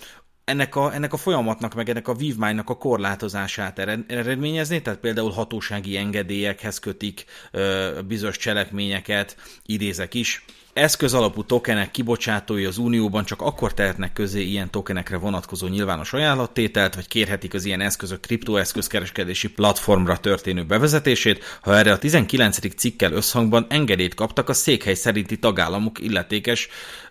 ennek 0.44 0.76
a, 0.76 0.94
ennek 0.94 1.14
a 1.14 1.18
folyamatnak, 1.18 1.74
meg 1.74 1.90
ennek 1.90 2.08
a 2.08 2.14
vívmánynak 2.14 2.70
a 2.70 2.78
korlátozását 2.78 3.80
eredményezni, 4.08 4.82
tehát 4.82 5.00
például 5.00 5.32
hatósági 5.32 5.98
engedélyekhez 5.98 6.80
kötik 6.80 7.26
ö, 7.52 8.00
bizonyos 8.08 8.38
cselekményeket, 8.38 9.38
idézek 9.66 10.14
is, 10.14 10.46
Eszközalapú 10.74 11.44
tokenek 11.44 11.92
kibocsátói 11.92 12.66
az 12.66 12.78
Unióban 12.78 13.26
csak 13.26 13.42
akkor 13.42 13.74
tehetnek 13.74 14.14
közé 14.14 14.42
ilyen 14.42 14.72
tokenekre 14.72 15.18
vonatkozó 15.18 15.68
nyilvános 15.68 16.14
ajánlattételt, 16.14 16.96
vagy 16.96 17.08
kérhetik 17.08 17.54
az 17.54 17.66
ilyen 17.66 17.82
eszközök 17.82 18.22
kriptoeszközkereskedési 18.22 19.50
platformra 19.50 20.18
történő 20.18 20.66
bevezetését, 20.66 21.44
ha 21.62 21.78
erre 21.78 21.92
a 21.92 21.98
19. 21.98 22.76
cikkel 22.76 23.12
összhangban 23.12 23.66
engedélyt 23.70 24.14
kaptak 24.14 24.50
a 24.50 24.54
székhely 24.54 24.94
szerinti 24.94 25.40
tagállamok 25.40 26.00
illetékes 26.00 26.68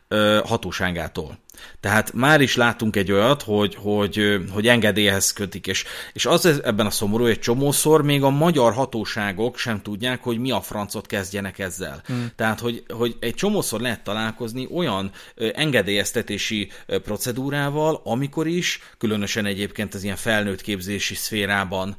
ö, 0.09 0.41
hatóságától. 0.45 1.39
Tehát 1.81 2.13
már 2.13 2.41
is 2.41 2.57
látunk 2.57 2.97
egy 2.97 3.13
olyat, 3.13 3.43
hogy, 3.43 3.75
hogy, 3.75 4.41
hogy 4.51 4.69
engedélyhez 4.69 5.33
kötik, 5.33 5.67
és, 5.67 5.85
és 6.13 6.27
az 6.27 6.61
ebben 6.65 6.87
a 6.87 6.91
szomorú, 6.91 7.25
egy 7.27 7.39
csomószor 7.39 8.03
még 8.03 8.23
a 8.23 8.31
magyar 8.31 8.73
hatóságok 8.73 9.59
sem 9.59 9.83
tudják, 9.83 10.23
hogy 10.23 10.39
mi 10.39 10.51
a 10.51 10.61
francot 10.61 11.07
kezdjenek 11.07 11.59
ezzel. 11.59 12.03
Hmm. 12.07 12.31
Tehát, 12.37 12.61
hogy, 12.61 12.85
hogy 12.89 13.17
egy 13.21 13.35
csomószor 13.35 13.81
lehet 13.81 14.05
találkozni 14.05 14.69
olyan 14.75 15.11
engedélyeztetési 15.55 16.71
procedúrával, 16.87 18.01
amikor 18.05 18.47
is, 18.47 18.81
különösen 18.99 19.47
egyébként 19.47 19.95
az 19.95 20.05
ilyen 20.05 20.17
felnőtt 20.17 20.61
képzési 20.61 21.15
szférában 21.15 21.97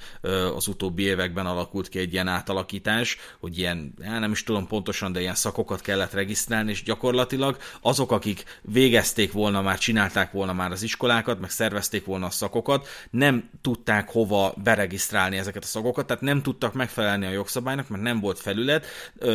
az 0.56 0.68
utóbbi 0.68 1.04
években 1.04 1.46
alakult 1.46 1.90
ki 1.90 2.00
egy 2.00 2.14
ilyen 2.14 2.28
átalakítás, 2.28 3.18
hogy 3.40 3.58
ilyen, 3.58 3.94
nem 3.98 4.32
is 4.32 4.44
tudom 4.44 4.68
pontosan, 4.68 5.12
de 5.12 5.20
ilyen 5.20 5.36
szakokat 5.36 5.82
kellett 5.82 6.14
regisztrálni, 6.14 6.72
és 6.72 6.84
gyakorlatilag 6.84 7.58
azok, 7.82 8.12
akik 8.12 8.44
végezték 8.62 9.32
volna 9.32 9.43
volna 9.44 9.62
már, 9.62 9.78
csinálták 9.78 10.32
volna 10.32 10.54
már 10.54 10.72
az 10.72 10.84
iskolákat, 10.84 11.40
meg 11.40 11.50
szervezték 11.50 12.06
volna 12.06 12.26
a 12.26 12.30
szakokat, 12.30 12.88
nem 13.10 13.50
tudták 13.62 14.10
hova 14.10 14.54
beregisztrálni 14.64 15.38
ezeket 15.38 15.64
a 15.64 15.68
szakokat, 15.68 16.06
tehát 16.08 16.22
nem 16.22 16.42
tudtak 16.42 16.74
megfelelni 16.74 17.26
a 17.26 17.32
jogszabálynak, 17.32 17.90
mert 17.90 18.04
nem 18.04 18.20
volt 18.20 18.40
felület, 18.40 18.86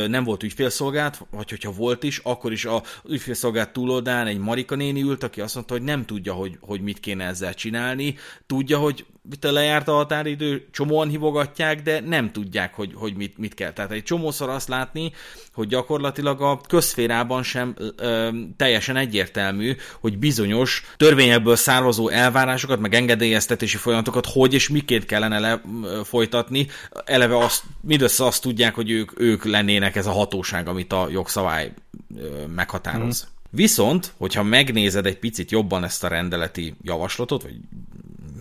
nem 0.07 0.25
volt 0.25 0.43
ügyfélszolgált, 0.43 1.27
vagy 1.31 1.51
hogyha 1.51 1.73
volt 1.73 2.03
is, 2.03 2.19
akkor 2.19 2.53
is 2.53 2.65
a 2.65 2.83
ügyfélszolgált 3.09 3.73
túloldán 3.73 4.27
egy 4.27 4.39
Marika 4.39 4.75
néni 4.75 5.03
ült, 5.03 5.23
aki 5.23 5.41
azt 5.41 5.55
mondta, 5.55 5.75
hogy 5.75 5.83
nem 5.83 6.05
tudja, 6.05 6.33
hogy, 6.33 6.59
hogy 6.61 6.81
mit 6.81 7.01
kéne 7.01 7.25
ezzel 7.25 7.55
csinálni, 7.55 8.15
tudja, 8.47 8.79
hogy 8.79 9.07
a 9.41 9.53
lejárt 9.53 9.89
a 9.89 9.93
határidő, 9.93 10.67
csomóan 10.71 11.09
hívogatják, 11.09 11.83
de 11.83 12.01
nem 12.01 12.33
tudják, 12.33 12.75
hogy, 12.75 12.93
hogy 12.95 13.17
mit, 13.17 13.39
mit 13.39 13.55
kell. 13.55 13.73
Tehát 13.73 13.91
egy 13.91 14.03
csomószor 14.03 14.49
azt 14.49 14.69
látni, 14.69 15.13
hogy 15.53 15.69
gyakorlatilag 15.69 16.41
a 16.41 16.61
közférában 16.69 17.43
sem 17.43 17.75
ö, 17.97 18.29
teljesen 18.57 18.97
egyértelmű, 18.97 19.77
hogy 20.01 20.19
bizonyos 20.19 20.85
törvényekből 20.97 21.57
származó 21.57 22.09
elvárásokat, 22.09 22.81
meg 22.81 22.95
engedélyeztetési 22.95 23.77
folyamatokat 23.77 24.27
hogy 24.27 24.55
és 24.55 24.69
miként 24.69 25.05
kellene 25.05 25.39
le, 25.39 25.61
ö, 25.83 26.01
folytatni. 26.05 26.67
Eleve 27.05 27.37
azt, 27.37 27.63
mindössze 27.81 28.25
azt 28.25 28.43
tudják, 28.43 28.75
hogy 28.75 28.91
ők, 28.91 29.21
ők 29.21 29.45
lennének 29.45 29.97
ez 29.97 30.07
a 30.07 30.13
hatóság, 30.13 30.69
amit 30.69 30.93
a 30.93 31.09
jogszabály 31.11 31.73
ö, 32.17 32.47
meghatároz. 32.47 33.27
Mm. 33.27 33.37
Viszont, 33.51 34.13
hogyha 34.17 34.43
megnézed 34.43 35.07
egy 35.07 35.19
picit 35.19 35.51
jobban 35.51 35.85
ezt 35.85 36.05
a 36.05 36.09
rendeleti 36.09 36.75
javaslatot, 36.83 37.43
vagy 37.43 37.55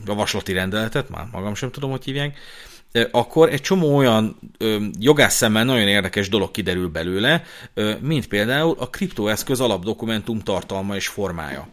javaslati 0.08 0.54
rendeletet, 0.54 1.10
már 1.10 1.26
magam 1.32 1.56
sem 1.56 1.72
tudom, 1.72 1.92
hogy 1.92 2.04
hívják, 2.04 2.38
akkor 3.12 3.50
egy 3.50 3.62
csomó 3.62 3.96
olyan 3.96 4.40
ö, 4.58 4.78
jogász 5.00 5.36
szemmel 5.36 5.64
nagyon 5.64 5.88
érdekes 5.88 6.30
dolog 6.30 6.52
kiderül 6.52 6.88
belőle, 6.90 7.44
mint 8.00 8.28
például 8.28 8.76
a 8.80 8.90
kriptoeszköz 8.90 9.60
alapdokumentum 9.60 10.40
tartalma 10.40 10.96
és 10.96 11.08
formája. 11.08 11.68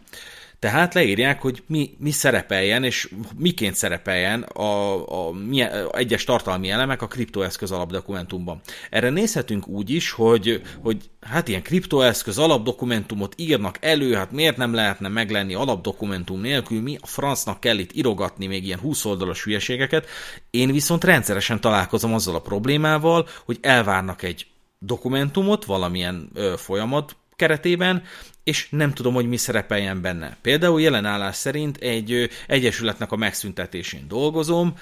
Tehát 0.59 0.93
leírják, 0.93 1.41
hogy 1.41 1.63
mi, 1.67 1.89
mi 1.97 2.11
szerepeljen, 2.11 2.83
és 2.83 3.09
miként 3.37 3.75
szerepeljen 3.75 4.41
a, 4.41 4.63
a, 5.07 5.29
a 5.29 5.97
egyes 5.97 6.23
tartalmi 6.23 6.69
elemek 6.69 7.01
a 7.01 7.07
kriptoeszköz 7.07 7.71
alapdokumentumban. 7.71 8.61
Erre 8.89 9.09
nézhetünk 9.09 9.67
úgy 9.67 9.89
is, 9.89 10.11
hogy, 10.11 10.61
hogy 10.81 11.09
hát 11.21 11.47
ilyen 11.47 11.61
kriptoeszköz 11.61 12.37
alapdokumentumot 12.37 13.33
írnak 13.37 13.77
elő, 13.81 14.13
hát 14.13 14.31
miért 14.31 14.57
nem 14.57 14.73
lehetne 14.73 15.07
meglenni 15.07 15.53
alapdokumentum 15.53 16.41
nélkül, 16.41 16.81
mi 16.81 16.97
a 17.01 17.07
francnak 17.07 17.59
kell 17.59 17.77
itt 17.77 17.91
irogatni 17.91 18.47
még 18.47 18.65
ilyen 18.65 18.79
20 18.79 19.05
oldalas 19.05 19.43
hülyeségeket. 19.43 20.07
Én 20.49 20.71
viszont 20.71 21.03
rendszeresen 21.03 21.61
találkozom 21.61 22.13
azzal 22.13 22.35
a 22.35 22.41
problémával, 22.41 23.27
hogy 23.45 23.57
elvárnak 23.61 24.23
egy 24.23 24.47
dokumentumot 24.79 25.65
valamilyen 25.65 26.29
ö, 26.33 26.53
folyamat 26.57 27.15
keretében, 27.35 28.03
és 28.45 28.67
nem 28.69 28.93
tudom, 28.93 29.13
hogy 29.13 29.27
mi 29.27 29.37
szerepeljen 29.37 30.01
benne. 30.01 30.37
Például 30.41 30.81
jelenállás 30.81 31.35
szerint 31.35 31.77
egy 31.77 32.29
egyesületnek 32.47 33.11
a 33.11 33.15
megszüntetésén 33.15 34.07
dolgozom, 34.07 34.77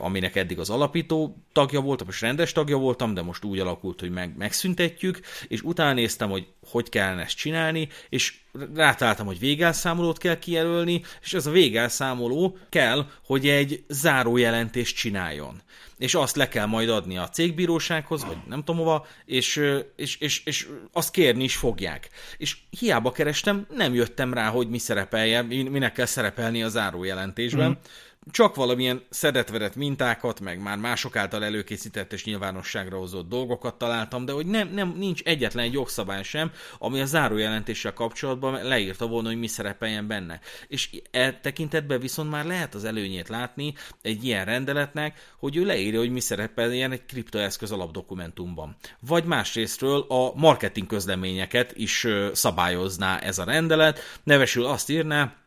aminek 0.00 0.36
eddig 0.36 0.58
az 0.58 0.70
alapító 0.70 1.36
tagja 1.52 1.80
voltam, 1.80 2.06
és 2.10 2.20
rendes 2.20 2.52
tagja 2.52 2.76
voltam, 2.76 3.14
de 3.14 3.22
most 3.22 3.44
úgy 3.44 3.58
alakult, 3.58 4.00
hogy 4.00 4.10
meg, 4.10 4.36
megszüntetjük, 4.36 5.20
és 5.48 5.62
utána 5.62 5.92
néztem, 5.92 6.30
hogy 6.30 6.46
hogy 6.70 6.88
kellene 6.88 7.22
ezt 7.22 7.36
csinálni, 7.36 7.88
és 8.08 8.34
rátaláltam, 8.74 9.26
hogy 9.26 9.38
végelszámolót 9.38 10.18
kell 10.18 10.38
kijelölni, 10.38 11.02
és 11.22 11.34
ez 11.34 11.46
a 11.46 11.50
végelszámoló 11.50 12.58
kell, 12.68 13.06
hogy 13.24 13.48
egy 13.48 13.84
zárójelentést 13.88 14.96
csináljon 14.96 15.62
és 15.98 16.14
azt 16.14 16.36
le 16.36 16.48
kell 16.48 16.66
majd 16.66 16.88
adni 16.88 17.16
a 17.16 17.28
cégbírósághoz, 17.28 18.24
vagy 18.24 18.36
nem 18.48 18.64
tudom 18.64 18.80
hova, 18.80 19.06
és, 19.24 19.62
és, 19.96 20.16
és, 20.16 20.44
és 20.44 20.68
azt 20.92 21.10
kérni 21.10 21.44
is 21.44 21.56
fogják. 21.56 22.08
És 22.36 22.56
hiába 22.86 23.12
kerestem, 23.12 23.66
nem 23.74 23.94
jöttem 23.94 24.34
rá, 24.34 24.48
hogy 24.48 24.68
mi 24.68 24.78
szerepeljen, 24.78 25.44
minek 25.44 25.92
kell 25.92 26.06
szerepelni 26.06 26.62
a 26.62 26.68
zárójelentésben. 26.68 27.70
Mm 27.70 28.04
csak 28.30 28.54
valamilyen 28.54 29.02
szedetvedett 29.10 29.76
mintákat, 29.76 30.40
meg 30.40 30.62
már 30.62 30.78
mások 30.78 31.16
által 31.16 31.44
előkészített 31.44 32.12
és 32.12 32.24
nyilvánosságra 32.24 32.98
hozott 32.98 33.28
dolgokat 33.28 33.74
találtam, 33.74 34.24
de 34.24 34.32
hogy 34.32 34.46
nem, 34.46 34.68
nem 34.68 34.94
nincs 34.96 35.22
egyetlen 35.22 35.64
egy 35.64 35.72
jogszabály 35.72 36.22
sem, 36.22 36.50
ami 36.78 37.00
a 37.00 37.04
zárójelentéssel 37.04 37.92
kapcsolatban 37.92 38.64
leírta 38.64 39.06
volna, 39.06 39.28
hogy 39.28 39.38
mi 39.38 39.46
szerepeljen 39.46 40.06
benne. 40.06 40.40
És 40.68 40.90
e 41.10 41.32
tekintetben 41.32 42.00
viszont 42.00 42.30
már 42.30 42.44
lehet 42.44 42.74
az 42.74 42.84
előnyét 42.84 43.28
látni 43.28 43.74
egy 44.02 44.24
ilyen 44.24 44.44
rendeletnek, 44.44 45.34
hogy 45.38 45.56
ő 45.56 45.64
leírja, 45.64 45.98
hogy 45.98 46.10
mi 46.10 46.20
szerepeljen 46.20 46.92
egy 46.92 47.06
kriptoeszköz 47.06 47.72
alapdokumentumban. 47.72 48.76
Vagy 49.00 49.24
másrésztről 49.24 50.04
a 50.08 50.32
marketing 50.34 50.86
közleményeket 50.86 51.72
is 51.76 52.06
szabályozná 52.32 53.18
ez 53.18 53.38
a 53.38 53.44
rendelet, 53.44 54.00
nevesül 54.24 54.64
azt 54.64 54.90
írná, 54.90 55.45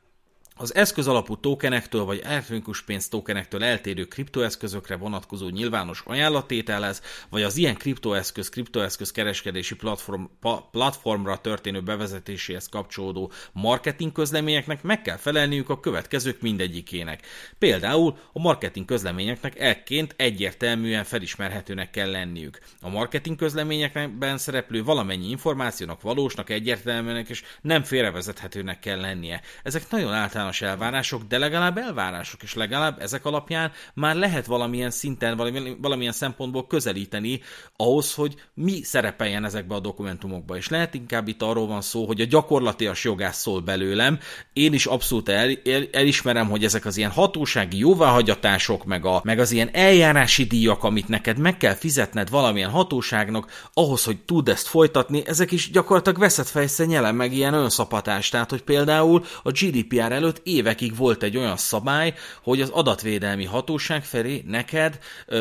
az 0.62 0.76
eszköz 0.76 1.08
alapú 1.08 1.38
tokenektől 1.38 2.04
vagy 2.04 2.22
elektronikus 2.24 2.82
pénz 2.82 3.08
tokenektől 3.08 3.64
eltérő 3.64 4.06
kriptoeszközökre 4.06 4.96
vonatkozó 4.96 5.50
nyilvános 5.50 6.04
ajánlatételhez, 6.06 7.02
vagy 7.30 7.44
az 7.44 7.58
ilyen 7.58 7.76
kriptoeszköz, 7.76 8.50
kriptoeszköz 8.50 9.12
kereskedési 9.12 9.76
platform, 9.76 10.24
pa, 10.40 10.68
platformra 10.72 11.38
történő 11.38 11.82
bevezetéséhez 11.82 12.70
kapcsolódó 12.70 13.32
marketing 13.52 14.12
közleményeknek 14.12 14.84
meg 14.84 15.02
kell 15.02 15.18
felelniük 15.18 15.70
a 15.70 15.80
következők 15.80 16.42
mindegyikének. 16.42 17.26
Például 17.60 18.18
a 18.34 18.40
marketing 18.40 18.86
közleményeknek 18.86 19.60
ekként 19.60 20.14
egyértelműen 20.18 21.04
felismerhetőnek 21.04 21.90
kell 21.90 22.12
lenniük. 22.12 22.60
A 22.82 22.90
marketing 22.90 23.38
közleményekben 23.38 24.38
szereplő 24.38 24.84
valamennyi 24.84 25.30
információnak 25.30 26.02
valósnak, 26.02 26.50
egyértelműnek 26.50 27.30
és 27.30 27.44
nem 27.62 27.84
félrevezethetőnek 27.84 28.80
kell 28.80 29.00
lennie. 29.00 29.42
Ezek 29.64 29.90
nagyon 29.90 30.14
általános 30.14 30.49
általános 30.50 30.62
elvárások, 30.62 31.24
de 31.28 31.38
legalább 31.38 31.78
elvárások, 31.78 32.44
és 32.44 32.54
legalább 32.54 33.02
ezek 33.02 33.26
alapján 33.26 33.72
már 33.94 34.16
lehet 34.16 34.46
valamilyen 34.46 34.92
szinten, 34.92 35.38
valamilyen 35.82 36.12
szempontból 36.12 36.68
közelíteni 36.68 37.42
ahhoz, 37.76 38.14
hogy 38.14 38.36
mi 38.54 38.84
szerepeljen 38.84 39.46
ezekbe 39.46 39.76
a 39.76 39.80
dokumentumokba. 39.80 40.58
És 40.58 40.70
lehet 40.70 40.94
inkább 40.94 41.28
itt 41.28 41.42
arról 41.42 41.68
van 41.68 41.82
szó, 41.82 42.06
hogy 42.06 42.22
a 42.22 42.26
gyakorlatias 42.26 43.04
jogász 43.04 43.42
szól 43.42 43.62
belőlem. 43.62 44.20
Én 44.54 44.74
is 44.74 44.86
abszolút 44.86 45.30
el, 45.30 45.50
el, 45.66 45.88
elismerem, 45.92 46.50
hogy 46.50 46.64
ezek 46.64 46.86
az 46.86 46.98
ilyen 46.98 47.12
hatósági 47.12 47.78
jóváhagyatások, 47.78 48.86
meg, 48.86 49.06
a, 49.06 49.22
meg 49.24 49.40
az 49.40 49.52
ilyen 49.52 49.70
eljárási 49.74 50.44
díjak, 50.44 50.84
amit 50.84 51.08
neked 51.08 51.38
meg 51.38 51.58
kell 51.58 51.74
fizetned 51.74 52.30
valamilyen 52.30 52.70
hatóságnak, 52.70 53.70
ahhoz, 53.74 54.04
hogy 54.04 54.18
tud 54.18 54.50
ezt 54.50 54.68
folytatni, 54.68 55.24
ezek 55.26 55.52
is 55.52 55.72
gyakorlatilag 55.72 56.20
veszett 56.20 56.48
fejsze 56.48 56.86
nyelem, 56.86 57.16
meg 57.16 57.34
ilyen 57.34 57.54
önszapatás. 57.54 58.30
Tehát, 58.30 58.50
hogy 58.50 58.62
például 58.62 59.24
a 59.44 59.52
GDPR 59.52 60.12
előtt 60.12 60.39
évekig 60.44 60.96
volt 60.96 61.24
egy 61.24 61.38
olyan 61.38 61.58
szabály, 61.58 62.14
hogy 62.44 62.62
az 62.62 62.70
adatvédelmi 62.70 63.46
hatóság 63.46 64.04
felé 64.04 64.44
neked 64.48 65.00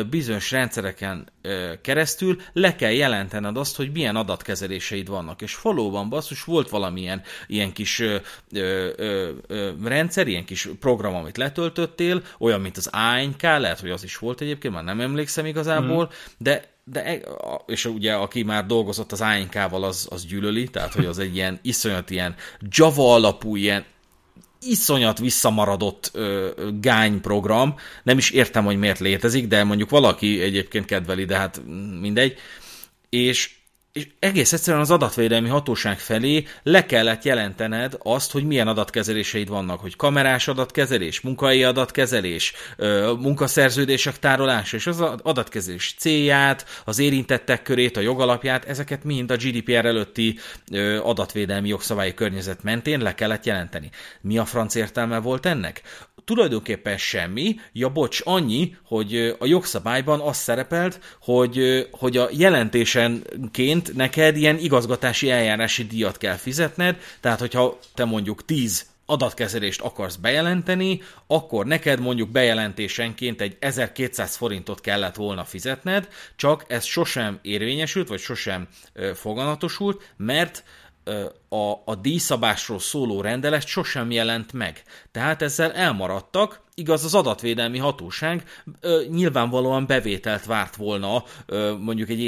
bizonyos 0.09 0.51
rendszereken 0.51 1.27
keresztül 1.81 2.41
le 2.53 2.75
kell 2.75 2.91
jelentened 2.91 3.57
azt, 3.57 3.75
hogy 3.75 3.91
milyen 3.91 4.15
adatkezeléseid 4.15 5.07
vannak. 5.07 5.41
És 5.41 5.61
valóban 5.61 6.09
basszus 6.09 6.43
volt 6.43 6.69
valamilyen 6.69 7.21
ilyen 7.47 7.73
kis 7.73 7.99
ö, 7.99 8.15
ö, 8.51 8.89
ö, 9.47 9.71
rendszer, 9.83 10.27
ilyen 10.27 10.45
kis 10.45 10.69
program, 10.79 11.15
amit 11.15 11.37
letöltöttél, 11.37 12.21
olyan, 12.39 12.61
mint 12.61 12.77
az 12.77 12.89
ANK, 12.91 13.41
lehet, 13.41 13.79
hogy 13.79 13.89
az 13.89 14.03
is 14.03 14.17
volt 14.17 14.41
egyébként, 14.41 14.73
már 14.73 14.83
nem 14.83 14.99
emlékszem 14.99 15.45
igazából, 15.45 16.05
mm. 16.05 16.33
de 16.37 16.77
de, 16.91 17.03
e, 17.05 17.19
és 17.65 17.85
ugye 17.85 18.13
aki 18.13 18.43
már 18.43 18.65
dolgozott 18.65 19.11
az 19.11 19.21
ANK-val, 19.21 19.83
az, 19.83 20.07
az 20.11 20.25
gyűlöli, 20.25 20.67
tehát 20.69 20.93
hogy 20.93 21.05
az 21.05 21.19
egy 21.19 21.35
ilyen 21.35 21.59
iszonyat 21.61 22.09
ilyen 22.09 22.35
Java 22.69 23.13
alapú, 23.13 23.55
ilyen 23.55 23.85
iszonyat 24.61 25.19
visszamaradott 25.19 26.09
ö, 26.13 26.49
gány 26.81 27.21
program, 27.21 27.75
nem 28.03 28.17
is 28.17 28.29
értem, 28.29 28.65
hogy 28.65 28.77
miért 28.77 28.99
létezik, 28.99 29.47
de 29.47 29.63
mondjuk 29.63 29.89
valaki 29.89 30.41
egyébként 30.41 30.85
kedveli, 30.85 31.25
de 31.25 31.37
hát 31.37 31.61
mindegy, 31.99 32.35
és 33.09 33.58
és 33.91 34.07
egész 34.19 34.53
egyszerűen 34.53 34.81
az 34.81 34.91
adatvédelmi 34.91 35.49
hatóság 35.49 35.99
felé 35.99 36.45
le 36.63 36.85
kellett 36.85 37.23
jelentened 37.23 37.95
azt, 37.99 38.31
hogy 38.31 38.43
milyen 38.43 38.67
adatkezeléseid 38.67 39.47
vannak, 39.47 39.79
hogy 39.79 39.95
kamerás 39.95 40.47
adatkezelés, 40.47 41.21
munkai 41.21 41.63
adatkezelés, 41.63 42.53
munkaszerződések 43.19 44.19
tárolása, 44.19 44.77
és 44.77 44.87
az 44.87 45.01
adatkezelés 45.01 45.95
célját, 45.97 46.65
az 46.85 46.99
érintettek 46.99 47.61
körét, 47.61 47.97
a 47.97 48.01
jogalapját, 48.01 48.65
ezeket 48.65 49.03
mind 49.03 49.31
a 49.31 49.35
GDPR 49.35 49.85
előtti 49.85 50.39
adatvédelmi 51.03 51.67
jogszabályi 51.67 52.13
környezet 52.13 52.63
mentén 52.63 52.99
le 52.99 53.15
kellett 53.15 53.45
jelenteni. 53.45 53.89
Mi 54.21 54.37
a 54.37 54.45
franc 54.45 54.75
értelme 54.75 55.19
volt 55.19 55.45
ennek? 55.45 55.81
Tulajdonképpen 56.25 56.97
semmi, 56.97 57.55
ja 57.73 57.89
bocs, 57.89 58.21
annyi, 58.23 58.75
hogy 58.83 59.35
a 59.39 59.45
jogszabályban 59.45 60.19
az 60.19 60.37
szerepelt, 60.37 60.99
hogy, 61.21 61.87
hogy 61.91 62.17
a 62.17 62.29
jelentésenként 62.31 63.95
neked 63.95 64.37
ilyen 64.37 64.57
igazgatási 64.57 65.29
eljárási 65.29 65.83
díjat 65.83 66.17
kell 66.17 66.35
fizetned, 66.35 66.97
tehát 67.19 67.39
hogyha 67.39 67.79
te 67.93 68.05
mondjuk 68.05 68.45
10 68.45 68.87
adatkezelést 69.09 69.81
akarsz 69.81 70.15
bejelenteni, 70.15 71.01
akkor 71.27 71.65
neked 71.65 71.99
mondjuk 71.99 72.29
bejelentésenként 72.29 73.41
egy 73.41 73.57
1200 73.59 74.35
forintot 74.35 74.81
kellett 74.81 75.15
volna 75.15 75.43
fizetned, 75.43 76.07
csak 76.35 76.65
ez 76.67 76.83
sosem 76.83 77.39
érvényesült, 77.41 78.07
vagy 78.07 78.19
sosem 78.19 78.67
foganatosult, 79.13 80.13
mert 80.17 80.63
a, 81.49 81.71
a 81.85 81.95
díjszabásról 81.95 82.79
szóló 82.79 83.21
rendelet 83.21 83.65
sosem 83.65 84.11
jelent 84.11 84.53
meg. 84.53 84.83
Tehát 85.11 85.41
ezzel 85.41 85.71
elmaradtak, 85.71 86.61
Igaz, 86.79 87.03
az 87.05 87.15
adatvédelmi 87.15 87.77
hatóság 87.77 88.43
ö, 88.81 89.01
nyilvánvalóan 89.11 89.85
bevételt 89.87 90.45
várt 90.45 90.75
volna 90.75 91.23
ö, 91.45 91.73
mondjuk 91.79 92.09
egy 92.09 92.19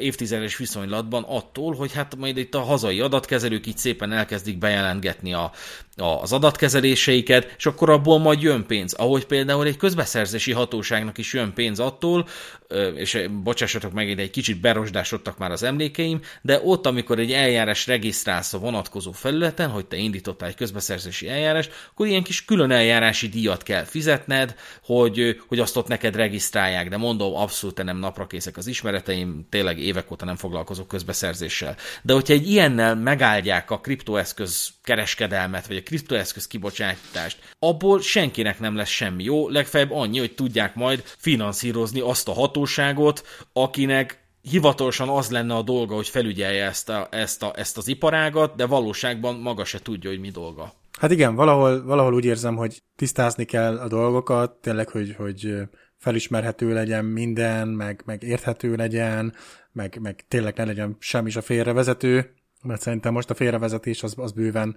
évtizedes 0.00 0.56
viszonylatban 0.56 1.22
attól, 1.22 1.74
hogy 1.74 1.92
hát 1.92 2.16
majd 2.16 2.36
itt 2.36 2.54
a 2.54 2.60
hazai 2.60 3.00
adatkezelők 3.00 3.66
így 3.66 3.78
szépen 3.78 4.12
elkezdik 4.12 4.58
bejelentgetni 4.58 5.32
a, 5.32 5.52
a, 5.96 6.04
az 6.04 6.32
adatkezeléseiket, 6.32 7.54
és 7.56 7.66
akkor 7.66 7.90
abból 7.90 8.18
majd 8.18 8.42
jön 8.42 8.66
pénz. 8.66 8.92
Ahogy 8.92 9.26
például 9.26 9.66
egy 9.66 9.76
közbeszerzési 9.76 10.52
hatóságnak 10.52 11.18
is 11.18 11.32
jön 11.32 11.52
pénz 11.52 11.80
attól, 11.80 12.26
ö, 12.66 12.86
és 12.88 13.26
bocsássatok 13.42 13.92
meg, 13.92 14.20
egy 14.20 14.30
kicsit 14.30 14.60
berosdásodtak 14.60 15.38
már 15.38 15.50
az 15.50 15.62
emlékeim, 15.62 16.20
de 16.42 16.60
ott, 16.64 16.86
amikor 16.86 17.18
egy 17.18 17.32
eljárás 17.32 17.86
regisztrálsz 17.86 18.54
a 18.54 18.58
vonatkozó 18.70 19.12
felületen, 19.12 19.70
hogy 19.70 19.86
te 19.86 19.96
indítottál 19.96 20.48
egy 20.48 20.54
közbeszerzési 20.54 21.28
eljárást, 21.28 21.72
akkor 21.90 22.06
ilyen 22.06 22.22
kis 22.22 22.44
külön 22.44 22.70
eljárási 22.70 23.28
díjat 23.28 23.62
kell 23.62 23.84
fizetned, 23.84 24.54
hogy, 24.82 25.40
hogy 25.48 25.58
azt 25.58 25.76
ott 25.76 25.88
neked 25.88 26.16
regisztrálják, 26.16 26.88
de 26.88 26.96
mondom, 26.96 27.34
abszolút 27.34 27.82
nem 27.82 27.98
napra 27.98 28.26
készek 28.26 28.56
az 28.56 28.66
ismereteim, 28.66 29.46
tényleg 29.50 29.78
évek 29.78 30.10
óta 30.10 30.24
nem 30.24 30.36
foglalkozok 30.36 30.88
közbeszerzéssel. 30.88 31.76
De 32.02 32.12
hogyha 32.12 32.32
egy 32.32 32.50
ilyennel 32.50 32.94
megáldják 32.94 33.70
a 33.70 33.80
kriptoeszköz 33.80 34.68
kereskedelmet, 34.82 35.66
vagy 35.66 35.76
a 35.76 35.82
kriptoeszköz 35.82 36.46
kibocsátást, 36.46 37.38
abból 37.58 38.00
senkinek 38.00 38.60
nem 38.60 38.76
lesz 38.76 38.88
semmi 38.88 39.24
jó, 39.24 39.48
legfeljebb 39.48 39.92
annyi, 39.92 40.18
hogy 40.18 40.34
tudják 40.34 40.74
majd 40.74 41.02
finanszírozni 41.16 42.00
azt 42.00 42.28
a 42.28 42.32
hatóságot, 42.32 43.26
akinek 43.52 44.26
hivatalosan 44.50 45.08
az 45.08 45.30
lenne 45.30 45.54
a 45.54 45.62
dolga, 45.62 45.94
hogy 45.94 46.08
felügyelje 46.08 46.64
ezt, 46.64 46.88
a, 46.88 47.08
ezt, 47.10 47.42
a, 47.42 47.52
ezt 47.56 47.76
az 47.76 47.88
iparágat, 47.88 48.56
de 48.56 48.66
valóságban 48.66 49.34
maga 49.34 49.64
se 49.64 49.78
tudja, 49.78 50.10
hogy 50.10 50.20
mi 50.20 50.30
dolga. 50.30 50.72
Hát 50.98 51.10
igen, 51.10 51.34
valahol, 51.34 51.84
valahol 51.84 52.14
úgy 52.14 52.24
érzem, 52.24 52.56
hogy 52.56 52.82
tisztázni 52.96 53.44
kell 53.44 53.78
a 53.78 53.88
dolgokat, 53.88 54.52
tényleg, 54.52 54.88
hogy, 54.88 55.14
hogy 55.16 55.54
felismerhető 55.96 56.72
legyen 56.72 57.04
minden, 57.04 57.68
meg, 57.68 58.02
meg 58.04 58.22
érthető 58.22 58.74
legyen, 58.74 59.34
meg, 59.72 59.98
meg 60.02 60.24
tényleg 60.28 60.56
ne 60.56 60.64
legyen 60.64 60.96
semmi 60.98 61.28
is 61.28 61.36
a 61.36 61.42
félrevezető, 61.42 62.34
mert 62.62 62.80
szerintem 62.80 63.12
most 63.12 63.30
a 63.30 63.34
félrevezetés 63.34 64.02
az, 64.02 64.14
az 64.16 64.32
bőven 64.32 64.76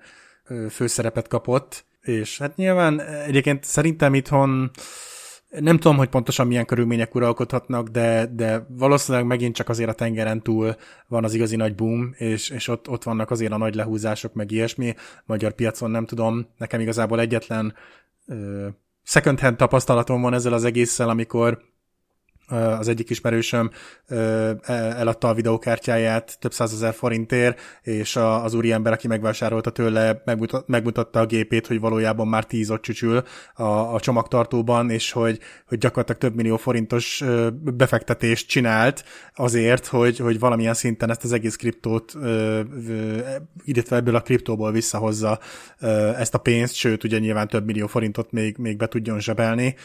főszerepet 0.69 1.27
kapott, 1.27 1.85
és 2.01 2.37
hát 2.37 2.55
nyilván 2.55 3.01
egyébként 3.01 3.63
szerintem 3.63 4.13
itthon 4.13 4.71
nem 5.59 5.77
tudom, 5.77 5.97
hogy 5.97 6.09
pontosan 6.09 6.47
milyen 6.47 6.65
körülmények 6.65 7.15
uralkodhatnak, 7.15 7.87
de, 7.87 8.25
de 8.25 8.65
valószínűleg 8.69 9.27
megint 9.27 9.55
csak 9.55 9.69
azért 9.69 9.89
a 9.89 9.93
tengeren 9.93 10.41
túl 10.41 10.75
van 11.07 11.23
az 11.23 11.33
igazi 11.33 11.55
nagy 11.55 11.75
boom, 11.75 12.13
és, 12.17 12.49
és 12.49 12.67
ott, 12.67 12.89
ott 12.89 13.03
vannak 13.03 13.31
azért 13.31 13.51
a 13.51 13.57
nagy 13.57 13.75
lehúzások, 13.75 14.33
meg 14.33 14.51
ilyesmi. 14.51 14.93
Magyar 15.25 15.53
piacon 15.53 15.91
nem 15.91 16.05
tudom, 16.05 16.47
nekem 16.57 16.79
igazából 16.79 17.19
egyetlen 17.19 17.73
ö, 18.27 18.67
second 19.03 19.39
hand 19.39 19.55
tapasztalatom 19.55 20.21
van 20.21 20.33
ezzel 20.33 20.53
az 20.53 20.63
egésszel, 20.63 21.09
amikor 21.09 21.61
az 22.47 22.87
egyik 22.87 23.09
ismerősöm 23.09 23.71
eladta 24.97 25.27
a 25.27 25.33
videókártyáját 25.33 26.37
több 26.39 26.53
százezer 26.53 26.93
forintért, 26.93 27.59
és 27.81 28.15
az 28.15 28.53
úriember, 28.53 28.93
aki 28.93 29.07
megvásárolta 29.07 29.69
tőle, 29.69 30.23
megmutatta 30.65 31.19
a 31.19 31.25
gépét, 31.25 31.67
hogy 31.67 31.79
valójában 31.79 32.27
már 32.27 32.45
tíz 32.45 32.69
ott 32.69 32.81
csücsül 32.81 33.23
a, 33.53 33.63
a 33.63 33.99
csomagtartóban, 33.99 34.89
és 34.89 35.11
hogy, 35.11 35.39
hogy 35.67 35.77
gyakorlatilag 35.77 36.21
több 36.21 36.35
millió 36.35 36.57
forintos 36.57 37.23
befektetést 37.63 38.47
csinált 38.47 39.03
azért, 39.35 39.85
hogy, 39.85 40.17
hogy 40.17 40.39
valamilyen 40.39 40.73
szinten 40.73 41.09
ezt 41.09 41.23
az 41.23 41.31
egész 41.31 41.55
kriptót, 41.55 42.13
illetve 43.63 43.95
ebből 43.95 44.15
a 44.15 44.21
kriptóból 44.21 44.71
visszahozza 44.71 45.39
ezt 46.17 46.35
a 46.35 46.37
pénzt, 46.37 46.73
sőt, 46.73 47.03
ugye 47.03 47.19
nyilván 47.19 47.47
több 47.47 47.65
millió 47.65 47.87
forintot 47.87 48.31
még, 48.31 48.57
még 48.57 48.77
be 48.77 48.87
tudjon 48.87 49.19
zsebelni 49.19 49.75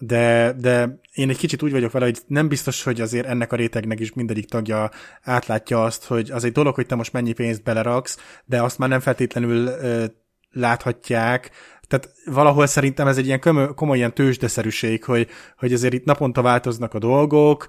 de, 0.00 0.52
de 0.52 1.00
én 1.12 1.28
egy 1.28 1.36
kicsit 1.36 1.62
úgy 1.62 1.72
vagyok 1.72 1.92
vele, 1.92 2.04
hogy 2.04 2.18
nem 2.26 2.48
biztos, 2.48 2.82
hogy 2.82 3.00
azért 3.00 3.26
ennek 3.26 3.52
a 3.52 3.56
rétegnek 3.56 4.00
is 4.00 4.12
mindegyik 4.12 4.48
tagja 4.48 4.90
átlátja 5.22 5.84
azt, 5.84 6.04
hogy 6.04 6.30
az 6.30 6.44
egy 6.44 6.52
dolog, 6.52 6.74
hogy 6.74 6.86
te 6.86 6.94
most 6.94 7.12
mennyi 7.12 7.32
pénzt 7.32 7.62
beleraksz, 7.62 8.18
de 8.44 8.62
azt 8.62 8.78
már 8.78 8.88
nem 8.88 9.00
feltétlenül 9.00 9.66
ö, 9.66 10.04
láthatják, 10.50 11.50
tehát 11.90 12.14
valahol 12.24 12.66
szerintem 12.66 13.06
ez 13.06 13.16
egy 13.16 13.26
ilyen 13.26 13.40
komoly, 13.40 13.74
komoly 13.74 13.96
ilyen 13.96 14.14
tőzsdeszerűség, 14.14 15.04
hogy, 15.04 15.28
hogy 15.58 15.72
azért 15.72 15.92
itt 15.92 16.04
naponta 16.04 16.42
változnak 16.42 16.94
a 16.94 16.98
dolgok, 16.98 17.66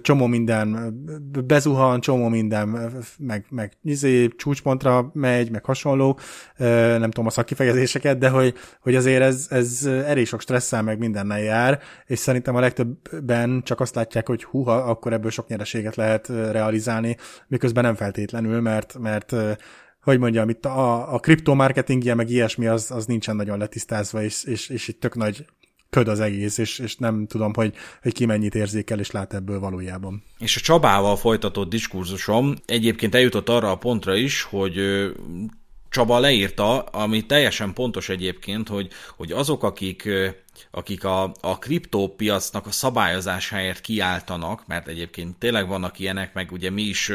csomó 0.00 0.26
minden 0.26 0.94
bezuhan, 1.46 2.00
csomó 2.00 2.28
minden 2.28 2.92
meg, 3.18 3.46
meg 3.50 3.72
izé, 3.82 4.28
csúcspontra 4.28 5.10
megy, 5.12 5.50
meg 5.50 5.64
hasonló, 5.64 6.18
nem 6.98 7.10
tudom 7.10 7.26
a 7.26 7.30
szakifejezéseket, 7.30 8.18
de 8.18 8.28
hogy, 8.28 8.54
hogy 8.80 8.94
azért 8.94 9.22
ez, 9.22 9.46
ez 9.50 9.84
elég 9.84 10.26
sok 10.26 10.40
stresszel 10.40 10.82
meg 10.82 10.98
mindennel 10.98 11.40
jár, 11.40 11.80
és 12.06 12.18
szerintem 12.18 12.56
a 12.56 12.60
legtöbben 12.60 13.62
csak 13.64 13.80
azt 13.80 13.94
látják, 13.94 14.26
hogy 14.26 14.44
huha, 14.44 14.74
akkor 14.74 15.12
ebből 15.12 15.30
sok 15.30 15.48
nyereséget 15.48 15.96
lehet 15.96 16.28
realizálni, 16.28 17.16
miközben 17.46 17.84
nem 17.84 17.94
feltétlenül, 17.94 18.60
mert, 18.60 18.98
mert 18.98 19.34
hogy 20.08 20.18
mondjam, 20.18 20.48
itt 20.48 20.64
a, 20.64 21.14
a 21.14 21.18
kriptomarketingje, 21.18 22.14
meg 22.14 22.30
ilyesmi, 22.30 22.66
az, 22.66 22.90
az 22.90 23.06
nincsen 23.06 23.36
nagyon 23.36 23.58
letisztázva, 23.58 24.22
és, 24.22 24.44
és, 24.44 24.68
és 24.68 24.88
itt 24.88 25.00
tök 25.00 25.14
nagy 25.14 25.44
köd 25.90 26.08
az 26.08 26.20
egész, 26.20 26.58
és, 26.58 26.78
és 26.78 26.96
nem 26.96 27.26
tudom, 27.26 27.52
hogy, 27.54 27.74
hogy 28.02 28.12
ki 28.12 28.26
mennyit 28.26 28.54
érzékel 28.54 28.98
és 28.98 29.10
lát 29.10 29.34
ebből 29.34 29.60
valójában. 29.60 30.22
És 30.38 30.56
a 30.56 30.60
Csabával 30.60 31.16
folytatott 31.16 31.68
diskurzusom 31.68 32.54
egyébként 32.66 33.14
eljutott 33.14 33.48
arra 33.48 33.70
a 33.70 33.78
pontra 33.78 34.14
is, 34.14 34.42
hogy 34.42 34.80
Csaba 35.90 36.18
leírta, 36.18 36.78
ami 36.80 37.26
teljesen 37.26 37.72
pontos 37.72 38.08
egyébként, 38.08 38.68
hogy, 38.68 38.88
hogy 39.16 39.32
azok, 39.32 39.62
akik 39.62 40.08
akik 40.70 41.04
a, 41.04 41.32
a 41.40 41.58
kriptópiacnak 41.58 42.66
a 42.66 42.70
szabályozásáért 42.70 43.80
kiáltanak, 43.80 44.66
mert 44.66 44.88
egyébként 44.88 45.36
tényleg 45.36 45.68
vannak 45.68 45.98
ilyenek, 45.98 46.34
meg 46.34 46.52
ugye 46.52 46.70
mi 46.70 46.82
is 46.82 47.12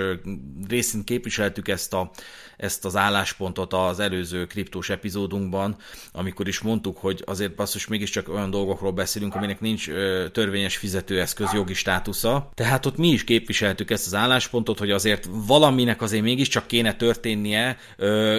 részint 0.67 1.03
képviseltük 1.03 1.67
ezt 1.67 1.93
a, 1.93 2.11
ezt 2.57 2.85
az 2.85 2.95
álláspontot 2.95 3.73
az 3.73 3.99
előző 3.99 4.45
kriptós 4.45 4.89
epizódunkban, 4.89 5.75
amikor 6.11 6.47
is 6.47 6.59
mondtuk, 6.59 6.97
hogy 6.97 7.23
azért 7.25 7.55
basszus 7.55 7.87
mégiscsak 7.87 8.29
olyan 8.29 8.49
dolgokról 8.49 8.91
beszélünk, 8.91 9.35
aminek 9.35 9.59
nincs 9.59 9.89
törvényes 10.31 10.77
fizetőeszköz 10.77 11.51
jogi 11.53 11.73
státusza. 11.73 12.49
Tehát 12.53 12.85
ott 12.85 12.97
mi 12.97 13.07
is 13.07 13.23
képviseltük 13.23 13.91
ezt 13.91 14.05
az 14.05 14.13
álláspontot, 14.13 14.79
hogy 14.79 14.91
azért 14.91 15.27
valaminek 15.31 16.01
azért 16.01 16.23
mégiscsak 16.23 16.67
kéne 16.67 16.93
történnie 16.93 17.77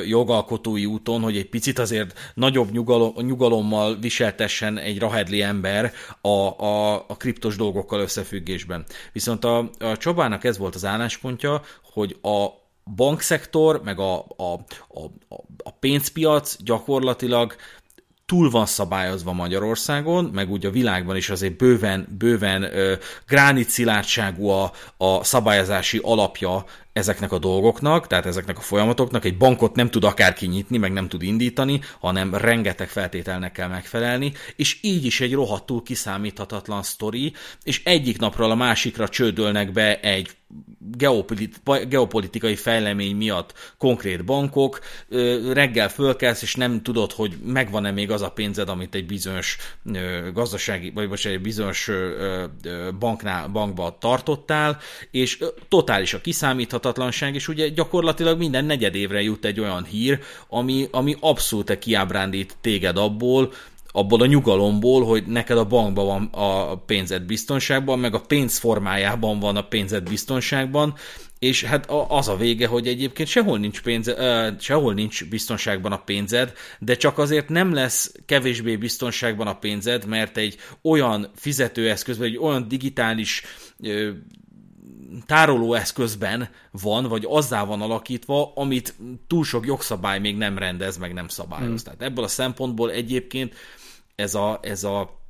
jogalkotói 0.07 0.87
úton, 0.87 1.21
hogy 1.21 1.37
egy 1.37 1.49
picit 1.49 1.79
azért 1.79 2.33
nagyobb 2.35 2.71
nyugalom, 2.71 3.15
nyugalommal 3.17 3.99
viseltessen 3.99 4.79
egy 4.79 4.94
rahedli 4.99 5.43
ember 5.43 5.93
a, 6.21 6.29
a, 6.29 6.95
a 6.95 7.17
kriptos 7.17 7.57
dolgokkal 7.57 8.01
összefüggésben. 8.01 8.85
Viszont 9.13 9.45
a, 9.45 9.71
a 9.79 9.97
Csabának 9.97 10.45
ez 10.45 10.59
volt 10.59 10.75
az 10.75 10.85
álláspontja, 10.85 11.63
hogy 11.93 12.17
a 12.23 12.47
bankszektor, 12.95 13.83
meg 13.85 13.99
a, 13.99 14.19
a, 14.19 14.53
a, 14.89 15.05
a 15.65 15.71
pénzpiac 15.71 16.57
gyakorlatilag 16.63 17.55
túl 18.27 18.51
van 18.51 18.67
szabályozva 18.67 19.33
Magyarországon, 19.33 20.25
meg 20.25 20.51
úgy 20.51 20.67
a 20.67 20.71
világban 20.71 21.17
is 21.17 21.31
azért 21.31 21.57
bőven, 21.57 22.07
bőven 22.19 22.63
ö, 22.63 22.95
gránit 23.27 23.69
szilárdságú 23.69 24.49
a, 24.49 24.73
a 24.97 25.25
szabályozási 25.25 26.01
alapja 26.03 26.65
ezeknek 26.95 27.33
a 27.33 27.39
dolgoknak, 27.39 28.07
tehát 28.07 28.27
ezeknek 28.27 28.59
a 28.59 28.61
folyamatoknak. 28.61 29.25
Egy 29.25 29.37
bankot 29.37 29.75
nem 29.75 29.91
tud 29.91 30.05
akárki 30.05 30.47
nyitni, 30.47 30.79
meg 30.79 30.93
nem 30.93 31.09
tud 31.09 31.23
indítani, 31.23 31.81
hanem 32.01 32.35
rengeteg 32.35 32.89
feltételnek 32.89 33.53
kell 33.53 33.69
megfelelni, 33.69 34.33
és 34.57 34.79
így 34.83 35.05
is 35.05 35.21
egy 35.21 35.33
rohadtul 35.33 35.83
kiszámíthatatlan 35.83 36.83
sztori, 36.83 37.33
és 37.63 37.83
egyik 37.85 38.19
napról 38.19 38.51
a 38.51 38.55
másikra 38.55 39.09
csődölnek 39.09 39.73
be 39.73 40.01
egy 40.01 40.31
geopolitikai 41.89 42.55
fejlemény 42.55 43.17
miatt 43.17 43.75
konkrét 43.79 44.25
bankok, 44.25 44.81
reggel 45.53 45.89
fölkelsz, 45.89 46.43
és 46.43 46.55
nem 46.55 46.83
tudod, 46.83 47.13
hogy 47.13 47.37
megvan-e 47.45 47.91
még 47.91 48.11
az 48.11 48.23
a 48.23 48.31
pénzed, 48.31 48.69
amit 48.69 48.95
egy 48.95 49.07
bizonyos 49.07 49.57
gazdasági, 50.33 50.91
vagy 50.91 51.09
most 51.09 51.27
egy 51.27 51.41
bizonyos 51.41 51.91
banknál, 52.99 53.49
bankba 53.49 53.97
tartottál, 54.01 54.79
és 55.11 55.45
totális 55.69 56.15
a 56.15 56.21
kiszámíthatatlanság, 56.21 57.35
és 57.35 57.49
ugye 57.49 57.69
gyakorlatilag 57.69 58.39
minden 58.39 58.65
negyed 58.65 58.95
évre 58.95 59.23
jut 59.23 59.45
egy 59.45 59.61
olyan 59.61 59.85
hír, 59.85 60.21
ami, 60.49 60.89
ami 60.91 61.17
abszolút 61.21 61.79
kiábrándít 61.79 62.57
téged 62.61 62.97
abból, 62.97 63.53
abból 63.97 64.21
a 64.21 64.27
nyugalomból, 64.27 65.05
hogy 65.05 65.27
neked 65.27 65.59
a 65.59 65.65
bankban 65.65 66.07
van 66.07 66.29
a 66.33 66.77
pénzed 66.77 67.23
biztonságban, 67.23 67.99
meg 67.99 68.15
a 68.15 68.21
pénz 68.21 68.59
formájában 68.59 69.41
van 69.41 69.57
a 69.57 69.63
pénzed 69.63 70.09
biztonságban, 70.09 70.95
és 71.39 71.65
hát 71.65 71.91
az 72.09 72.29
a 72.29 72.37
vége, 72.37 72.67
hogy 72.67 72.87
egyébként 72.87 73.29
sehol 73.29 73.59
nincs, 73.59 73.83
pénze, 73.83 74.55
sehol 74.61 74.95
nincs 74.95 75.25
biztonságban 75.25 75.93
a 75.93 76.03
pénzed, 76.03 76.53
de 76.79 76.97
csak 76.97 77.19
azért 77.19 77.49
nem 77.49 77.73
lesz 77.73 78.15
kevésbé 78.27 78.77
biztonságban 78.77 79.47
a 79.47 79.59
pénzed, 79.59 80.07
mert 80.07 80.37
egy 80.37 80.57
olyan 80.83 81.31
fizetőeszköz, 81.35 82.19
vagy 82.19 82.27
egy 82.27 82.39
olyan 82.39 82.69
digitális 82.69 83.43
tárolóeszközben 85.27 86.49
van, 86.71 87.05
vagy 87.05 87.27
azzá 87.29 87.65
van 87.65 87.83
alakítva, 87.83 88.53
amit 88.55 88.95
túl 89.27 89.45
sok 89.45 89.67
jogszabály 89.67 90.19
még 90.19 90.37
nem 90.37 90.59
rendez, 90.59 90.97
meg 90.97 91.13
nem 91.13 91.29
szabályoz. 91.29 91.81
Mm. 91.81 91.85
Tehát 91.85 92.03
ebből 92.03 92.25
a 92.25 92.29
szempontból 92.29 92.91
egyébként 92.91 93.55
ez 94.17 94.35
a, 94.35 94.59
ez 94.63 94.85
a 94.85 95.23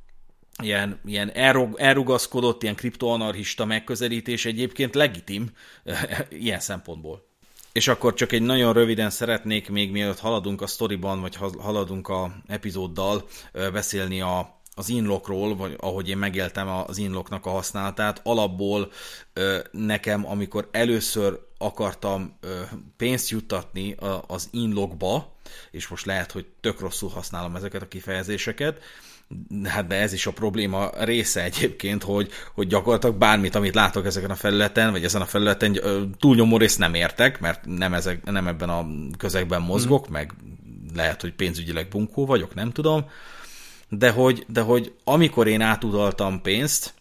ilyen, 0.63 0.99
ilyen 1.05 1.31
elrug, 1.31 1.75
elrugaszkodott, 1.79 2.63
ilyen 2.63 2.75
kriptoanarchista 2.75 3.65
megközelítés 3.65 4.45
egyébként 4.45 4.95
legitim 4.95 5.51
ilyen 6.29 6.59
szempontból. 6.59 7.25
És 7.71 7.87
akkor 7.87 8.13
csak 8.13 8.31
egy 8.31 8.41
nagyon 8.41 8.73
röviden 8.73 9.09
szeretnék 9.09 9.69
még 9.69 9.91
mielőtt 9.91 10.19
haladunk 10.19 10.61
a 10.61 10.67
sztoriban, 10.67 11.21
vagy 11.21 11.35
haladunk 11.59 12.07
a 12.07 12.35
epizóddal 12.47 13.27
beszélni 13.51 14.21
a, 14.21 14.61
az 14.75 14.89
inlockról, 14.89 15.55
vagy 15.55 15.75
ahogy 15.79 16.09
én 16.09 16.17
megéltem 16.17 16.67
az 16.67 16.97
inlocknak 16.97 17.45
a 17.45 17.49
használatát. 17.49 18.21
Alapból 18.23 18.91
nekem, 19.71 20.27
amikor 20.27 20.69
először 20.71 21.39
akartam 21.57 22.39
pénzt 22.97 23.29
juttatni 23.29 23.95
az 24.27 24.49
inlockba, 24.51 25.33
és 25.71 25.87
most 25.87 26.05
lehet, 26.05 26.31
hogy 26.31 26.45
tök 26.61 26.79
rosszul 26.79 27.09
használom 27.09 27.55
ezeket 27.55 27.81
a 27.81 27.87
kifejezéseket, 27.87 28.81
Hát 29.63 29.87
de 29.87 29.95
ez 29.95 30.13
is 30.13 30.25
a 30.25 30.31
probléma 30.31 30.89
része 30.99 31.43
egyébként, 31.43 32.03
hogy, 32.03 32.29
hogy 32.53 32.67
gyakorlatilag 32.67 33.15
bármit, 33.15 33.55
amit 33.55 33.75
látok 33.75 34.05
ezeken 34.05 34.29
a 34.29 34.35
felületen, 34.35 34.91
vagy 34.91 35.03
ezen 35.03 35.21
a 35.21 35.25
felületen 35.25 35.79
túlnyomó 36.19 36.57
részt 36.57 36.79
nem 36.79 36.93
értek, 36.93 37.39
mert 37.39 37.65
nem, 37.65 37.93
ezek, 37.93 38.23
nem 38.23 38.47
ebben 38.47 38.69
a 38.69 38.85
közegben 39.17 39.61
mozgok, 39.61 40.09
mm. 40.09 40.11
meg 40.11 40.33
lehet, 40.95 41.21
hogy 41.21 41.33
pénzügyileg 41.33 41.87
bunkó 41.87 42.25
vagyok, 42.25 42.53
nem 42.53 42.71
tudom, 42.71 43.09
de 43.89 44.11
hogy, 44.11 44.45
de 44.47 44.61
hogy 44.61 44.93
amikor 45.03 45.47
én 45.47 45.61
átudaltam 45.61 46.41
pénzt, 46.41 46.93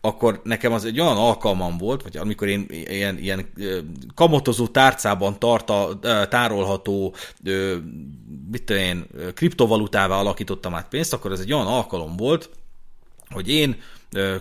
akkor 0.00 0.40
nekem 0.44 0.72
az 0.72 0.84
egy 0.84 1.00
olyan 1.00 1.16
alkalmam 1.16 1.78
volt, 1.78 2.02
vagy 2.02 2.16
amikor 2.16 2.48
én 2.48 2.66
ilyen, 2.68 3.18
ilyen 3.18 3.52
kamotozó 4.14 4.66
tárcában 4.66 5.38
tarta, 5.38 5.98
tárolható 6.28 7.14
mit 8.50 8.62
tudom 8.64 8.82
én, 8.82 9.06
kriptovalutává 9.34 10.16
alakítottam 10.16 10.74
át 10.74 10.88
pénzt, 10.88 11.12
akkor 11.12 11.32
ez 11.32 11.40
egy 11.40 11.52
olyan 11.52 11.66
alkalom 11.66 12.16
volt, 12.16 12.50
hogy 13.28 13.48
én 13.48 13.76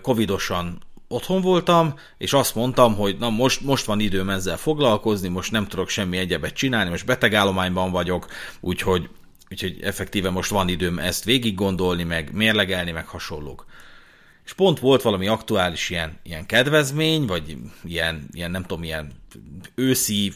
covidosan 0.01 0.81
otthon 1.07 1.41
voltam, 1.41 1.93
és 2.17 2.33
azt 2.33 2.55
mondtam, 2.55 2.95
hogy 2.95 3.17
na 3.17 3.29
most, 3.29 3.61
most 3.61 3.85
van 3.85 3.99
időm 3.99 4.29
ezzel 4.29 4.57
foglalkozni, 4.57 5.27
most 5.27 5.51
nem 5.51 5.67
tudok 5.67 5.89
semmi 5.89 6.17
egyebet 6.17 6.53
csinálni, 6.53 6.89
most 6.89 7.05
betegállományban 7.05 7.91
vagyok, 7.91 8.27
úgyhogy, 8.59 9.09
úgyhogy 9.51 9.81
effektíve 9.81 10.29
most 10.29 10.49
van 10.49 10.69
időm 10.69 10.99
ezt 10.99 11.23
végig 11.23 11.55
gondolni, 11.55 12.03
meg 12.03 12.33
mérlegelni, 12.33 12.91
meg 12.91 13.07
hasonlók 13.07 13.65
és 14.45 14.53
pont 14.53 14.79
volt 14.79 15.01
valami 15.01 15.27
aktuális 15.27 15.89
ilyen, 15.89 16.19
ilyen 16.23 16.45
kedvezmény, 16.45 17.25
vagy 17.25 17.57
ilyen, 17.83 18.27
ilyen, 18.31 18.51
nem 18.51 18.61
tudom, 18.61 18.83
ilyen 18.83 19.11
őszi 19.75 20.33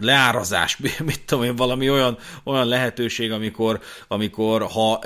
leárazás, 0.00 0.76
mit 1.04 1.24
tudom 1.24 1.44
én, 1.44 1.56
valami 1.56 1.90
olyan, 1.90 2.18
olyan 2.44 2.68
lehetőség, 2.68 3.32
amikor, 3.32 3.80
amikor 4.08 4.62
ha 4.62 5.02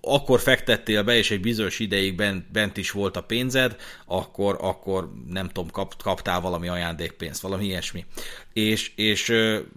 akkor 0.00 0.40
fektettél 0.40 1.02
be, 1.02 1.16
és 1.16 1.30
egy 1.30 1.40
bizonyos 1.40 1.78
ideig 1.78 2.16
bent, 2.16 2.52
bent 2.52 2.76
is 2.76 2.90
volt 2.90 3.16
a 3.16 3.22
pénzed, 3.22 3.76
akkor, 4.06 4.56
akkor 4.60 5.12
nem 5.28 5.48
tudom, 5.48 5.70
kap, 5.70 6.02
kaptál 6.02 6.40
valami 6.40 6.68
ajándékpénzt, 6.68 7.42
valami 7.42 7.64
ilyesmi. 7.64 8.04
És, 8.52 8.92
és 8.96 9.32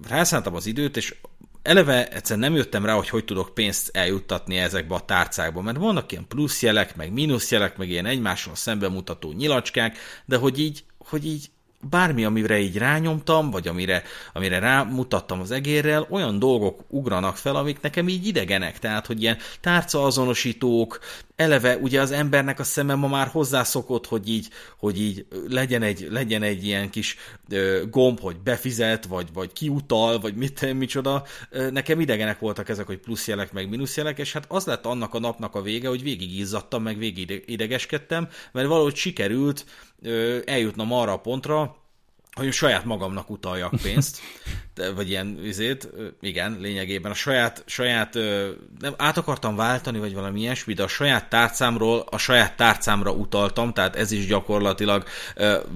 rászántam 0.07 0.55
az 0.55 0.65
időt, 0.65 0.97
és 0.97 1.15
eleve 1.63 2.07
egyszer 2.07 2.37
nem 2.37 2.55
jöttem 2.55 2.85
rá, 2.85 2.93
hogy 2.93 3.09
hogy 3.09 3.25
tudok 3.25 3.53
pénzt 3.53 3.89
eljuttatni 3.93 4.57
ezekbe 4.57 4.95
a 4.95 5.05
tárcákba, 5.05 5.61
mert 5.61 5.77
vannak 5.77 6.11
ilyen 6.11 6.27
pluszjelek, 6.27 6.95
meg 6.95 7.11
mínuszjelek, 7.11 7.77
meg 7.77 7.89
ilyen 7.89 8.05
egymással 8.05 8.55
szemben 8.55 8.91
mutató 8.91 9.31
nyilacskák, 9.31 9.97
de 10.25 10.37
hogy 10.37 10.59
így, 10.59 10.83
hogy 10.97 11.25
így 11.25 11.49
bármi, 11.89 12.25
amire 12.25 12.59
így 12.59 12.77
rányomtam, 12.77 13.51
vagy 13.51 13.67
amire, 13.67 14.03
amire 14.33 14.59
rámutattam 14.59 15.39
az 15.39 15.51
egérrel, 15.51 16.07
olyan 16.09 16.39
dolgok 16.39 16.83
ugranak 16.87 17.37
fel, 17.37 17.55
amik 17.55 17.81
nekem 17.81 18.07
így 18.07 18.27
idegenek. 18.27 18.79
Tehát, 18.79 19.05
hogy 19.05 19.21
ilyen 19.21 19.37
tárcaazonosítók, 19.61 20.99
eleve 21.43 21.77
ugye 21.77 22.01
az 22.01 22.11
embernek 22.11 22.59
a 22.59 22.63
szeme 22.63 22.95
ma 22.95 23.07
már 23.07 23.27
hozzászokott, 23.27 24.07
hogy 24.07 24.29
így, 24.29 24.47
hogy 24.77 25.01
így 25.01 25.25
legyen, 25.47 25.81
egy, 25.81 26.07
legyen 26.11 26.43
egy 26.43 26.65
ilyen 26.65 26.89
kis 26.89 27.17
gomb, 27.89 28.19
hogy 28.19 28.35
befizet, 28.39 29.05
vagy, 29.05 29.27
vagy 29.33 29.53
kiutal, 29.53 30.19
vagy 30.19 30.35
mit, 30.35 30.73
micsoda. 30.73 31.23
Nekem 31.71 31.99
idegenek 31.99 32.39
voltak 32.39 32.69
ezek, 32.69 32.85
hogy 32.85 32.97
pluszjelek, 32.97 33.51
meg 33.51 33.69
mínuszjelek, 33.69 34.19
és 34.19 34.33
hát 34.33 34.45
az 34.47 34.65
lett 34.65 34.85
annak 34.85 35.13
a 35.13 35.19
napnak 35.19 35.55
a 35.55 35.61
vége, 35.61 35.87
hogy 35.87 36.03
végig 36.03 36.39
izzadtam, 36.39 36.83
meg 36.83 36.97
végig 36.97 37.43
idegeskedtem, 37.45 38.27
mert 38.51 38.67
valahogy 38.67 38.95
sikerült 38.95 39.65
ö, 40.01 40.39
eljutnom 40.45 40.91
arra 40.91 41.11
a 41.11 41.19
pontra, 41.19 41.82
hogy 42.33 42.51
saját 42.51 42.85
magamnak 42.85 43.29
utaljak 43.29 43.73
pénzt, 43.81 44.19
vagy 44.95 45.09
ilyen 45.09 45.37
vizét, 45.41 45.89
igen, 46.21 46.57
lényegében 46.59 47.11
a 47.11 47.15
saját, 47.15 47.63
saját 47.65 48.13
nem, 48.79 48.93
át 48.97 49.17
akartam 49.17 49.55
váltani, 49.55 49.99
vagy 49.99 50.13
valami 50.13 50.39
ilyesmi, 50.39 50.73
de 50.73 50.83
a 50.83 50.87
saját 50.87 51.29
tárcámról 51.29 52.05
a 52.09 52.17
saját 52.17 52.55
tárcámra 52.55 53.11
utaltam, 53.11 53.73
tehát 53.73 53.95
ez 53.95 54.11
is 54.11 54.25
gyakorlatilag 54.25 55.03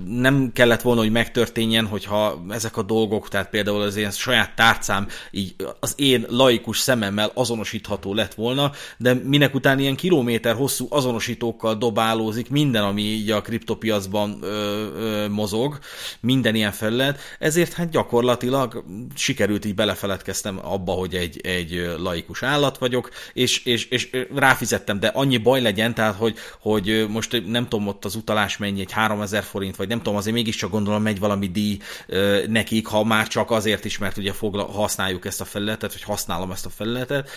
nem 0.08 0.52
kellett 0.54 0.82
volna, 0.82 1.02
hogy 1.02 1.12
megtörténjen, 1.12 1.86
hogyha 1.86 2.46
ezek 2.50 2.78
a 2.78 2.82
dolgok, 2.82 3.30
tehát 3.30 3.50
például 3.50 3.82
az 3.82 3.96
én 3.96 4.12
saját 4.12 4.56
tárcám 4.56 5.08
így 5.32 5.56
az 5.80 5.94
én 5.96 6.26
laikus 6.30 6.80
szememmel 6.80 7.32
azonosítható 7.34 8.14
lett 8.14 8.34
volna, 8.34 8.72
de 8.98 9.14
minek 9.14 9.54
után 9.54 9.80
ilyen 9.80 9.96
kilométer 9.96 10.56
hosszú 10.56 10.88
azonosítókkal 10.90 11.76
dobálózik 11.76 12.50
minden, 12.50 12.84
ami 12.84 13.02
így 13.02 13.32
a 13.32 13.42
kriptopiacban 13.42 14.38
ö, 14.42 14.48
ö, 14.96 15.28
mozog, 15.28 15.80
minden 16.20 16.47
ilyen 16.56 16.72
felület, 16.72 17.20
ezért 17.40 17.74
hát 17.74 17.90
gyakorlatilag 17.90 18.84
sikerült 19.16 19.66
így 19.66 19.76
belefeledkeztem 19.76 20.60
abba, 20.64 20.92
hogy 20.92 21.16
egy, 21.16 21.40
egy 21.44 21.94
laikus 21.98 22.44
állat 22.44 22.78
vagyok, 22.78 23.10
és, 23.34 23.66
és, 23.66 23.86
és 23.86 24.10
ráfizettem, 24.36 25.00
de 25.00 25.08
annyi 25.08 25.38
baj 25.38 25.62
legyen, 25.62 25.94
tehát 25.94 26.16
hogy, 26.16 26.38
hogy 26.60 27.06
most 27.10 27.44
nem 27.46 27.68
tudom 27.68 27.88
ott 27.88 28.06
az 28.06 28.16
utalás 28.16 28.58
mennyi, 28.58 28.80
egy 28.80 28.92
3000 28.92 29.44
forint, 29.44 29.76
vagy 29.76 29.88
nem 29.88 29.98
tudom, 29.98 30.16
azért 30.16 30.36
mégiscsak 30.36 30.72
gondolom 30.72 31.02
megy 31.02 31.20
valami 31.20 31.48
díj 31.48 31.78
nekik, 32.48 32.88
ha 32.88 33.04
már 33.04 33.28
csak 33.28 33.52
azért 33.52 33.86
is, 33.86 33.98
mert 33.98 34.18
ugye 34.18 34.34
fogla, 34.34 34.66
használjuk 34.66 35.26
ezt 35.26 35.42
a 35.42 35.46
felületet, 35.46 35.92
vagy 35.94 36.04
használom 36.04 36.52
ezt 36.52 36.66
a 36.66 36.70
felületet, 36.70 37.30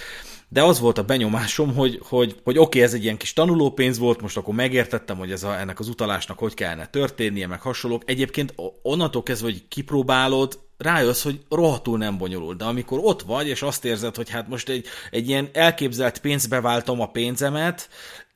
de 0.52 0.62
az 0.62 0.80
volt 0.80 0.98
a 0.98 1.04
benyomásom, 1.04 1.74
hogy, 1.74 2.00
hogy, 2.02 2.36
hogy 2.44 2.58
oké, 2.58 2.78
okay, 2.78 2.82
ez 2.82 2.94
egy 2.94 3.02
ilyen 3.02 3.16
kis 3.16 3.32
tanulópénz 3.32 3.98
volt, 3.98 4.20
most 4.20 4.36
akkor 4.36 4.54
megértettem, 4.54 5.16
hogy 5.16 5.32
ez 5.32 5.42
a, 5.42 5.58
ennek 5.58 5.78
az 5.78 5.88
utalásnak 5.88 6.38
hogy 6.38 6.54
kellene 6.54 6.86
történnie, 6.86 7.46
meg 7.46 7.60
hasonlók. 7.60 8.02
Egyébként 8.06 8.54
onnantól 8.82 9.22
kezdve, 9.22 9.48
hogy 9.48 9.68
kipróbálod, 9.68 10.58
rájössz, 10.76 11.22
hogy 11.22 11.40
rohadtul 11.48 11.98
nem 11.98 12.18
bonyolult, 12.18 12.58
de 12.58 12.64
amikor 12.64 13.00
ott 13.02 13.22
vagy, 13.22 13.48
és 13.48 13.62
azt 13.62 13.84
érzed, 13.84 14.16
hogy 14.16 14.30
hát 14.30 14.48
most 14.48 14.68
egy, 14.68 14.86
egy 15.10 15.28
ilyen 15.28 15.48
elképzelt 15.52 16.20
pénzbe 16.20 16.60
váltom 16.60 17.00
a 17.00 17.10
pénzemet, 17.10 17.88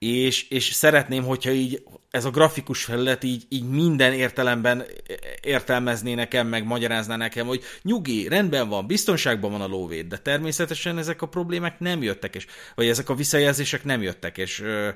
és, 0.04 0.48
és 0.48 0.64
szeretném, 0.64 1.24
hogyha 1.24 1.50
így 1.50 1.82
ez 2.14 2.24
a 2.24 2.30
grafikus 2.30 2.84
felület 2.84 3.24
így, 3.24 3.42
így 3.48 3.68
minden 3.68 4.12
értelemben 4.12 4.84
értelmezné 5.40 6.14
nekem, 6.14 6.46
meg 6.46 6.64
magyarázná 6.64 7.16
nekem, 7.16 7.46
hogy 7.46 7.62
nyugi, 7.82 8.28
rendben 8.28 8.68
van, 8.68 8.86
biztonságban 8.86 9.50
van 9.50 9.60
a 9.60 9.66
lóvéd, 9.66 10.06
de 10.06 10.18
természetesen 10.18 10.98
ezek 10.98 11.22
a 11.22 11.26
problémák 11.26 11.78
nem 11.78 12.02
jöttek, 12.02 12.34
és, 12.34 12.46
vagy 12.74 12.88
ezek 12.88 13.08
a 13.08 13.14
visszajelzések 13.14 13.84
nem 13.84 14.02
jöttek, 14.02 14.38
és 14.38 14.60
ö, 14.60 14.88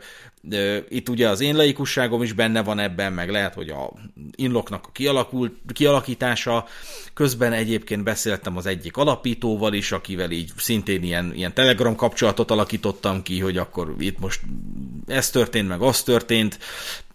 ö, 0.51 0.77
itt 0.89 1.09
ugye 1.09 1.29
az 1.29 1.41
én 1.41 1.57
laikusságom 1.57 2.23
is 2.23 2.33
benne 2.33 2.63
van 2.63 2.79
ebben, 2.79 3.13
meg 3.13 3.31
lehet, 3.31 3.55
hogy 3.55 3.69
a 3.69 3.93
inloknak 4.37 4.87
a 4.87 4.93
kialakult, 4.93 5.55
kialakítása, 5.73 6.67
közben 7.15 7.53
egyébként 7.53 8.03
beszéltem 8.03 8.57
az 8.57 8.67
egyik 8.67 8.97
alapítóval 8.97 9.73
is, 9.73 9.93
akivel 9.93 10.31
így 10.31 10.51
szintén 10.57 11.03
ilyen, 11.03 11.35
ilyen 11.35 11.55
telegram 11.55 11.97
kapcsolatot 11.97 12.51
alakítottam 12.51 13.23
ki, 13.23 13.41
hogy 13.41 13.57
akkor 13.57 13.95
itt 13.99 14.19
most 14.19 14.41
ez 15.07 15.31
történt, 15.31 15.69
meg 15.69 15.81
az 15.81 16.03
történt, 16.03 16.59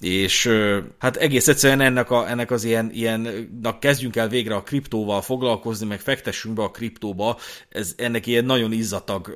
és 0.04 0.50
hát 0.98 1.16
egész 1.16 1.48
egyszerűen 1.48 1.82
ennek, 1.82 2.12
a, 2.12 2.30
ennek 2.30 2.52
az 2.52 2.64
ilyen, 2.64 2.92
ilyen 2.94 3.50
na 3.62 3.80
kezdjünk 3.80 4.16
el 4.16 4.28
végre 4.28 4.56
a 4.56 4.64
kriptóval 4.64 5.22
foglalkozni, 5.22 5.88
meg 5.88 6.00
fektessünk 6.00 6.56
be 6.56 6.64
a 6.64 6.72
kriptóba, 6.72 7.40
ez 7.70 7.94
ennek 7.98 8.28
ilyen 8.28 8.46
nagyon 8.46 8.72
izzatag 8.72 9.34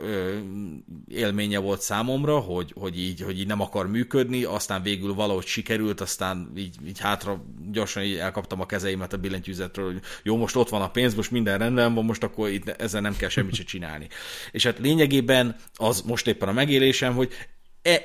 élménye 1.07 1.59
volt 1.59 1.81
számomra, 1.81 2.39
hogy, 2.39 2.73
hogy, 2.75 2.99
így, 2.99 3.21
hogy 3.21 3.39
így 3.39 3.47
nem 3.47 3.61
akar 3.61 3.89
működni, 3.89 4.43
aztán 4.43 4.81
végül 4.81 5.13
valahogy 5.13 5.45
sikerült, 5.45 6.01
aztán 6.01 6.51
így, 6.57 6.75
így 6.87 6.99
hátra 6.99 7.43
gyorsan 7.71 8.03
így 8.03 8.15
elkaptam 8.15 8.61
a 8.61 8.65
kezeimet 8.65 9.13
a 9.13 9.17
billentyűzetről, 9.17 9.85
hogy 9.85 10.01
jó, 10.23 10.37
most 10.37 10.55
ott 10.55 10.69
van 10.69 10.81
a 10.81 10.91
pénz, 10.91 11.15
most 11.15 11.31
minden 11.31 11.57
rendben 11.57 11.93
van, 11.93 12.05
most 12.05 12.23
akkor 12.23 12.49
itt 12.49 12.67
ezzel 12.67 13.01
nem 13.01 13.15
kell 13.15 13.29
semmit 13.29 13.55
se 13.55 13.63
csinálni. 13.63 14.07
És 14.51 14.63
hát 14.63 14.79
lényegében 14.79 15.55
az 15.73 16.01
most 16.01 16.27
éppen 16.27 16.47
a 16.49 16.53
megélésem, 16.53 17.15
hogy 17.15 17.31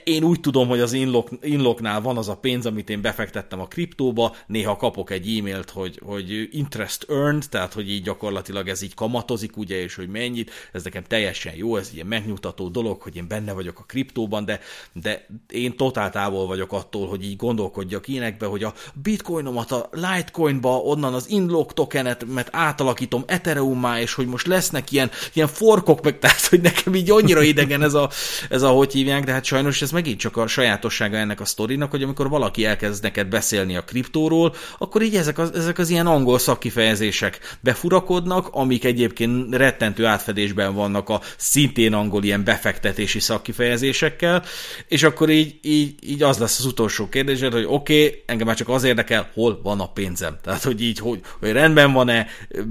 én 0.04 0.22
úgy 0.22 0.40
tudom, 0.40 0.68
hogy 0.68 0.80
az 0.80 0.92
inlock, 0.92 1.32
inlocknál 1.42 2.00
van 2.00 2.16
az 2.16 2.28
a 2.28 2.36
pénz, 2.36 2.66
amit 2.66 2.90
én 2.90 3.00
befektettem 3.00 3.60
a 3.60 3.66
kriptóba, 3.66 4.36
néha 4.46 4.76
kapok 4.76 5.10
egy 5.10 5.36
e-mailt, 5.38 5.70
hogy, 5.70 6.00
hogy 6.04 6.48
interest 6.50 7.06
earned, 7.08 7.44
tehát 7.48 7.72
hogy 7.72 7.90
így 7.90 8.02
gyakorlatilag 8.02 8.68
ez 8.68 8.82
így 8.82 8.94
kamatozik, 8.94 9.56
ugye, 9.56 9.82
és 9.82 9.94
hogy 9.94 10.08
mennyit, 10.08 10.50
ez 10.72 10.84
nekem 10.84 11.02
teljesen 11.02 11.54
jó, 11.56 11.76
ez 11.76 11.90
ilyen 11.94 12.06
megnyugtató 12.06 12.68
dolog, 12.68 13.00
hogy 13.00 13.16
én 13.16 13.28
benne 13.28 13.52
vagyok 13.52 13.78
a 13.78 13.84
kriptóban, 13.86 14.44
de, 14.44 14.60
de 14.92 15.26
én 15.48 15.76
totál 15.76 16.10
távol 16.10 16.46
vagyok 16.46 16.72
attól, 16.72 17.08
hogy 17.08 17.24
így 17.24 17.36
gondolkodjak 17.36 18.08
énekbe, 18.08 18.46
hogy 18.46 18.64
a 18.64 18.74
bitcoinomat 18.94 19.72
a 19.72 19.88
Litecoinba, 19.92 20.76
onnan 20.76 21.14
az 21.14 21.30
inlock 21.30 21.72
tokenet, 21.72 22.24
mert 22.24 22.48
átalakítom 22.52 23.22
Ethereummá, 23.26 24.00
és 24.00 24.14
hogy 24.14 24.26
most 24.26 24.46
lesznek 24.46 24.92
ilyen, 24.92 25.10
ilyen 25.32 25.48
forkok, 25.48 26.02
meg 26.02 26.18
tehát, 26.22 26.46
hogy 26.46 26.60
nekem 26.60 26.94
így 26.94 27.10
annyira 27.10 27.42
idegen 27.42 27.82
ez 27.82 27.94
a, 27.94 28.10
ez 28.48 28.62
a 28.62 28.68
hogy 28.68 28.92
hívják, 28.92 29.24
de 29.24 29.32
hát 29.32 29.44
sajnos 29.44 29.71
ez 29.80 29.90
megint 29.90 30.18
csak 30.18 30.36
a 30.36 30.46
sajátossága 30.46 31.16
ennek 31.16 31.40
a 31.40 31.44
sztorinak, 31.44 31.90
hogy 31.90 32.02
amikor 32.02 32.28
valaki 32.28 32.64
elkezd 32.64 33.02
neked 33.02 33.26
beszélni 33.26 33.76
a 33.76 33.84
kriptóról, 33.84 34.54
akkor 34.78 35.02
így 35.02 35.16
ezek 35.16 35.38
az, 35.38 35.52
ezek 35.54 35.78
az 35.78 35.90
ilyen 35.90 36.06
angol 36.06 36.38
szakkifejezések 36.38 37.56
befurakodnak, 37.60 38.48
amik 38.50 38.84
egyébként 38.84 39.54
rettentő 39.54 40.06
átfedésben 40.06 40.74
vannak 40.74 41.08
a 41.08 41.20
szintén 41.36 41.92
angol 41.92 42.24
ilyen 42.24 42.44
befektetési 42.44 43.20
szakkifejezésekkel, 43.20 44.42
és 44.88 45.02
akkor 45.02 45.30
így, 45.30 45.58
így, 45.62 45.94
így 46.00 46.22
az 46.22 46.38
lesz 46.38 46.58
az 46.58 46.64
utolsó 46.64 47.08
kérdésed, 47.08 47.52
hogy 47.52 47.66
oké, 47.68 48.06
okay, 48.06 48.22
engem 48.26 48.46
már 48.46 48.56
csak 48.56 48.68
az 48.68 48.84
érdekel, 48.84 49.30
hol 49.34 49.60
van 49.62 49.80
a 49.80 49.92
pénzem. 49.92 50.36
Tehát, 50.42 50.62
hogy 50.62 50.82
így, 50.82 50.98
hogy, 50.98 51.20
hogy 51.40 51.52
rendben 51.52 51.92
van-e, 51.92 52.26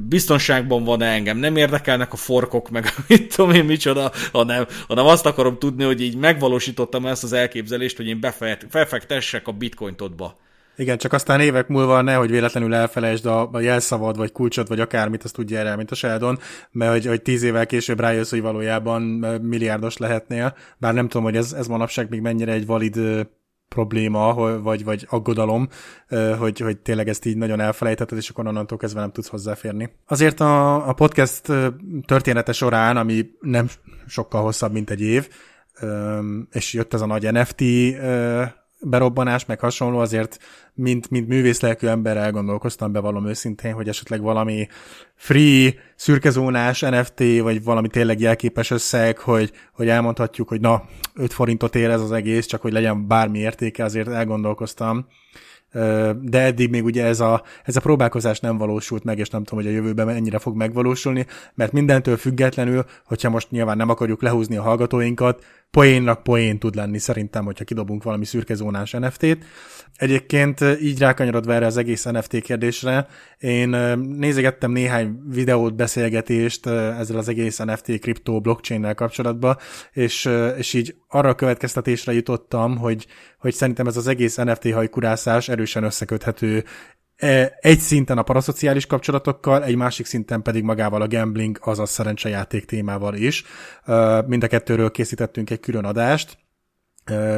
biztonságban 0.07 0.83
van-e, 0.83 1.05
engem 1.05 1.37
nem 1.37 1.55
érdekelnek 1.55 2.13
a 2.13 2.15
forkok, 2.15 2.69
meg 2.69 2.93
mit 3.07 3.35
tudom 3.35 3.51
én 3.51 3.65
micsoda, 3.65 4.11
hanem, 4.31 4.67
hanem 4.87 5.05
azt 5.05 5.25
akarom 5.25 5.57
tudni, 5.59 5.83
hogy 5.83 6.01
így 6.01 6.15
megvalósítottam 6.91 7.05
ezt 7.05 7.23
az 7.23 7.33
elképzelést, 7.33 7.97
hogy 7.97 8.07
én 8.07 8.19
befektessek 8.71 9.47
a 9.47 9.51
bitcointodba. 9.51 10.39
Igen, 10.77 10.97
csak 10.97 11.13
aztán 11.13 11.39
évek 11.39 11.67
múlva 11.67 12.01
nehogy 12.01 12.29
véletlenül 12.29 12.73
elfelejtsd 12.73 13.25
a, 13.25 13.49
a 13.51 13.59
jelszavad, 13.59 14.17
vagy 14.17 14.31
kulcsot, 14.31 14.67
vagy 14.67 14.79
akármit, 14.79 15.23
azt 15.23 15.33
tudja 15.33 15.59
erre, 15.59 15.75
mint 15.75 15.91
a 15.91 15.95
Sheldon, 15.95 16.39
mert 16.71 16.91
hogy, 16.91 17.05
hogy 17.05 17.21
tíz 17.21 17.43
évvel 17.43 17.65
később 17.65 17.99
rájössz, 17.99 18.29
hogy 18.29 18.41
valójában 18.41 19.01
milliárdos 19.41 19.97
lehetnél, 19.97 20.55
bár 20.77 20.93
nem 20.93 21.07
tudom, 21.07 21.23
hogy 21.23 21.35
ez, 21.35 21.53
ez 21.53 21.67
manapság 21.67 22.09
még 22.09 22.21
mennyire 22.21 22.51
egy 22.51 22.65
valid 22.65 22.99
probléma, 23.67 24.33
vagy, 24.61 24.83
vagy 24.83 25.05
aggodalom, 25.09 25.67
hogy, 26.39 26.59
hogy 26.59 26.77
tényleg 26.77 27.07
ezt 27.07 27.25
így 27.25 27.37
nagyon 27.37 27.59
elfelejtetted, 27.59 28.17
és 28.17 28.29
akkor 28.29 28.47
onnantól 28.47 28.77
kezdve 28.77 28.99
nem 28.99 29.11
tudsz 29.11 29.27
hozzáférni. 29.27 29.89
Azért 30.07 30.39
a, 30.39 30.87
a 30.87 30.93
podcast 30.93 31.51
története 32.05 32.51
során, 32.53 32.97
ami 32.97 33.25
nem 33.39 33.67
sokkal 34.07 34.41
hosszabb, 34.41 34.71
mint 34.71 34.89
egy 34.89 35.01
év, 35.01 35.27
és 36.51 36.73
jött 36.73 36.93
ez 36.93 37.01
a 37.01 37.05
nagy 37.05 37.31
NFT 37.31 37.63
berobbanás, 38.81 39.45
meg 39.45 39.59
hasonló, 39.59 39.99
azért 39.99 40.37
mint, 40.73 41.09
mint 41.09 41.27
művészlelkű 41.27 41.87
ember 41.87 42.17
elgondolkoztam, 42.17 42.91
bevallom 42.91 43.27
őszintén, 43.27 43.73
hogy 43.73 43.87
esetleg 43.87 44.21
valami 44.21 44.67
free, 45.15 45.73
szürkezónás 45.95 46.79
NFT, 46.79 47.19
vagy 47.41 47.63
valami 47.63 47.87
tényleg 47.87 48.19
jelképes 48.19 48.71
összeg, 48.71 49.17
hogy, 49.17 49.51
hogy 49.73 49.89
elmondhatjuk, 49.89 50.47
hogy 50.47 50.61
na, 50.61 50.83
5 51.13 51.33
forintot 51.33 51.75
ér 51.75 51.89
ez 51.89 52.01
az 52.01 52.11
egész, 52.11 52.45
csak 52.45 52.61
hogy 52.61 52.71
legyen 52.71 53.07
bármi 53.07 53.39
értéke, 53.39 53.83
azért 53.83 54.07
elgondolkoztam 54.07 55.07
de 56.21 56.39
eddig 56.39 56.69
még 56.69 56.83
ugye 56.83 57.05
ez 57.05 57.19
a, 57.19 57.43
ez 57.63 57.75
a 57.75 57.79
próbálkozás 57.79 58.39
nem 58.39 58.57
valósult 58.57 59.03
meg, 59.03 59.19
és 59.19 59.29
nem 59.29 59.43
tudom, 59.43 59.63
hogy 59.63 59.73
a 59.73 59.75
jövőben 59.75 60.05
mennyire 60.05 60.39
fog 60.39 60.55
megvalósulni, 60.55 61.25
mert 61.53 61.71
mindentől 61.71 62.17
függetlenül, 62.17 62.85
hogyha 63.05 63.29
most 63.29 63.51
nyilván 63.51 63.77
nem 63.77 63.89
akarjuk 63.89 64.21
lehúzni 64.21 64.57
a 64.57 64.61
hallgatóinkat, 64.61 65.43
poénnak 65.71 66.23
poén 66.23 66.59
tud 66.59 66.75
lenni 66.75 66.97
szerintem, 66.97 67.45
hogyha 67.45 67.63
kidobunk 67.63 68.03
valami 68.03 68.25
szürkezónás 68.25 68.91
NFT-t. 68.91 69.45
Egyébként 69.95 70.59
így 70.81 70.99
rákanyarodva 70.99 71.53
erre 71.53 71.65
az 71.65 71.77
egész 71.77 72.03
NFT 72.03 72.41
kérdésre, 72.41 73.07
én 73.37 73.69
nézegettem 74.17 74.71
néhány 74.71 75.19
videót, 75.29 75.75
beszélgetést 75.75 76.65
ezzel 76.67 77.17
az 77.17 77.29
egész 77.29 77.57
NFT 77.57 77.99
kriptó 77.99 78.41
blockchain-nel 78.41 78.95
kapcsolatban, 78.95 79.57
és, 79.91 80.29
és 80.57 80.73
így 80.73 80.95
arra 81.07 81.29
a 81.29 81.35
következtetésre 81.35 82.13
jutottam, 82.13 82.77
hogy, 82.77 83.07
hogy 83.39 83.53
szerintem 83.53 83.87
ez 83.87 83.97
az 83.97 84.07
egész 84.07 84.35
NFT 84.35 84.71
hajkurászás 84.73 85.47
erősen 85.61 85.83
összeköthető 85.83 86.63
e, 87.15 87.57
egy 87.59 87.79
szinten 87.79 88.17
a 88.17 88.23
paraszociális 88.23 88.85
kapcsolatokkal, 88.85 89.63
egy 89.63 89.75
másik 89.75 90.05
szinten 90.05 90.41
pedig 90.41 90.63
magával 90.63 91.01
a 91.01 91.07
gambling, 91.07 91.57
azaz 91.61 91.89
szerencsejáték 91.89 92.65
témával 92.65 93.15
is. 93.15 93.43
Mind 94.25 94.43
a 94.43 94.47
kettőről 94.47 94.91
készítettünk 94.91 95.49
egy 95.49 95.59
külön 95.59 95.85
adást, 95.85 96.37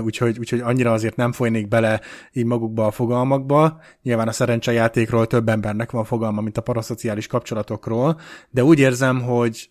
úgyhogy, 0.04 0.40
úgyhogy 0.40 0.60
annyira 0.60 0.92
azért 0.92 1.16
nem 1.16 1.32
folynék 1.32 1.68
bele 1.68 2.02
így 2.34 2.46
magukba 2.46 2.86
a 2.86 2.92
fogalmakba. 2.92 3.82
Nyilván 4.02 4.28
a 4.28 4.32
szerencsejátékról 4.32 5.28
több 5.28 5.50
embernek 5.50 5.92
van 5.92 6.06
fogalma, 6.06 6.42
mint 6.42 6.58
a 6.58 6.62
paraszociális 6.62 7.28
kapcsolatokról, 7.28 8.20
de 8.50 8.64
úgy 8.64 8.80
érzem, 8.80 9.22
hogy 9.22 9.70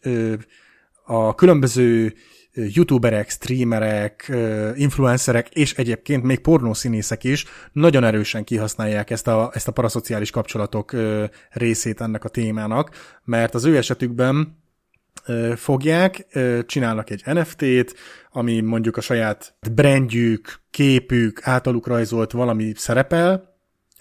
a 1.05 1.35
különböző 1.35 2.15
youtuberek, 2.55 3.31
streamerek, 3.31 4.33
influencerek 4.75 5.49
és 5.49 5.75
egyébként 5.75 6.23
még 6.23 6.39
pornószínészek 6.39 7.25
is 7.25 7.45
nagyon 7.73 8.05
erősen 8.05 8.45
kihasználják 8.45 9.11
ezt 9.11 9.27
a, 9.27 9.51
ezt 9.55 9.69
a 9.69 9.73
paraszociális 9.73 10.31
kapcsolatok 10.31 10.97
részét 11.51 12.01
ennek 12.01 12.25
a 12.25 12.29
témának, 12.29 13.19
mert 13.25 13.55
az 13.55 13.65
ő 13.65 13.77
esetükben 13.77 14.61
fogják, 15.57 16.27
csinálnak 16.67 17.11
egy 17.11 17.23
NFT-t, 17.25 17.95
ami 18.31 18.61
mondjuk 18.61 18.97
a 18.97 19.01
saját 19.01 19.55
brandjük, 19.73 20.61
képük, 20.71 21.41
általuk 21.43 21.87
rajzolt 21.87 22.33
valami 22.33 22.73
szerepel, 22.77 23.52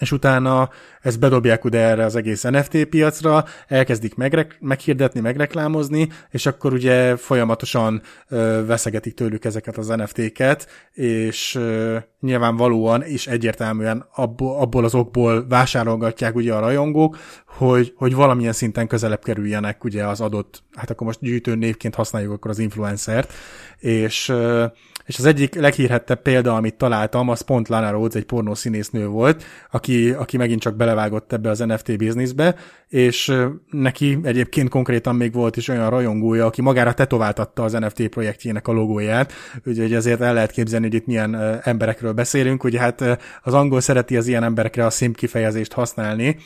és 0.02 0.12
utána 0.12 0.70
ezt 1.00 1.18
bedobják 1.18 1.64
ugye 1.64 1.78
erre 1.78 2.04
az 2.04 2.16
egész 2.16 2.42
NFT 2.42 2.84
piacra, 2.84 3.44
elkezdik 3.68 4.14
megre- 4.14 4.56
meghirdetni, 4.60 5.20
megreklámozni, 5.20 6.08
és 6.30 6.46
akkor 6.46 6.72
ugye 6.72 7.16
folyamatosan 7.16 8.02
ö, 8.28 8.62
veszegetik 8.66 9.14
tőlük 9.14 9.44
ezeket 9.44 9.76
az 9.76 9.86
NFT-ket, 9.86 10.68
és 10.92 11.54
ö, 11.54 11.96
nyilvánvalóan 12.20 13.02
és 13.02 13.26
egyértelműen 13.26 14.06
abból, 14.14 14.60
abból 14.60 14.84
az 14.84 14.94
okból 14.94 15.46
vásárolgatják 15.48 16.34
ugye 16.34 16.54
a 16.54 16.60
rajongók, 16.60 17.18
hogy, 17.46 17.92
hogy 17.96 18.14
valamilyen 18.14 18.52
szinten 18.52 18.86
közelebb 18.86 19.22
kerüljenek 19.22 19.84
ugye 19.84 20.06
az 20.06 20.20
adott, 20.20 20.62
hát 20.74 20.90
akkor 20.90 21.06
most 21.06 21.20
gyűjtő 21.20 21.54
névként 21.54 21.94
használjuk 21.94 22.32
akkor 22.32 22.50
az 22.50 22.58
influencert, 22.58 23.32
és 23.78 24.28
ö, 24.28 24.64
és 25.06 25.18
az 25.18 25.24
egyik 25.24 25.54
leghírhettebb 25.54 26.22
példa, 26.22 26.54
amit 26.54 26.74
találtam, 26.74 27.28
az 27.28 27.40
pont 27.40 27.68
Lana 27.68 27.90
Rhodes, 27.90 28.20
egy 28.20 28.26
pornószínésznő 28.26 29.06
volt, 29.06 29.44
aki, 29.70 30.10
aki 30.10 30.36
megint 30.36 30.60
csak 30.60 30.76
belevágott 30.76 31.32
ebbe 31.32 31.50
az 31.50 31.58
NFT 31.58 31.96
bizniszbe, 31.96 32.54
és 32.88 33.32
neki 33.70 34.18
egyébként 34.22 34.68
konkrétan 34.68 35.16
még 35.16 35.32
volt 35.32 35.56
is 35.56 35.68
olyan 35.68 35.90
rajongója, 35.90 36.46
aki 36.46 36.62
magára 36.62 36.94
tetováltatta 36.94 37.62
az 37.62 37.72
NFT 37.72 38.08
projektjének 38.08 38.68
a 38.68 38.72
logóját, 38.72 39.32
úgyhogy 39.64 39.94
ezért 39.94 40.20
el 40.20 40.34
lehet 40.34 40.50
képzelni, 40.50 40.86
hogy 40.86 40.94
itt 40.94 41.06
milyen 41.06 41.60
emberekről 41.62 42.12
beszélünk, 42.12 42.64
ugye 42.64 42.78
hát 42.78 43.18
az 43.42 43.54
angol 43.54 43.80
szereti 43.80 44.16
az 44.16 44.26
ilyen 44.26 44.44
emberekre 44.44 44.86
a 44.86 44.90
szimp 44.90 45.16
kifejezést 45.16 45.72
használni, 45.72 46.36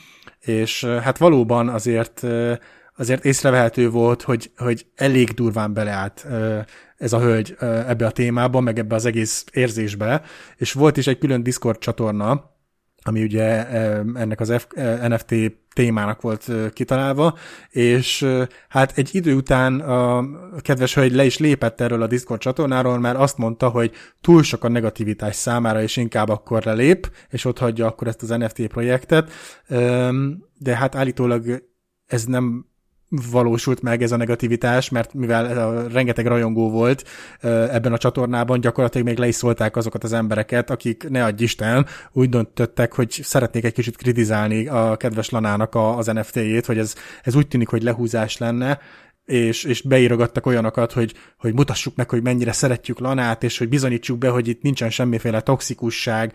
és 0.40 0.84
hát 0.84 1.18
valóban 1.18 1.68
azért 1.68 2.26
azért 2.96 3.24
észrevehető 3.24 3.90
volt, 3.90 4.22
hogy, 4.22 4.50
hogy 4.56 4.86
elég 4.94 5.30
durván 5.30 5.72
beleállt 5.72 6.26
ez 6.96 7.12
a 7.12 7.20
hölgy 7.20 7.56
ebbe 7.60 8.06
a 8.06 8.10
témába, 8.10 8.60
meg 8.60 8.78
ebbe 8.78 8.94
az 8.94 9.04
egész 9.04 9.44
érzésbe, 9.52 10.22
és 10.56 10.72
volt 10.72 10.96
is 10.96 11.06
egy 11.06 11.18
külön 11.18 11.42
Discord 11.42 11.78
csatorna, 11.78 12.54
ami 13.02 13.22
ugye 13.22 13.68
ennek 14.14 14.40
az 14.40 14.52
F, 14.56 14.66
NFT 15.08 15.34
témának 15.74 16.20
volt 16.20 16.50
kitalálva, 16.72 17.38
és 17.70 18.26
hát 18.68 18.92
egy 18.98 19.14
idő 19.14 19.34
után 19.34 19.80
a 19.80 20.24
kedves 20.60 20.94
hölgy 20.94 21.12
le 21.12 21.24
is 21.24 21.38
lépett 21.38 21.80
erről 21.80 22.02
a 22.02 22.06
Discord 22.06 22.40
csatornáról, 22.40 22.98
mert 22.98 23.18
azt 23.18 23.38
mondta, 23.38 23.68
hogy 23.68 23.92
túl 24.20 24.42
sok 24.42 24.64
a 24.64 24.68
negativitás 24.68 25.36
számára, 25.36 25.82
és 25.82 25.96
inkább 25.96 26.28
akkor 26.28 26.64
lelép, 26.64 27.10
és 27.30 27.44
ott 27.44 27.58
hagyja 27.58 27.86
akkor 27.86 28.06
ezt 28.06 28.22
az 28.22 28.28
NFT 28.28 28.66
projektet, 28.66 29.30
de 30.58 30.76
hát 30.76 30.94
állítólag 30.94 31.62
ez 32.06 32.24
nem 32.24 32.66
valósult 33.08 33.82
meg 33.82 34.02
ez 34.02 34.12
a 34.12 34.16
negativitás, 34.16 34.88
mert 34.88 35.14
mivel 35.14 35.88
rengeteg 35.88 36.26
rajongó 36.26 36.70
volt 36.70 37.04
ebben 37.40 37.92
a 37.92 37.98
csatornában, 37.98 38.60
gyakorlatilag 38.60 39.06
még 39.06 39.18
le 39.18 39.26
is 39.26 39.34
szólták 39.34 39.76
azokat 39.76 40.04
az 40.04 40.12
embereket, 40.12 40.70
akik 40.70 41.08
ne 41.08 41.24
adj 41.24 41.42
Isten, 41.42 41.86
úgy 42.12 42.28
döntöttek, 42.28 42.92
hogy 42.92 43.20
szeretnék 43.22 43.64
egy 43.64 43.72
kicsit 43.72 43.96
kritizálni 43.96 44.66
a 44.66 44.96
kedves 44.96 45.30
Lanának 45.30 45.74
a, 45.74 45.96
az 45.96 46.06
NFT-jét, 46.06 46.66
hogy 46.66 46.78
ez, 46.78 46.94
ez 47.22 47.34
úgy 47.34 47.48
tűnik, 47.48 47.68
hogy 47.68 47.82
lehúzás 47.82 48.38
lenne, 48.38 48.78
és, 49.26 49.64
és 49.64 49.82
beírogattak 49.82 50.46
olyanokat, 50.46 50.92
hogy, 50.92 51.14
hogy 51.38 51.54
mutassuk 51.54 51.96
meg, 51.96 52.10
hogy 52.10 52.22
mennyire 52.22 52.52
szeretjük 52.52 52.98
Lanát, 52.98 53.42
és 53.42 53.58
hogy 53.58 53.68
bizonyítsuk 53.68 54.18
be, 54.18 54.28
hogy 54.28 54.48
itt 54.48 54.62
nincsen 54.62 54.90
semmiféle 54.90 55.40
toxikusság, 55.40 56.32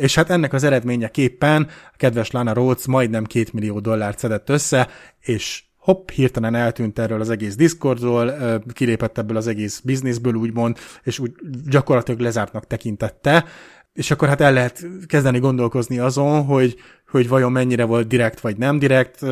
és 0.00 0.14
hát 0.14 0.30
ennek 0.30 0.52
az 0.52 0.64
eredményeképpen 0.64 1.68
a 1.92 1.96
kedves 1.96 2.30
Lana 2.30 2.52
Rhodes 2.52 2.86
majdnem 2.86 3.24
két 3.24 3.52
millió 3.52 3.80
dollárt 3.80 4.18
szedett 4.18 4.48
össze, 4.48 4.88
és 5.20 5.62
hopp, 5.82 6.10
hirtelen 6.10 6.54
eltűnt 6.54 6.98
erről 6.98 7.20
az 7.20 7.30
egész 7.30 7.56
Discordról, 7.56 8.32
kilépett 8.72 9.18
ebből 9.18 9.36
az 9.36 9.46
egész 9.46 9.80
bizniszből 9.80 10.34
úgymond, 10.34 10.76
és 11.02 11.18
úgy 11.18 11.32
gyakorlatilag 11.68 12.20
lezártnak 12.20 12.66
tekintette, 12.66 13.44
és 13.92 14.10
akkor 14.10 14.28
hát 14.28 14.40
el 14.40 14.52
lehet 14.52 14.86
kezdeni 15.06 15.38
gondolkozni 15.38 15.98
azon, 15.98 16.44
hogy, 16.44 16.76
hogy 17.10 17.28
vajon 17.28 17.52
mennyire 17.52 17.84
volt 17.84 18.06
direkt 18.06 18.40
vagy 18.40 18.56
nem 18.56 18.78
direkt, 18.78 19.22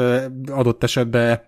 adott 0.51 0.82
esetben 0.82 1.40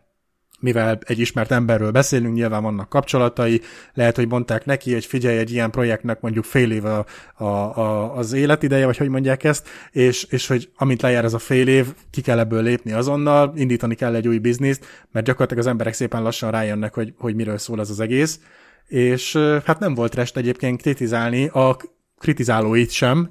mivel 0.63 0.99
egy 1.05 1.19
ismert 1.19 1.51
emberről 1.51 1.91
beszélünk, 1.91 2.35
nyilván 2.35 2.63
vannak 2.63 2.89
kapcsolatai, 2.89 3.61
lehet, 3.95 4.17
hogy 4.17 4.29
mondták 4.29 4.65
neki, 4.65 4.93
hogy 4.93 5.05
figyelj, 5.05 5.39
egy 5.39 5.53
ilyen 5.53 5.71
projektnek 5.71 6.21
mondjuk 6.21 6.45
fél 6.45 6.71
év 6.71 6.85
a, 6.85 7.07
a, 7.35 7.45
a, 7.45 8.17
az 8.17 8.33
életideje, 8.33 8.87
vagy 8.87 8.97
hogy 8.97 9.09
mondják 9.09 9.45
ezt, 9.45 9.69
és, 9.91 10.25
és 10.25 10.47
hogy 10.47 10.71
amint 10.77 11.03
lejár 11.03 11.25
ez 11.25 11.35
a 11.35 11.39
fél 11.39 11.69
év, 11.69 11.87
ki 12.11 12.21
kell 12.21 12.39
ebből 12.39 12.63
lépni 12.63 12.93
azonnal, 12.93 13.53
indítani 13.57 13.95
kell 13.95 14.15
egy 14.15 14.29
új 14.29 14.39
bizniszt, 14.39 14.85
mert 15.13 15.27
gyakorlatilag 15.27 15.65
az 15.65 15.71
emberek 15.71 15.95
szépen 15.95 16.23
lassan 16.23 16.51
rájönnek, 16.51 16.95
hogy, 16.95 17.15
hogy 17.19 17.35
miről 17.35 17.59
szól 17.59 17.81
ez 17.81 17.91
az 17.91 18.01
egész, 18.01 18.41
és 18.87 19.37
hát 19.65 19.79
nem 19.79 19.95
volt 19.95 20.15
rest 20.15 20.37
egyébként 20.37 20.81
kritizálni 20.81 21.47
a 21.47 21.77
kritizálóit 22.23 22.91
sem 22.91 23.29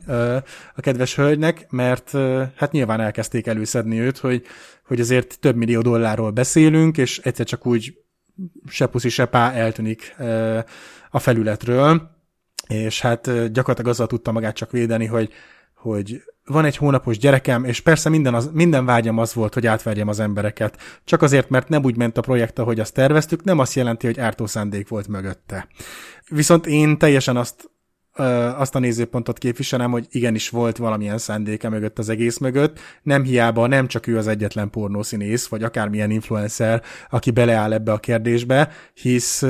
a 0.76 0.82
kedves 0.82 1.16
hölgynek, 1.16 1.66
mert 1.70 2.12
hát 2.56 2.72
nyilván 2.72 3.02
elkezdték 3.02 3.48
előszedni 3.48 4.00
őt, 4.00 4.18
hogy, 4.18 4.46
hogy 4.92 5.00
azért 5.00 5.39
több 5.39 5.56
millió 5.56 5.82
dollárról 5.82 6.32
beszélünk, 6.32 6.98
és 6.98 7.18
egyszer 7.18 7.46
csak 7.46 7.66
úgy 7.66 7.98
se 8.68 8.86
puszi, 8.86 9.10
se 9.10 9.26
pá 9.26 9.52
eltűnik 9.52 10.16
a 11.10 11.20
felületről, 11.20 12.10
és 12.68 13.02
hát 13.02 13.52
gyakorlatilag 13.52 13.92
azzal 13.92 14.08
tudta 14.08 14.32
magát 14.32 14.56
csak 14.56 14.72
védeni, 14.72 15.06
hogy, 15.06 15.30
hogy 15.76 16.24
van 16.46 16.66
egy 16.66 16.78
hónapos 16.78 17.18
gyerekem, 17.18 17.64
és 17.66 17.80
persze 17.80 18.10
minden, 18.10 18.34
az, 18.34 18.50
minden 18.54 18.86
vágyam 18.86 19.18
az 19.18 19.34
volt, 19.34 19.54
hogy 19.54 19.68
átverjem 19.68 20.08
az 20.08 20.20
embereket. 20.20 20.78
Csak 21.04 21.22
azért, 21.22 21.50
mert 21.50 21.70
nem 21.70 21.84
úgy 21.84 21.98
ment 21.98 22.18
a 22.18 22.22
projekt, 22.22 22.60
ahogy 22.60 22.80
azt 22.80 22.94
terveztük, 22.94 23.44
nem 23.44 23.60
azt 23.60 23.74
jelenti, 23.74 24.06
hogy 24.06 24.20
ártó 24.20 24.46
szándék 24.46 24.88
volt 24.88 25.08
mögötte. 25.08 25.68
Viszont 26.30 26.66
én 26.66 26.98
teljesen 26.98 27.38
azt 27.38 27.70
azt 28.55 28.76
a 28.76 28.80
nézőpontot 28.80 29.38
képviselem, 29.38 29.91
hogy 29.91 30.07
igenis 30.09 30.49
volt 30.49 30.78
valamilyen 30.78 31.18
szándéke 31.18 31.70
mögött 31.70 31.99
az 31.99 32.09
egész 32.09 32.38
mögött. 32.38 32.80
Nem 33.03 33.24
hiába, 33.24 33.68
nem 33.68 33.88
csak 33.88 34.07
ő 34.07 34.18
az 34.18 34.28
egyetlen 34.28 34.70
pornószínész, 34.70 35.47
vagy 35.47 35.64
akármilyen 35.64 36.12
influencer, 36.12 36.82
aki 37.09 37.32
beleáll 37.32 37.74
ebbe 37.74 37.91
a 37.91 37.97
kérdésbe, 37.97 38.70
hisz, 38.93 39.45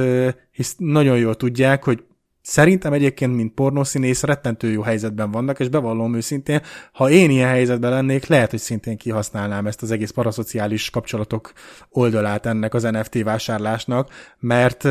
hisz 0.52 0.76
nagyon 0.78 1.18
jól 1.18 1.36
tudják, 1.36 1.84
hogy 1.84 2.04
Szerintem 2.44 2.94
egyébként, 2.94 3.36
mint 3.36 3.54
pornószínész, 3.54 4.24
rettentő 4.24 4.72
jó 4.72 4.82
helyzetben 4.82 5.32
vannak, 5.32 5.60
és 5.60 5.70
bevallom 5.70 6.16
őszintén, 6.16 6.62
ha 6.94 7.10
én 7.10 7.30
ilyen 7.30 7.50
helyzetben 7.50 7.92
lennék, 7.92 8.26
lehet, 8.26 8.50
hogy 8.50 8.60
szintén 8.60 8.98
kihasználnám 8.98 9.68
ezt 9.68 9.82
az 9.82 9.92
egész 9.92 10.10
paraszociális 10.12 10.90
kapcsolatok 10.90 11.54
oldalát 11.90 12.46
ennek 12.46 12.74
az 12.74 12.84
NFT 12.84 13.24
vásárlásnak, 13.24 14.10
mert 14.40 14.88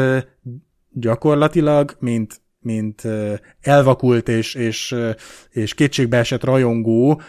gyakorlatilag, 0.91 1.97
mint 1.99 2.41
mint 2.61 3.03
elvakult 3.61 4.29
és, 4.29 4.55
és, 4.55 4.95
és 5.51 5.75
kétségbeesett 5.75 6.45
rajongó, 6.45 7.21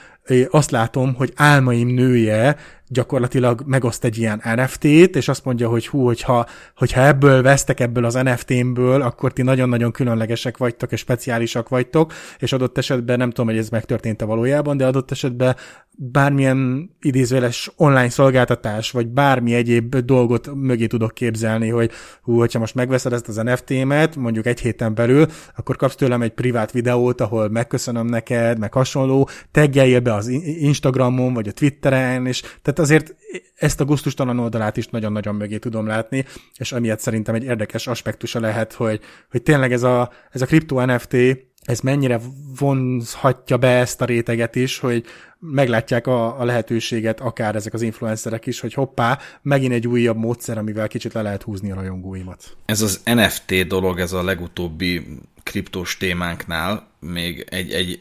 azt 0.49 0.71
látom, 0.71 1.13
hogy 1.13 1.31
álmaim 1.35 1.87
nője 1.87 2.57
gyakorlatilag 2.91 3.63
megoszt 3.65 4.03
egy 4.03 4.17
ilyen 4.17 4.41
NFT-t, 4.55 5.15
és 5.15 5.27
azt 5.27 5.45
mondja, 5.45 5.69
hogy 5.69 5.87
hú, 5.87 6.05
hogyha, 6.05 6.45
hogyha 6.75 7.05
ebből 7.05 7.41
vesztek 7.41 7.79
ebből 7.79 8.05
az 8.05 8.13
NFT-mből, 8.13 9.01
akkor 9.01 9.33
ti 9.33 9.41
nagyon-nagyon 9.41 9.91
különlegesek 9.91 10.57
vagytok, 10.57 10.91
és 10.91 10.99
speciálisak 10.99 11.69
vagytok, 11.69 12.13
és 12.39 12.53
adott 12.53 12.77
esetben 12.77 13.17
nem 13.17 13.29
tudom, 13.29 13.45
hogy 13.45 13.57
ez 13.57 13.69
megtörtént-e 13.69 14.25
valójában, 14.25 14.77
de 14.77 14.85
adott 14.85 15.11
esetben 15.11 15.55
bármilyen 15.97 16.89
idézőjeles 17.01 17.71
online 17.75 18.09
szolgáltatás, 18.09 18.91
vagy 18.91 19.07
bármi 19.07 19.53
egyéb 19.53 19.95
dolgot 19.95 20.55
mögé 20.55 20.87
tudok 20.87 21.13
képzelni, 21.13 21.69
hogy 21.69 21.91
hú, 22.21 22.37
hogyha 22.37 22.59
most 22.59 22.75
megveszed 22.75 23.13
ezt 23.13 23.27
az 23.27 23.35
NFT-met, 23.35 24.15
mondjuk 24.15 24.45
egy 24.45 24.59
héten 24.59 24.93
belül, 24.93 25.25
akkor 25.55 25.75
kapsz 25.75 25.95
tőlem 25.95 26.21
egy 26.21 26.33
privát 26.33 26.71
videót, 26.71 27.21
ahol 27.21 27.49
megköszönöm 27.49 28.05
neked, 28.05 28.59
meg 28.59 28.73
hasonló, 28.73 29.29
teggeljél 29.51 29.99
be 29.99 30.13
az 30.21 30.27
Instagramon, 30.27 31.33
vagy 31.33 31.47
a 31.47 31.51
Twitteren, 31.51 32.25
és 32.25 32.41
tehát 32.41 32.79
azért 32.79 33.15
ezt 33.55 33.79
a 33.79 33.85
gusztustalan 33.85 34.39
oldalát 34.39 34.77
is 34.77 34.87
nagyon-nagyon 34.87 35.35
mögé 35.35 35.57
tudom 35.57 35.87
látni, 35.87 36.25
és 36.57 36.71
amiatt 36.71 36.99
szerintem 36.99 37.35
egy 37.35 37.43
érdekes 37.43 37.87
aspektusa 37.87 38.39
lehet, 38.39 38.73
hogy, 38.73 38.99
hogy 39.31 39.43
tényleg 39.43 39.71
ez 39.71 39.83
a, 39.83 40.11
ez 40.31 40.41
a 40.41 40.45
kripto 40.45 40.85
NFT, 40.85 41.15
ez 41.61 41.79
mennyire 41.79 42.19
vonzhatja 42.59 43.57
be 43.57 43.67
ezt 43.67 44.01
a 44.01 44.05
réteget 44.05 44.55
is, 44.55 44.79
hogy 44.79 45.05
meglátják 45.39 46.07
a, 46.07 46.39
a 46.39 46.45
lehetőséget 46.45 47.19
akár 47.19 47.55
ezek 47.55 47.73
az 47.73 47.81
influencerek 47.81 48.45
is, 48.45 48.59
hogy 48.59 48.73
hoppá, 48.73 49.19
megint 49.41 49.73
egy 49.73 49.87
újabb 49.87 50.17
módszer, 50.17 50.57
amivel 50.57 50.87
kicsit 50.87 51.13
le 51.13 51.21
lehet 51.21 51.43
húzni 51.43 51.71
a 51.71 51.75
rajongóimat. 51.75 52.57
Ez 52.65 52.81
az 52.81 53.01
NFT 53.05 53.67
dolog, 53.67 53.99
ez 53.99 54.13
a 54.13 54.23
legutóbbi 54.23 55.07
kriptós 55.43 55.97
témánknál 55.97 56.87
még 56.99 57.45
egy, 57.49 57.71
egy 57.71 57.99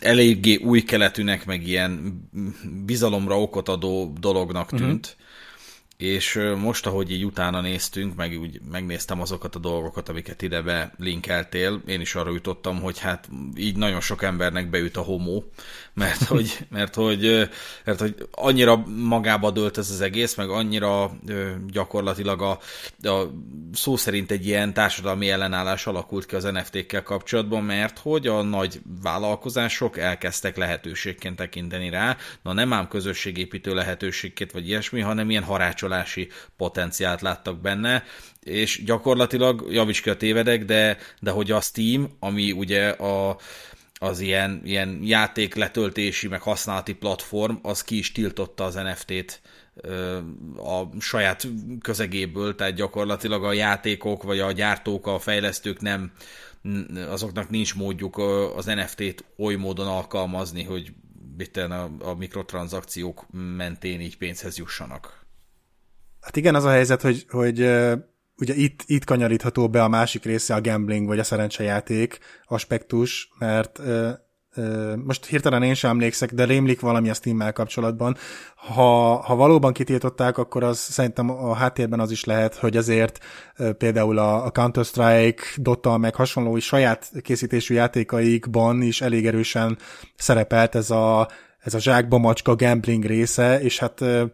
eléggé 0.00 0.54
új 0.54 0.82
keletűnek, 0.82 1.46
meg 1.46 1.66
ilyen 1.66 2.22
bizalomra 2.86 3.40
okot 3.40 3.68
adó 3.68 4.12
dolognak 4.20 4.70
mhm. 4.70 4.82
tűnt. 4.82 5.06
Uh-huh 5.06 5.28
és 6.00 6.40
most, 6.56 6.86
ahogy 6.86 7.10
így 7.10 7.24
utána 7.24 7.60
néztünk, 7.60 8.16
meg 8.16 8.38
úgy 8.40 8.60
megnéztem 8.70 9.20
azokat 9.20 9.54
a 9.54 9.58
dolgokat, 9.58 10.08
amiket 10.08 10.42
ide 10.42 10.62
be 10.62 10.92
linkeltél, 10.98 11.82
én 11.86 12.00
is 12.00 12.14
arra 12.14 12.30
jutottam, 12.30 12.80
hogy 12.80 12.98
hát 12.98 13.28
így 13.56 13.76
nagyon 13.76 14.00
sok 14.00 14.22
embernek 14.22 14.70
beüt 14.70 14.96
a 14.96 15.00
homó, 15.00 15.44
mert 15.94 16.22
hogy, 16.32 16.58
mert 16.68 16.94
hogy, 16.94 17.48
mert 17.84 18.00
hogy 18.00 18.14
annyira 18.30 18.76
magába 18.86 19.50
dölt 19.50 19.78
ez 19.78 19.90
az 19.90 20.00
egész, 20.00 20.34
meg 20.34 20.48
annyira 20.48 21.12
gyakorlatilag 21.66 22.42
a, 22.42 22.58
a 23.08 23.30
szó 23.72 23.96
szerint 23.96 24.30
egy 24.30 24.46
ilyen 24.46 24.72
társadalmi 24.72 25.30
ellenállás 25.30 25.86
alakult 25.86 26.26
ki 26.26 26.34
az 26.34 26.44
NFT-kkel 26.44 27.02
kapcsolatban, 27.02 27.64
mert 27.64 27.98
hogy 27.98 28.26
a 28.26 28.42
nagy 28.42 28.80
vállalkozások 29.02 29.98
elkezdtek 29.98 30.56
lehetőségként 30.56 31.36
tekinteni 31.36 31.90
rá, 31.90 32.16
na 32.42 32.52
nem 32.52 32.72
ám 32.72 32.88
közösségépítő 32.88 33.74
lehetőségként 33.74 34.52
vagy 34.52 34.68
ilyesmi, 34.68 35.00
hanem 35.00 35.30
ilyen 35.30 35.44
harácsolási 35.90 36.28
potenciált 36.56 37.20
láttak 37.20 37.60
benne, 37.60 38.04
és 38.40 38.82
gyakorlatilag, 38.84 39.66
javíts 39.70 40.02
ki 40.02 40.10
a 40.10 40.16
tévedek, 40.16 40.64
de, 40.64 40.98
de 41.20 41.30
hogy 41.30 41.50
a 41.50 41.60
Steam, 41.60 42.16
ami 42.18 42.52
ugye 42.52 42.88
a, 42.88 43.38
az 43.94 44.20
ilyen, 44.20 44.60
ilyen 44.64 45.00
játék 45.02 45.54
letöltési, 45.54 46.28
meg 46.28 46.40
használati 46.40 46.94
platform, 46.94 47.54
az 47.62 47.82
ki 47.82 47.98
is 47.98 48.12
tiltotta 48.12 48.64
az 48.64 48.74
NFT-t 48.74 49.40
a 50.56 51.00
saját 51.00 51.46
közegéből, 51.80 52.54
tehát 52.54 52.74
gyakorlatilag 52.74 53.44
a 53.44 53.52
játékok, 53.52 54.22
vagy 54.22 54.38
a 54.38 54.52
gyártók, 54.52 55.06
a 55.06 55.18
fejlesztők 55.18 55.80
nem, 55.80 56.12
azoknak 57.08 57.50
nincs 57.50 57.74
módjuk 57.74 58.18
az 58.56 58.64
NFT-t 58.64 59.24
oly 59.38 59.54
módon 59.54 59.86
alkalmazni, 59.86 60.64
hogy 60.64 60.92
a, 61.54 61.90
a 62.00 62.14
mikrotranszakciók 62.14 63.26
mentén 63.32 64.00
így 64.00 64.16
pénzhez 64.16 64.58
jussanak. 64.58 65.19
Hát 66.20 66.36
igen, 66.36 66.54
az 66.54 66.64
a 66.64 66.70
helyzet, 66.70 67.02
hogy, 67.02 67.26
hogy 67.28 67.58
ugye 68.40 68.54
itt, 68.54 68.82
itt 68.86 69.04
kanyarítható 69.04 69.68
be 69.68 69.82
a 69.82 69.88
másik 69.88 70.24
része 70.24 70.54
a 70.54 70.60
gambling, 70.60 71.06
vagy 71.06 71.18
a 71.18 71.24
szerencsejáték 71.24 72.18
aspektus, 72.46 73.28
mert 73.38 73.78
ö, 73.78 74.10
ö, 74.54 74.94
most 75.04 75.26
hirtelen 75.26 75.62
én 75.62 75.74
sem 75.74 75.90
emlékszek, 75.90 76.32
de 76.32 76.44
rémlik 76.44 76.80
valami 76.80 77.10
a 77.10 77.14
steam 77.14 77.52
kapcsolatban. 77.52 78.16
Ha, 78.54 79.16
ha 79.16 79.34
valóban 79.34 79.72
kitiltották, 79.72 80.38
akkor 80.38 80.62
az 80.62 80.78
szerintem 80.78 81.30
a 81.30 81.54
háttérben 81.54 82.00
az 82.00 82.10
is 82.10 82.24
lehet, 82.24 82.54
hogy 82.54 82.76
azért 82.76 83.18
ö, 83.56 83.72
például 83.72 84.18
a, 84.18 84.44
a 84.44 84.50
Counter-Strike, 84.50 85.42
Dota, 85.56 85.96
meg 85.96 86.14
hasonló 86.14 86.58
saját 86.58 87.12
készítésű 87.22 87.74
játékaikban 87.74 88.82
is 88.82 89.00
elég 89.00 89.26
erősen 89.26 89.78
szerepelt 90.16 90.74
ez 90.74 90.90
a, 90.90 91.28
ez 91.58 91.74
a 91.74 91.80
zsákba 91.80 92.18
macska 92.18 92.54
gambling 92.54 93.04
része, 93.04 93.60
és 93.60 93.78
hát 93.78 94.00
ö, 94.00 94.24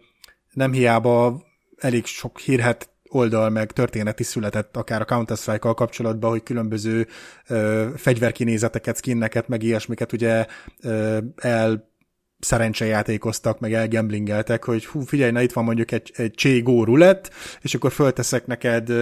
nem 0.52 0.72
hiába 0.72 1.44
elég 1.76 2.04
sok 2.04 2.38
hírhet 2.38 2.90
oldal 3.08 3.50
meg 3.50 3.72
történeti 3.72 4.22
született 4.22 4.76
akár 4.76 5.00
a 5.00 5.04
Counter-Strike-kal 5.04 5.74
kapcsolatban, 5.74 6.30
hogy 6.30 6.42
különböző 6.42 7.06
ö, 7.48 7.88
fegyverkinézeteket, 7.96 8.96
skinneket, 8.96 9.48
meg 9.48 9.62
ilyesmiket 9.62 10.12
ugye 10.12 10.46
ö, 10.82 11.18
el 11.36 11.94
szerencsejátékoztak, 12.38 13.60
meg 13.60 13.72
elgamblingeltek, 13.72 14.64
hogy 14.64 14.86
hú, 14.86 15.00
figyelj, 15.00 15.30
na 15.30 15.42
itt 15.42 15.52
van 15.52 15.64
mondjuk 15.64 15.92
egy, 15.92 16.12
egy 16.14 16.30
Cségó 16.30 16.84
rulett, 16.84 17.30
és 17.60 17.74
akkor 17.74 17.92
fölteszek 17.92 18.46
neked 18.46 18.92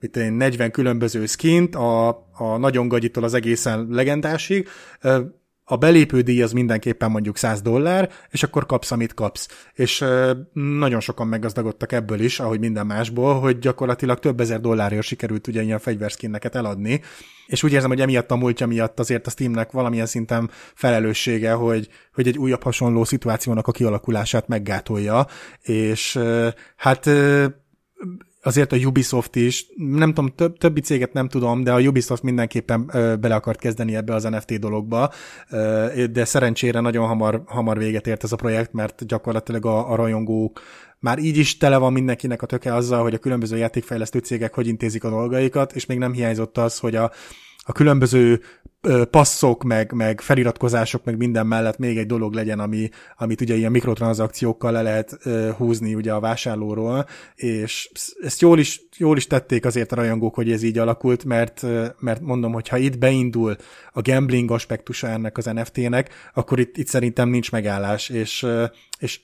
mit 0.00 0.16
én, 0.16 0.32
40 0.32 0.70
különböző 0.70 1.26
skint, 1.26 1.74
a, 1.74 2.08
a 2.32 2.56
nagyon 2.58 2.88
gagyitól 2.88 3.24
az 3.24 3.34
egészen 3.34 3.86
legendásig, 3.90 4.68
a 5.70 5.76
belépődíj 5.76 6.42
az 6.42 6.52
mindenképpen 6.52 7.10
mondjuk 7.10 7.36
100 7.36 7.62
dollár, 7.62 8.10
és 8.30 8.42
akkor 8.42 8.66
kapsz, 8.66 8.90
amit 8.90 9.14
kapsz. 9.14 9.48
És 9.74 10.04
nagyon 10.52 11.00
sokan 11.00 11.26
meggazdagodtak 11.26 11.92
ebből 11.92 12.20
is, 12.20 12.40
ahogy 12.40 12.58
minden 12.58 12.86
másból, 12.86 13.40
hogy 13.40 13.58
gyakorlatilag 13.58 14.18
több 14.18 14.40
ezer 14.40 14.60
dollárért 14.60 15.06
sikerült 15.06 15.46
ugye 15.46 15.62
ilyen 15.62 15.78
fegyverszkinneket 15.78 16.54
eladni, 16.54 17.00
és 17.46 17.62
úgy 17.62 17.72
érzem, 17.72 17.88
hogy 17.88 18.00
emiatt 18.00 18.30
a 18.30 18.36
múltja 18.36 18.66
miatt 18.66 18.98
azért 18.98 19.26
a 19.26 19.30
Steamnek 19.30 19.70
valamilyen 19.70 20.06
szinten 20.06 20.50
felelőssége, 20.74 21.52
hogy, 21.52 21.88
hogy 22.14 22.28
egy 22.28 22.38
újabb 22.38 22.62
hasonló 22.62 23.04
szituációnak 23.04 23.66
a 23.66 23.72
kialakulását 23.72 24.48
meggátolja, 24.48 25.26
és 25.62 26.18
hát 26.76 27.10
azért 28.42 28.72
a 28.72 28.76
Ubisoft 28.76 29.36
is, 29.36 29.66
nem 29.76 30.08
tudom, 30.08 30.32
több, 30.34 30.58
többi 30.58 30.80
céget 30.80 31.12
nem 31.12 31.28
tudom, 31.28 31.64
de 31.64 31.72
a 31.72 31.80
Ubisoft 31.80 32.22
mindenképpen 32.22 32.90
ö, 32.92 33.16
bele 33.16 33.34
akart 33.34 33.60
kezdeni 33.60 33.96
ebbe 33.96 34.14
az 34.14 34.22
NFT 34.22 34.58
dologba, 34.58 35.12
ö, 35.50 36.04
de 36.10 36.24
szerencsére 36.24 36.80
nagyon 36.80 37.06
hamar, 37.06 37.42
hamar 37.46 37.78
véget 37.78 38.06
ért 38.06 38.24
ez 38.24 38.32
a 38.32 38.36
projekt, 38.36 38.72
mert 38.72 39.06
gyakorlatilag 39.06 39.66
a, 39.66 39.90
a 39.90 39.94
rajongók 39.94 40.60
már 40.98 41.18
így 41.18 41.36
is 41.36 41.56
tele 41.56 41.76
van 41.76 41.92
mindenkinek 41.92 42.42
a 42.42 42.46
töke 42.46 42.74
azzal, 42.74 43.02
hogy 43.02 43.14
a 43.14 43.18
különböző 43.18 43.56
játékfejlesztő 43.56 44.18
cégek 44.18 44.54
hogy 44.54 44.66
intézik 44.66 45.04
a 45.04 45.10
dolgaikat, 45.10 45.72
és 45.72 45.86
még 45.86 45.98
nem 45.98 46.12
hiányzott 46.12 46.58
az, 46.58 46.78
hogy 46.78 46.94
a, 46.94 47.10
a 47.62 47.72
különböző 47.72 48.40
passzok, 49.10 49.62
meg, 49.62 49.92
meg 49.92 50.20
feliratkozások, 50.20 51.04
meg 51.04 51.16
minden 51.16 51.46
mellett 51.46 51.78
még 51.78 51.98
egy 51.98 52.06
dolog 52.06 52.34
legyen, 52.34 52.58
ami, 52.58 52.88
amit 53.16 53.40
ugye 53.40 53.54
ilyen 53.54 53.70
mikrotranszakciókkal 53.70 54.72
le 54.72 54.82
lehet 54.82 55.18
húzni 55.56 55.94
ugye 55.94 56.12
a 56.12 56.20
vásárlóról, 56.20 57.06
és 57.34 57.90
ezt 58.22 58.40
jól 58.40 58.58
is, 58.58 58.80
jól 58.96 59.16
is 59.16 59.26
tették 59.26 59.64
azért 59.64 59.92
a 59.92 59.96
rajongók, 59.96 60.34
hogy 60.34 60.52
ez 60.52 60.62
így 60.62 60.78
alakult, 60.78 61.24
mert, 61.24 61.66
mert 61.98 62.20
mondom, 62.20 62.52
hogy 62.52 62.68
ha 62.68 62.76
itt 62.76 62.98
beindul 62.98 63.56
a 63.92 64.02
gambling 64.02 64.50
aspektusa 64.50 65.08
ennek 65.08 65.38
az 65.38 65.44
NFT-nek, 65.44 66.14
akkor 66.34 66.58
itt, 66.58 66.76
itt 66.76 66.88
szerintem 66.88 67.28
nincs 67.28 67.52
megállás, 67.52 68.08
és, 68.08 68.46
és 68.98 69.20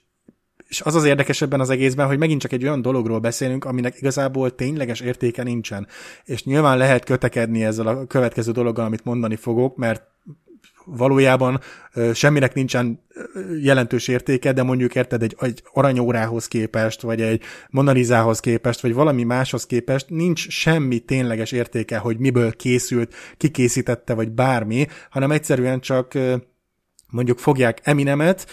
és 0.69 0.81
az 0.81 0.95
az 0.95 1.05
érdekes 1.05 1.43
ebben 1.43 1.61
az 1.61 1.71
egészben, 1.71 2.07
hogy 2.07 2.19
megint 2.19 2.41
csak 2.41 2.53
egy 2.53 2.63
olyan 2.63 2.83
dologról 2.83 3.19
beszélünk, 3.19 3.65
aminek 3.65 3.97
igazából 3.97 4.55
tényleges 4.55 5.01
értéke 5.01 5.43
nincsen. 5.43 5.87
És 6.25 6.45
nyilván 6.45 6.79
lehet 6.79 7.05
kötekedni 7.05 7.65
ezzel 7.65 7.87
a 7.87 8.07
következő 8.07 8.53
dologgal, 8.53 8.85
amit 8.85 9.05
mondani 9.05 9.37
fogok, 9.37 9.77
mert 9.77 10.03
valójában 10.87 11.61
semminek 12.15 12.55
nincsen 12.55 13.05
jelentős 13.63 14.09
értéke, 14.09 14.53
de 14.53 14.63
mondjuk 14.63 14.95
érted 14.95 15.23
egy, 15.23 15.37
egy 15.41 15.63
aranyórához 15.73 16.49
képest, 16.49 17.01
vagy 17.01 17.21
egy 17.21 17.43
monalizához 17.71 18.41
képest, 18.41 18.81
vagy 18.81 18.95
valami 18.95 19.23
máshoz 19.23 19.67
képest 19.67 20.11
nincs 20.11 20.49
semmi 20.49 20.99
tényleges 20.99 21.53
értéke, 21.53 21.99
hogy 21.99 22.19
miből 22.19 22.53
készült, 22.53 23.15
kikészítette, 23.37 24.15
vagy 24.15 24.31
bármi, 24.31 24.87
hanem 25.11 25.31
egyszerűen 25.31 25.81
csak 25.81 26.15
mondjuk 27.11 27.39
fogják 27.39 27.81
Eminemet, 27.83 28.47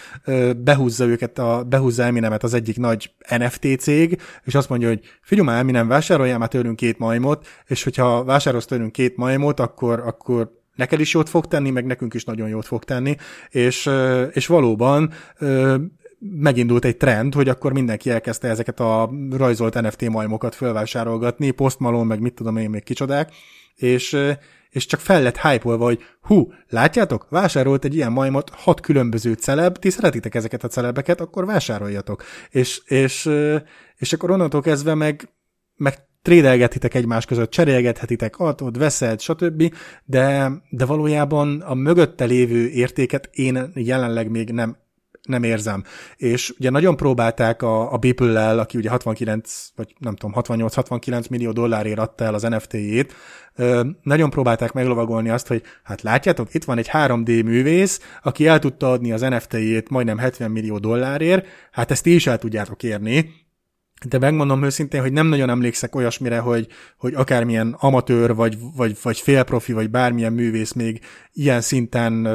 behúzza 0.57 1.05
őket, 1.05 1.39
a, 1.39 1.63
behúzza 1.63 2.03
Eminemet 2.03 2.43
az 2.43 2.53
egyik 2.53 2.77
nagy 2.77 3.13
NFT 3.37 3.79
cég, 3.79 4.21
és 4.43 4.55
azt 4.55 4.69
mondja, 4.69 4.87
hogy 4.87 4.99
figyelj 5.21 5.47
már 5.47 5.59
Eminem, 5.59 5.87
vásároljál 5.87 6.37
már 6.37 6.47
tőlünk 6.47 6.75
két 6.75 6.97
majmot, 6.97 7.47
és 7.65 7.83
hogyha 7.83 8.23
vásárolsz 8.23 8.65
tőlünk 8.65 8.91
két 8.91 9.17
majmot, 9.17 9.59
akkor, 9.59 9.99
akkor 9.99 10.61
neked 10.75 10.99
is 10.99 11.13
jót 11.13 11.29
fog 11.29 11.47
tenni, 11.47 11.69
meg 11.69 11.85
nekünk 11.85 12.13
is 12.13 12.23
nagyon 12.23 12.49
jót 12.49 12.65
fog 12.65 12.83
tenni, 12.83 13.15
és, 13.49 13.89
és 14.31 14.47
valóban 14.47 15.13
megindult 16.19 16.85
egy 16.85 16.97
trend, 16.97 17.33
hogy 17.33 17.49
akkor 17.49 17.73
mindenki 17.73 18.09
elkezdte 18.09 18.47
ezeket 18.47 18.79
a 18.79 19.11
rajzolt 19.31 19.81
NFT 19.81 20.09
majmokat 20.09 20.55
felvásárolgatni, 20.55 21.51
Post 21.51 21.79
Malone, 21.79 22.07
meg 22.07 22.19
mit 22.19 22.33
tudom 22.33 22.57
én 22.57 22.69
még 22.69 22.83
kicsodák, 22.83 23.31
és, 23.75 24.17
és 24.73 24.85
csak 24.85 24.99
fel 24.99 25.21
lett 25.21 25.37
hype 25.37 25.75
hogy 25.75 25.99
hú, 26.21 26.53
látjátok, 26.69 27.27
vásárolt 27.29 27.85
egy 27.85 27.95
ilyen 27.95 28.11
majmot 28.11 28.49
hat 28.49 28.79
különböző 28.79 29.33
celeb, 29.33 29.77
ti 29.77 29.89
szeretitek 29.89 30.35
ezeket 30.35 30.63
a 30.63 30.67
celebeket, 30.67 31.21
akkor 31.21 31.45
vásároljatok. 31.45 32.23
És, 32.49 32.81
és, 32.85 33.29
és 33.95 34.13
akkor 34.13 34.31
onnantól 34.31 34.61
kezdve 34.61 34.93
meg, 34.93 35.29
meg 35.75 36.07
trédelgetitek 36.21 36.93
egymás 36.93 37.25
között, 37.25 37.51
cserélgethetitek, 37.51 38.37
adod, 38.37 38.77
veszed, 38.77 39.19
stb., 39.19 39.75
de, 40.05 40.51
de 40.69 40.85
valójában 40.85 41.61
a 41.61 41.73
mögötte 41.73 42.25
lévő 42.25 42.67
értéket 42.67 43.29
én 43.31 43.71
jelenleg 43.73 44.29
még 44.29 44.51
nem 44.51 44.77
nem 45.27 45.43
érzem. 45.43 45.83
És 46.15 46.53
ugye 46.57 46.69
nagyon 46.69 46.95
próbálták 46.95 47.61
a, 47.61 47.93
a 47.93 47.97
Beeple-lel, 47.97 48.59
aki 48.59 48.77
ugye 48.77 48.89
69, 48.89 49.67
vagy 49.75 49.93
nem 49.97 50.15
tudom, 50.15 50.41
68-69 50.43 51.29
millió 51.29 51.51
dollárért 51.51 51.99
adta 51.99 52.23
el 52.23 52.33
az 52.33 52.41
NFT-jét, 52.41 53.13
nagyon 54.01 54.29
próbálták 54.29 54.73
meglovagolni 54.73 55.29
azt, 55.29 55.47
hogy 55.47 55.61
hát 55.83 56.01
látjátok, 56.01 56.53
itt 56.53 56.63
van 56.63 56.77
egy 56.77 56.89
3D 56.91 57.43
művész, 57.43 57.99
aki 58.23 58.47
el 58.47 58.59
tudta 58.59 58.91
adni 58.91 59.11
az 59.11 59.21
NFT-jét 59.21 59.89
majdnem 59.89 60.17
70 60.17 60.51
millió 60.51 60.77
dollárért, 60.77 61.45
hát 61.71 61.91
ezt 61.91 62.05
is 62.05 62.27
el 62.27 62.37
tudjátok 62.37 62.83
érni, 62.83 63.29
de 64.05 64.17
megmondom 64.17 64.63
őszintén, 64.63 65.01
hogy 65.01 65.11
nem 65.11 65.27
nagyon 65.27 65.49
emlékszek 65.49 65.95
olyasmire, 65.95 66.39
hogy, 66.39 66.67
hogy 66.97 67.13
akármilyen 67.13 67.75
amatőr, 67.79 68.35
vagy, 68.35 68.57
vagy, 68.75 68.97
vagy 69.03 69.19
félprofi, 69.19 69.73
vagy 69.73 69.89
bármilyen 69.89 70.33
művész 70.33 70.71
még 70.71 70.99
ilyen 71.33 71.61
szinten 71.61 72.27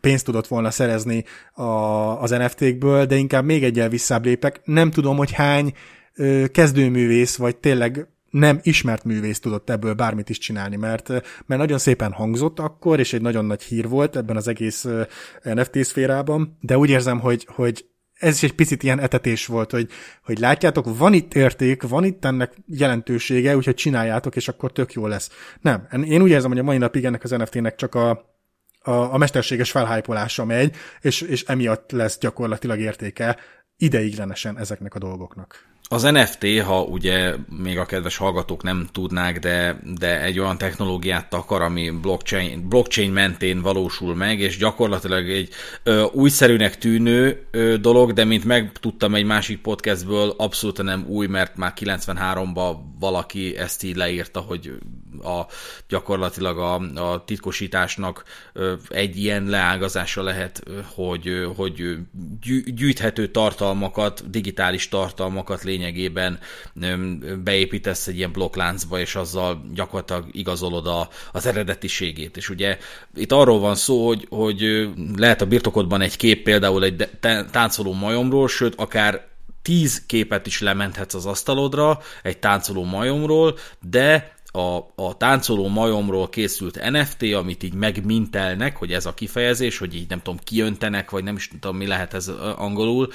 pénzt 0.00 0.24
tudott 0.24 0.46
volna 0.46 0.70
szerezni 0.70 1.24
a, 1.52 1.62
az 2.22 2.30
NFT-kből, 2.30 3.06
de 3.06 3.16
inkább 3.16 3.44
még 3.44 3.64
egyel 3.64 3.88
visszább 3.88 4.24
lépek. 4.24 4.60
Nem 4.64 4.90
tudom, 4.90 5.16
hogy 5.16 5.32
hány 5.32 5.72
ö, 6.14 6.44
kezdőművész, 6.52 7.36
vagy 7.36 7.56
tényleg 7.56 8.08
nem 8.30 8.58
ismert 8.62 9.04
művész 9.04 9.40
tudott 9.40 9.70
ebből 9.70 9.94
bármit 9.94 10.28
is 10.28 10.38
csinálni, 10.38 10.76
mert, 10.76 11.08
mert 11.46 11.60
nagyon 11.60 11.78
szépen 11.78 12.12
hangzott 12.12 12.58
akkor, 12.58 12.98
és 12.98 13.12
egy 13.12 13.22
nagyon 13.22 13.44
nagy 13.44 13.62
hír 13.62 13.88
volt 13.88 14.16
ebben 14.16 14.36
az 14.36 14.48
egész 14.48 14.86
NFT 15.42 15.84
szférában, 15.84 16.58
de 16.60 16.78
úgy 16.78 16.90
érzem, 16.90 17.20
hogy, 17.20 17.46
hogy 17.54 17.86
ez 18.18 18.34
is 18.34 18.42
egy 18.42 18.54
picit 18.54 18.82
ilyen 18.82 19.00
etetés 19.00 19.46
volt, 19.46 19.70
hogy, 19.70 19.88
hogy 20.24 20.38
látjátok, 20.38 20.98
van 20.98 21.12
itt 21.12 21.34
érték, 21.34 21.82
van 21.82 22.04
itt 22.04 22.24
ennek 22.24 22.52
jelentősége, 22.66 23.56
úgyhogy 23.56 23.74
csináljátok, 23.74 24.36
és 24.36 24.48
akkor 24.48 24.72
tök 24.72 24.92
jó 24.92 25.06
lesz. 25.06 25.30
Nem, 25.60 25.86
én 26.04 26.22
úgy 26.22 26.30
érzem, 26.30 26.50
hogy 26.50 26.58
a 26.58 26.62
mai 26.62 26.78
napig 26.78 27.04
ennek 27.04 27.24
az 27.24 27.30
NFT-nek 27.30 27.74
csak 27.74 27.94
a, 27.94 28.27
a, 28.88 29.12
a 29.12 29.16
mesterséges 29.16 29.70
felhájpolása 29.70 30.44
megy, 30.44 30.76
és, 31.00 31.20
és 31.20 31.42
emiatt 31.42 31.90
lesz 31.90 32.18
gyakorlatilag 32.18 32.78
értéke 32.78 33.36
ideiglenesen 33.76 34.58
ezeknek 34.58 34.94
a 34.94 34.98
dolgoknak. 34.98 35.64
Az 35.90 36.02
NFT, 36.02 36.60
ha 36.64 36.82
ugye 36.82 37.34
még 37.48 37.78
a 37.78 37.86
kedves 37.86 38.16
hallgatók 38.16 38.62
nem 38.62 38.88
tudnák, 38.92 39.38
de, 39.38 39.80
de 39.98 40.22
egy 40.22 40.38
olyan 40.38 40.58
technológiát 40.58 41.34
akar, 41.34 41.62
ami 41.62 41.90
blockchain, 41.90 42.68
blockchain 42.68 43.12
mentén 43.12 43.60
valósul 43.60 44.14
meg, 44.14 44.40
és 44.40 44.56
gyakorlatilag 44.56 45.30
egy 45.30 45.48
ö, 45.82 46.04
újszerűnek 46.12 46.78
tűnő 46.78 47.46
ö, 47.50 47.76
dolog, 47.76 48.12
de 48.12 48.24
mint 48.24 48.44
megtudtam 48.44 49.14
egy 49.14 49.24
másik 49.24 49.60
podcastből, 49.60 50.34
abszolút 50.36 50.82
nem 50.82 51.04
új, 51.06 51.26
mert 51.26 51.56
már 51.56 51.72
93-ban 51.76 52.76
valaki 52.98 53.56
ezt 53.56 53.82
így 53.82 53.96
leírta, 53.96 54.40
hogy 54.40 54.78
a, 55.22 55.40
gyakorlatilag 55.88 56.58
a, 56.58 56.74
a 57.10 57.24
titkosításnak 57.24 58.24
ö, 58.52 58.72
egy 58.88 59.16
ilyen 59.16 59.44
leágazása 59.44 60.22
lehet, 60.22 60.62
hogy, 60.94 61.48
hogy 61.56 61.98
gyűjthető 62.74 63.26
tartalmakat, 63.26 64.30
digitális 64.30 64.88
tartalmakat 64.88 65.62
lény 65.62 65.77
lényegében 65.78 66.38
beépítesz 67.44 68.06
egy 68.06 68.16
ilyen 68.16 68.32
blokkláncba, 68.32 69.00
és 69.00 69.14
azzal 69.14 69.64
gyakorlatilag 69.74 70.24
igazolod 70.32 70.86
a, 70.86 71.08
az 71.32 71.46
eredetiségét. 71.46 72.36
És 72.36 72.48
ugye 72.48 72.78
itt 73.14 73.32
arról 73.32 73.58
van 73.58 73.74
szó, 73.74 74.06
hogy, 74.06 74.26
hogy 74.30 74.88
lehet 75.16 75.40
a 75.40 75.46
birtokodban 75.46 76.00
egy 76.00 76.16
kép 76.16 76.42
például 76.42 76.84
egy 76.84 77.08
táncoló 77.50 77.92
majomról, 77.92 78.48
sőt, 78.48 78.74
akár 78.74 79.26
tíz 79.62 80.02
képet 80.06 80.46
is 80.46 80.60
lementhetsz 80.60 81.14
az 81.14 81.26
asztalodra 81.26 82.00
egy 82.22 82.38
táncoló 82.38 82.84
majomról, 82.84 83.58
de 83.90 84.36
a, 84.52 84.76
a 84.94 85.16
táncoló 85.16 85.68
majomról 85.68 86.28
készült 86.28 86.90
NFT, 86.90 87.34
amit 87.34 87.62
így 87.62 87.74
megmintelnek, 87.74 88.76
hogy 88.76 88.92
ez 88.92 89.06
a 89.06 89.14
kifejezés, 89.14 89.78
hogy 89.78 89.94
így 89.94 90.08
nem 90.08 90.22
tudom, 90.22 90.38
kiöntenek, 90.44 91.10
vagy 91.10 91.24
nem 91.24 91.36
is 91.36 91.48
tudom, 91.48 91.76
mi 91.76 91.86
lehet 91.86 92.14
ez 92.14 92.28
angolul, 92.56 93.12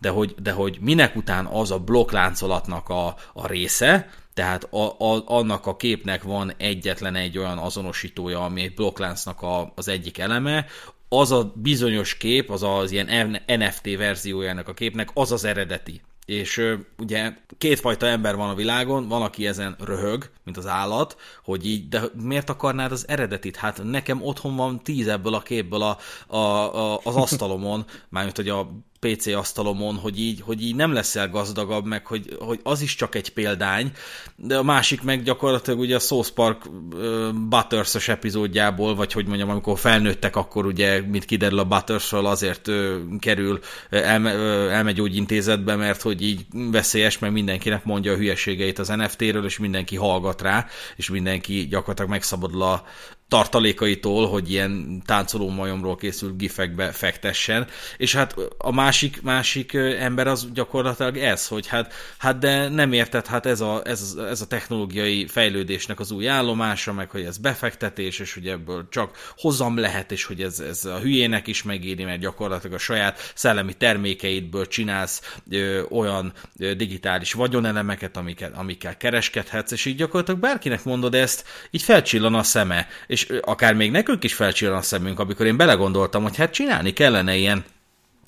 de 0.00 0.08
hogy, 0.08 0.34
de 0.42 0.52
hogy 0.52 0.78
minek 0.80 1.16
után 1.16 1.46
az 1.46 1.70
a 1.70 1.78
blokkláncolatnak 1.78 2.88
a, 2.88 3.06
a 3.32 3.46
része, 3.46 4.08
tehát 4.34 4.64
a, 4.64 4.96
a, 4.98 5.22
annak 5.26 5.66
a 5.66 5.76
képnek 5.76 6.22
van 6.22 6.52
egyetlen 6.56 7.14
egy 7.14 7.38
olyan 7.38 7.58
azonosítója, 7.58 8.44
ami 8.44 8.62
egy 8.62 8.74
blokkláncnak 8.74 9.42
a, 9.42 9.72
az 9.74 9.88
egyik 9.88 10.18
eleme, 10.18 10.66
az 11.08 11.32
a 11.32 11.52
bizonyos 11.54 12.16
kép, 12.16 12.50
az 12.50 12.62
az 12.62 12.90
ilyen 12.90 13.40
NFT 13.46 13.96
verziójának 13.96 14.68
a 14.68 14.74
képnek, 14.74 15.10
az 15.14 15.32
az 15.32 15.44
eredeti. 15.44 16.00
És 16.24 16.76
ugye 16.98 17.32
kétfajta 17.58 18.06
ember 18.06 18.36
van 18.36 18.48
a 18.48 18.54
világon, 18.54 19.08
van, 19.08 19.22
aki 19.22 19.46
ezen 19.46 19.76
röhög, 19.78 20.30
mint 20.44 20.56
az 20.56 20.66
állat, 20.66 21.16
hogy 21.44 21.66
így, 21.66 21.88
de 21.88 22.02
miért 22.22 22.50
akarnád 22.50 22.92
az 22.92 23.08
eredetit? 23.08 23.56
Hát 23.56 23.82
nekem 23.84 24.22
otthon 24.22 24.56
van 24.56 24.82
tíz 24.82 25.08
ebből 25.08 25.34
a 25.34 25.42
képből 25.42 25.82
a, 25.82 25.98
a, 26.26 26.36
a, 26.36 27.00
az 27.04 27.16
asztalomon, 27.16 27.84
mármint, 28.08 28.36
hogy 28.36 28.48
a 28.48 28.70
PC 29.06 29.26
asztalomon, 29.26 29.96
hogy 29.96 30.20
így, 30.20 30.40
hogy 30.44 30.62
így 30.62 30.74
nem 30.74 30.92
leszel 30.92 31.28
gazdagabb, 31.28 31.86
meg 31.86 32.06
hogy, 32.06 32.36
hogy 32.38 32.60
az 32.62 32.80
is 32.80 32.94
csak 32.94 33.14
egy 33.14 33.32
példány, 33.32 33.92
de 34.36 34.56
a 34.56 34.62
másik 34.62 35.02
meg 35.02 35.22
gyakorlatilag 35.22 35.78
ugye 35.78 35.94
a 35.94 35.98
South 35.98 36.30
Park 36.30 36.66
uh, 36.66 37.32
butters 37.32 38.08
epizódjából, 38.08 38.94
vagy 38.94 39.12
hogy 39.12 39.26
mondjam, 39.26 39.50
amikor 39.50 39.78
felnőttek, 39.78 40.36
akkor 40.36 40.66
ugye, 40.66 41.00
mint 41.00 41.24
kiderül 41.24 41.58
a 41.58 41.64
butters 41.64 42.12
azért 42.12 42.68
uh, 42.68 42.94
kerül 43.18 43.60
elme, 43.90 44.34
uh, 44.34 44.72
elmegyógyintézetbe, 44.72 45.76
mert 45.76 46.02
hogy 46.02 46.22
így 46.22 46.46
veszélyes, 46.50 47.18
meg 47.18 47.32
mindenkinek 47.32 47.84
mondja 47.84 48.12
a 48.12 48.16
hülyeségeit 48.16 48.78
az 48.78 48.88
NFT-ről, 48.88 49.44
és 49.44 49.58
mindenki 49.58 49.96
hallgat 49.96 50.42
rá, 50.42 50.66
és 50.96 51.10
mindenki 51.10 51.66
gyakorlatilag 51.66 52.10
megszabadul 52.10 52.62
a, 52.62 52.84
tartalékaitól, 53.28 54.28
hogy 54.28 54.50
ilyen 54.50 55.02
táncoló 55.06 55.48
majomról 55.48 55.96
készült 55.96 56.36
gifekbe 56.36 56.90
fektessen, 56.90 57.66
és 57.96 58.14
hát 58.14 58.34
a 58.58 58.72
másik, 58.72 59.22
másik 59.22 59.74
ember 59.98 60.26
az 60.26 60.48
gyakorlatilag 60.52 61.16
ez, 61.16 61.46
hogy 61.46 61.66
hát, 61.66 61.92
hát 62.18 62.38
de 62.38 62.68
nem 62.68 62.92
érted, 62.92 63.26
hát 63.26 63.46
ez 63.46 63.60
a, 63.60 63.82
ez, 63.84 64.14
ez 64.30 64.40
a 64.40 64.46
technológiai 64.46 65.26
fejlődésnek 65.26 66.00
az 66.00 66.10
új 66.10 66.28
állomása, 66.28 66.92
meg 66.92 67.10
hogy 67.10 67.22
ez 67.22 67.38
befektetés, 67.38 68.18
és 68.18 68.34
hogy 68.34 68.48
ebből 68.48 68.86
csak 68.90 69.32
hozam 69.36 69.78
lehet, 69.78 70.12
és 70.12 70.24
hogy 70.24 70.42
ez, 70.42 70.60
ez 70.60 70.84
a 70.84 70.98
hülyének 70.98 71.46
is 71.46 71.62
megéri, 71.62 72.04
mert 72.04 72.20
gyakorlatilag 72.20 72.76
a 72.76 72.78
saját 72.78 73.32
szellemi 73.34 73.74
termékeidből 73.74 74.66
csinálsz 74.66 75.36
ö, 75.50 75.82
olyan 75.90 76.32
ö, 76.58 76.74
digitális 76.74 77.32
vagyonelemeket, 77.32 78.16
amiket, 78.16 78.56
amikkel 78.56 78.96
kereskedhetsz, 78.96 79.72
és 79.72 79.84
így 79.84 79.96
gyakorlatilag 79.96 80.40
bárkinek 80.40 80.84
mondod 80.84 81.14
ezt, 81.14 81.44
így 81.70 81.82
felcsillan 81.82 82.34
a 82.34 82.42
szeme, 82.42 82.86
és 83.16 83.26
akár 83.40 83.74
még 83.74 83.90
nekünk 83.90 84.24
is 84.24 84.34
felcsillan 84.34 84.76
a 84.76 84.82
szemünk, 84.82 85.18
amikor 85.18 85.46
én 85.46 85.56
belegondoltam, 85.56 86.22
hogy 86.22 86.36
hát 86.36 86.52
csinálni 86.52 86.92
kellene 86.92 87.36
ilyen 87.36 87.64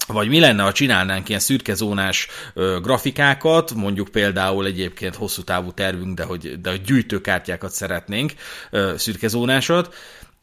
vagy 0.07 0.29
mi 0.29 0.41
lenne, 0.41 0.63
ha 0.63 0.73
csinálnánk 0.73 1.29
ilyen 1.29 1.41
szürkezónás 1.41 2.29
ö, 2.55 2.79
grafikákat, 2.83 3.75
mondjuk 3.75 4.09
például 4.09 4.67
egyébként 4.67 5.15
hosszú 5.15 5.43
távú 5.43 5.73
tervünk, 5.73 6.17
de 6.17 6.25
hogy, 6.25 6.61
de 6.61 6.71
hogy 6.71 6.83
gyűjtőkártyákat 6.83 7.71
szeretnénk, 7.71 8.33
ö, 8.71 8.95
szürkezónásot, 8.97 9.95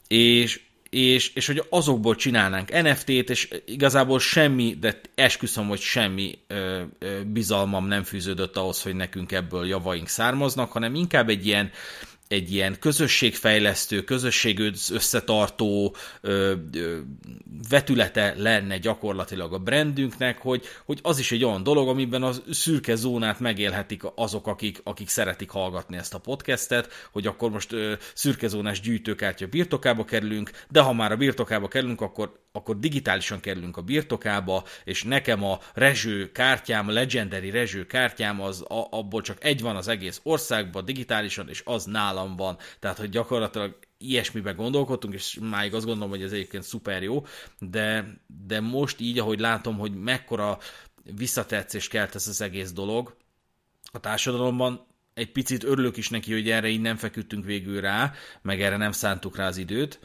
és, 0.07 0.61
és, 0.89 1.33
és 1.33 1.47
hogy 1.47 1.63
azokból 1.69 2.15
csinálnánk 2.15 2.81
NFT-t, 2.81 3.29
és 3.29 3.49
igazából 3.65 4.19
semmi, 4.19 4.77
de 4.79 5.01
esküszöm, 5.15 5.67
hogy 5.67 5.81
semmi 5.81 6.39
ö, 6.47 6.81
ö, 6.99 7.21
bizalmam 7.23 7.87
nem 7.87 8.03
fűződött 8.03 8.57
ahhoz, 8.57 8.81
hogy 8.81 8.95
nekünk 8.95 9.31
ebből 9.31 9.67
javaink 9.67 10.07
származnak, 10.07 10.71
hanem 10.71 10.95
inkább 10.95 11.29
egy 11.29 11.45
ilyen, 11.45 11.71
egy 12.27 12.53
ilyen 12.53 12.79
közösségfejlesztő, 12.79 14.03
közösség 14.03 14.59
összetartó 14.91 15.95
vetülete 17.69 18.33
lenne 18.37 18.77
gyakorlatilag 18.77 19.53
a 19.53 19.59
brandünknek, 19.59 20.37
hogy, 20.37 20.65
hogy 20.85 20.99
az 21.01 21.19
is 21.19 21.31
egy 21.31 21.43
olyan 21.43 21.63
dolog, 21.63 21.87
amiben 21.87 22.23
a 22.23 22.31
szürke 22.51 22.95
zónát 22.95 23.39
megélhetik 23.39 24.01
azok, 24.15 24.47
akik, 24.47 24.81
akik 24.83 25.09
szeretik 25.09 25.49
hallgatni 25.49 25.97
ezt 25.97 26.13
a 26.13 26.19
podcastet, 26.19 27.07
hogy 27.11 27.27
akkor 27.27 27.49
most 27.49 27.71
ö, 27.71 27.93
szürke 28.13 28.47
zónás 28.47 28.81
gyűjtőkártya 28.81 29.47
birtokába 29.47 30.05
kerülünk, 30.05 30.51
de 30.69 30.81
ha 30.81 30.93
már 30.93 31.11
a 31.11 31.17
birtokába 31.17 31.67
kerülünk, 31.67 32.01
akkor 32.01 32.43
akkor 32.55 32.79
digitálisan 32.79 33.39
kerülünk 33.39 33.77
a 33.77 33.81
birtokába, 33.81 34.63
és 34.83 35.03
nekem 35.03 35.43
a 35.43 35.59
rezső 35.73 36.31
kártyám, 36.31 36.87
a 36.87 36.91
Legendary 36.91 37.49
rezső 37.49 37.85
kártyám, 37.85 38.41
az 38.41 38.61
a, 38.61 38.87
abból 38.89 39.21
csak 39.21 39.43
egy 39.43 39.61
van 39.61 39.75
az 39.75 39.87
egész 39.87 40.19
országban 40.23 40.85
digitálisan, 40.85 41.49
és 41.49 41.61
az 41.65 41.83
nálam 41.83 42.14
van. 42.35 42.57
Tehát, 42.79 42.97
hogy 42.97 43.09
gyakorlatilag 43.09 43.79
ilyesmibe 43.97 44.51
gondolkodtunk, 44.51 45.13
és 45.13 45.37
máig 45.41 45.73
azt 45.73 45.85
gondolom, 45.85 46.09
hogy 46.09 46.21
ez 46.21 46.31
egyébként 46.31 46.63
szuper 46.63 47.03
jó, 47.03 47.25
de, 47.59 48.17
de 48.47 48.59
most 48.59 48.99
így, 48.99 49.19
ahogy 49.19 49.39
látom, 49.39 49.77
hogy 49.77 49.95
mekkora 49.95 50.57
visszatetszést 51.15 51.89
kelt 51.89 52.15
ez 52.15 52.27
az 52.27 52.41
egész 52.41 52.71
dolog 52.71 53.15
a 53.91 53.99
társadalomban, 53.99 54.87
egy 55.13 55.31
picit 55.31 55.63
örülök 55.63 55.97
is 55.97 56.09
neki, 56.09 56.33
hogy 56.33 56.49
erre 56.49 56.67
így 56.67 56.81
nem 56.81 56.95
feküdtünk 56.95 57.45
végül 57.45 57.81
rá, 57.81 58.13
meg 58.41 58.61
erre 58.61 58.77
nem 58.77 58.91
szántuk 58.91 59.35
rá 59.35 59.47
az 59.47 59.57
időt. 59.57 59.99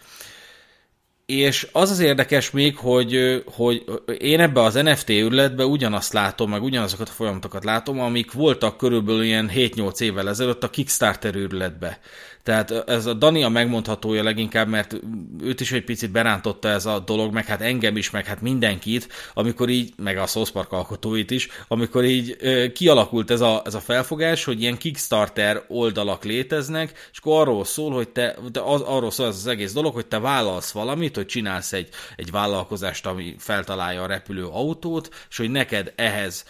És 1.31 1.69
az 1.73 1.91
az 1.91 1.99
érdekes 1.99 2.51
még, 2.51 2.77
hogy, 2.77 3.43
hogy 3.47 3.85
én 4.19 4.41
ebbe 4.41 4.63
az 4.63 4.75
NFT 4.75 5.09
ürletbe 5.09 5.65
ugyanazt 5.65 6.13
látom, 6.13 6.51
meg 6.51 6.63
ugyanazokat 6.63 7.09
a 7.09 7.13
folyamatokat 7.13 7.65
látom, 7.65 8.01
amik 8.01 8.33
voltak 8.33 8.77
körülbelül 8.77 9.23
ilyen 9.23 9.51
7-8 9.55 10.01
évvel 10.01 10.29
ezelőtt 10.29 10.63
a 10.63 10.71
Kickstarter 10.71 11.35
ürletbe. 11.35 11.99
Tehát 12.43 12.71
ez 12.89 13.07
a 13.07 13.15
Dani 13.15 13.43
a 13.43 13.49
megmondhatója 13.49 14.23
leginkább, 14.23 14.69
mert 14.69 14.97
őt 15.43 15.61
is 15.61 15.73
egy 15.73 15.85
picit 15.85 16.11
berántotta 16.11 16.69
ez 16.69 16.87
a 16.87 16.99
dolog, 16.99 17.33
meg 17.33 17.47
hát 17.47 17.61
engem 17.61 17.97
is, 17.97 18.11
meg 18.11 18.27
hát 18.27 18.41
mindenkit, 18.41 19.09
amikor 19.35 19.69
így, 19.69 19.93
meg 19.97 20.19
a 20.19 20.27
South 20.27 20.51
Park 20.51 20.73
alkotóit 20.73 21.31
is, 21.31 21.49
amikor 21.69 22.05
így 22.05 22.37
kialakult 22.73 23.31
ez 23.31 23.41
a, 23.41 23.63
ez 23.65 23.75
a 23.75 23.81
felfogás, 23.81 24.45
hogy 24.45 24.61
ilyen 24.61 24.79
Kickstarter 24.79 25.65
oldalak 25.69 26.25
léteznek, 26.25 27.09
és 27.13 27.19
akkor 27.19 27.41
arról 27.41 27.65
szól, 27.65 27.93
hogy 27.93 28.09
te, 28.09 28.37
de 28.53 28.61
az, 28.61 28.81
arról 28.81 29.11
szól 29.11 29.27
ez 29.27 29.37
az 29.37 29.47
egész 29.47 29.73
dolog, 29.73 29.95
hogy 29.95 30.07
te 30.07 30.19
vállalsz 30.19 30.71
valamit, 30.71 31.17
hogy 31.17 31.27
csinálsz 31.27 31.73
egy, 31.73 31.89
egy 32.17 32.31
vállalkozást, 32.31 33.07
ami 33.07 33.35
feltalálja 33.39 34.03
a 34.03 34.07
repülő 34.07 34.47
autót, 34.47 35.09
és 35.31 35.37
hogy 35.37 35.51
neked 35.51 35.93
ehhez 35.97 36.45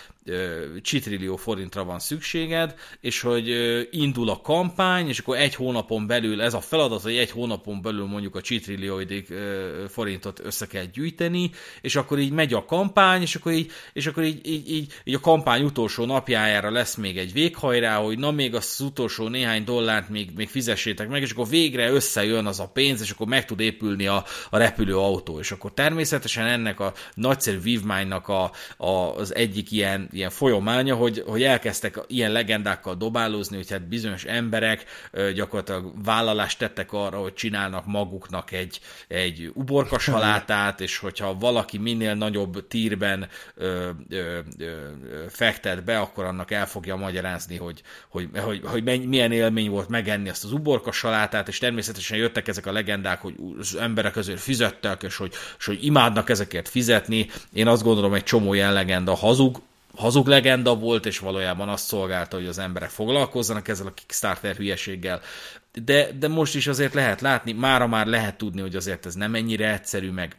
csitrillió 0.82 1.36
forintra 1.36 1.84
van 1.84 1.98
szükséged, 1.98 2.74
és 3.00 3.20
hogy 3.20 3.48
indul 3.90 4.28
a 4.28 4.40
kampány, 4.40 5.08
és 5.08 5.18
akkor 5.18 5.36
egy 5.36 5.54
hónapon 5.54 6.06
belül 6.06 6.42
ez 6.42 6.54
a 6.54 6.60
feladat, 6.60 7.02
hogy 7.02 7.16
egy 7.16 7.30
hónapon 7.30 7.82
belül 7.82 8.06
mondjuk 8.06 8.34
a 8.36 8.40
csitrillióidig 8.40 9.34
forintot 9.88 10.40
össze 10.44 10.66
kell 10.66 10.84
gyűjteni, 10.84 11.50
és 11.80 11.96
akkor 11.96 12.18
így 12.18 12.32
megy 12.32 12.54
a 12.54 12.64
kampány, 12.64 13.22
és 13.22 13.34
akkor 13.34 13.52
így, 13.52 13.70
és 13.92 14.06
akkor 14.06 14.22
így, 14.22 14.46
így, 14.46 14.70
így, 14.70 14.92
így 15.04 15.14
a 15.14 15.20
kampány 15.20 15.62
utolsó 15.62 16.04
napjájára 16.04 16.70
lesz 16.70 16.94
még 16.94 17.18
egy 17.18 17.32
véghajrá, 17.32 17.96
hogy 17.96 18.18
na 18.18 18.30
még 18.30 18.54
az 18.54 18.80
utolsó 18.80 19.28
néhány 19.28 19.64
dollárt 19.64 20.08
még, 20.08 20.30
még 20.36 20.48
fizessétek 20.48 21.08
meg, 21.08 21.22
és 21.22 21.30
akkor 21.30 21.48
végre 21.48 21.90
összejön 21.90 22.46
az 22.46 22.60
a 22.60 22.68
pénz, 22.68 23.00
és 23.00 23.10
akkor 23.10 23.26
meg 23.26 23.44
tud 23.44 23.60
épülni 23.60 24.06
a, 24.06 24.24
a 24.50 24.58
repülőautó, 24.58 25.38
és 25.38 25.50
akkor 25.50 25.72
természetesen 25.74 26.46
ennek 26.46 26.80
a 26.80 26.92
nagyszerű 27.14 27.60
vívmánynak 27.60 28.28
a, 28.28 28.52
a, 28.76 28.90
az 28.90 29.34
egyik 29.34 29.70
ilyen 29.70 30.08
ilyen 30.20 30.32
folyamánya, 30.32 30.94
hogy, 30.94 31.22
hogy 31.26 31.42
elkezdtek 31.42 32.00
ilyen 32.06 32.32
legendákkal 32.32 32.94
dobálózni, 32.94 33.56
hogy 33.56 33.70
hát 33.70 33.88
bizonyos 33.88 34.24
emberek 34.24 34.84
gyakorlatilag 35.34 35.92
vállalást 36.04 36.58
tettek 36.58 36.92
arra, 36.92 37.18
hogy 37.18 37.34
csinálnak 37.34 37.86
maguknak 37.86 38.52
egy, 38.52 38.80
egy 39.08 39.50
uborkasalátát, 39.54 40.80
és 40.80 40.98
hogyha 40.98 41.34
valaki 41.38 41.78
minél 41.78 42.14
nagyobb 42.14 42.66
tírben 42.68 43.28
ö, 43.54 43.90
ö, 44.08 44.38
ö, 44.58 44.70
fektet 45.28 45.84
be, 45.84 45.98
akkor 45.98 46.24
annak 46.24 46.50
el 46.50 46.66
fogja 46.66 46.96
magyarázni, 46.96 47.56
hogy, 47.56 47.82
hogy, 48.08 48.28
hogy, 48.34 48.60
hogy 48.64 48.82
milyen 49.08 49.32
élmény 49.32 49.70
volt 49.70 49.88
megenni 49.88 50.28
azt 50.28 50.44
az 50.44 50.52
uborkasalátát, 50.52 51.48
és 51.48 51.58
természetesen 51.58 52.18
jöttek 52.18 52.48
ezek 52.48 52.66
a 52.66 52.72
legendák, 52.72 53.20
hogy 53.20 53.34
az 53.58 53.76
emberek 53.76 54.16
azért 54.16 54.40
fizettek, 54.40 55.02
és 55.02 55.16
hogy, 55.16 55.32
és 55.58 55.66
hogy 55.66 55.84
imádnak 55.84 56.30
ezekért 56.30 56.68
fizetni. 56.68 57.28
Én 57.52 57.66
azt 57.66 57.82
gondolom, 57.82 58.14
egy 58.14 58.22
csomó 58.22 58.54
ilyen 58.54 58.72
legenda 58.72 59.14
hazug, 59.14 59.62
hazug 59.96 60.26
legenda 60.26 60.74
volt, 60.74 61.06
és 61.06 61.18
valójában 61.18 61.68
azt 61.68 61.86
szolgálta, 61.86 62.36
hogy 62.36 62.46
az 62.46 62.58
emberek 62.58 62.90
foglalkozzanak 62.90 63.68
ezzel 63.68 63.86
a 63.86 63.94
Kickstarter 63.94 64.56
hülyeséggel. 64.56 65.20
De, 65.84 66.12
de 66.12 66.28
most 66.28 66.54
is 66.54 66.66
azért 66.66 66.94
lehet 66.94 67.20
látni, 67.20 67.52
mára 67.52 67.86
már 67.86 68.06
lehet 68.06 68.36
tudni, 68.36 68.60
hogy 68.60 68.76
azért 68.76 69.06
ez 69.06 69.14
nem 69.14 69.34
ennyire 69.34 69.72
egyszerű, 69.72 70.10
meg 70.10 70.36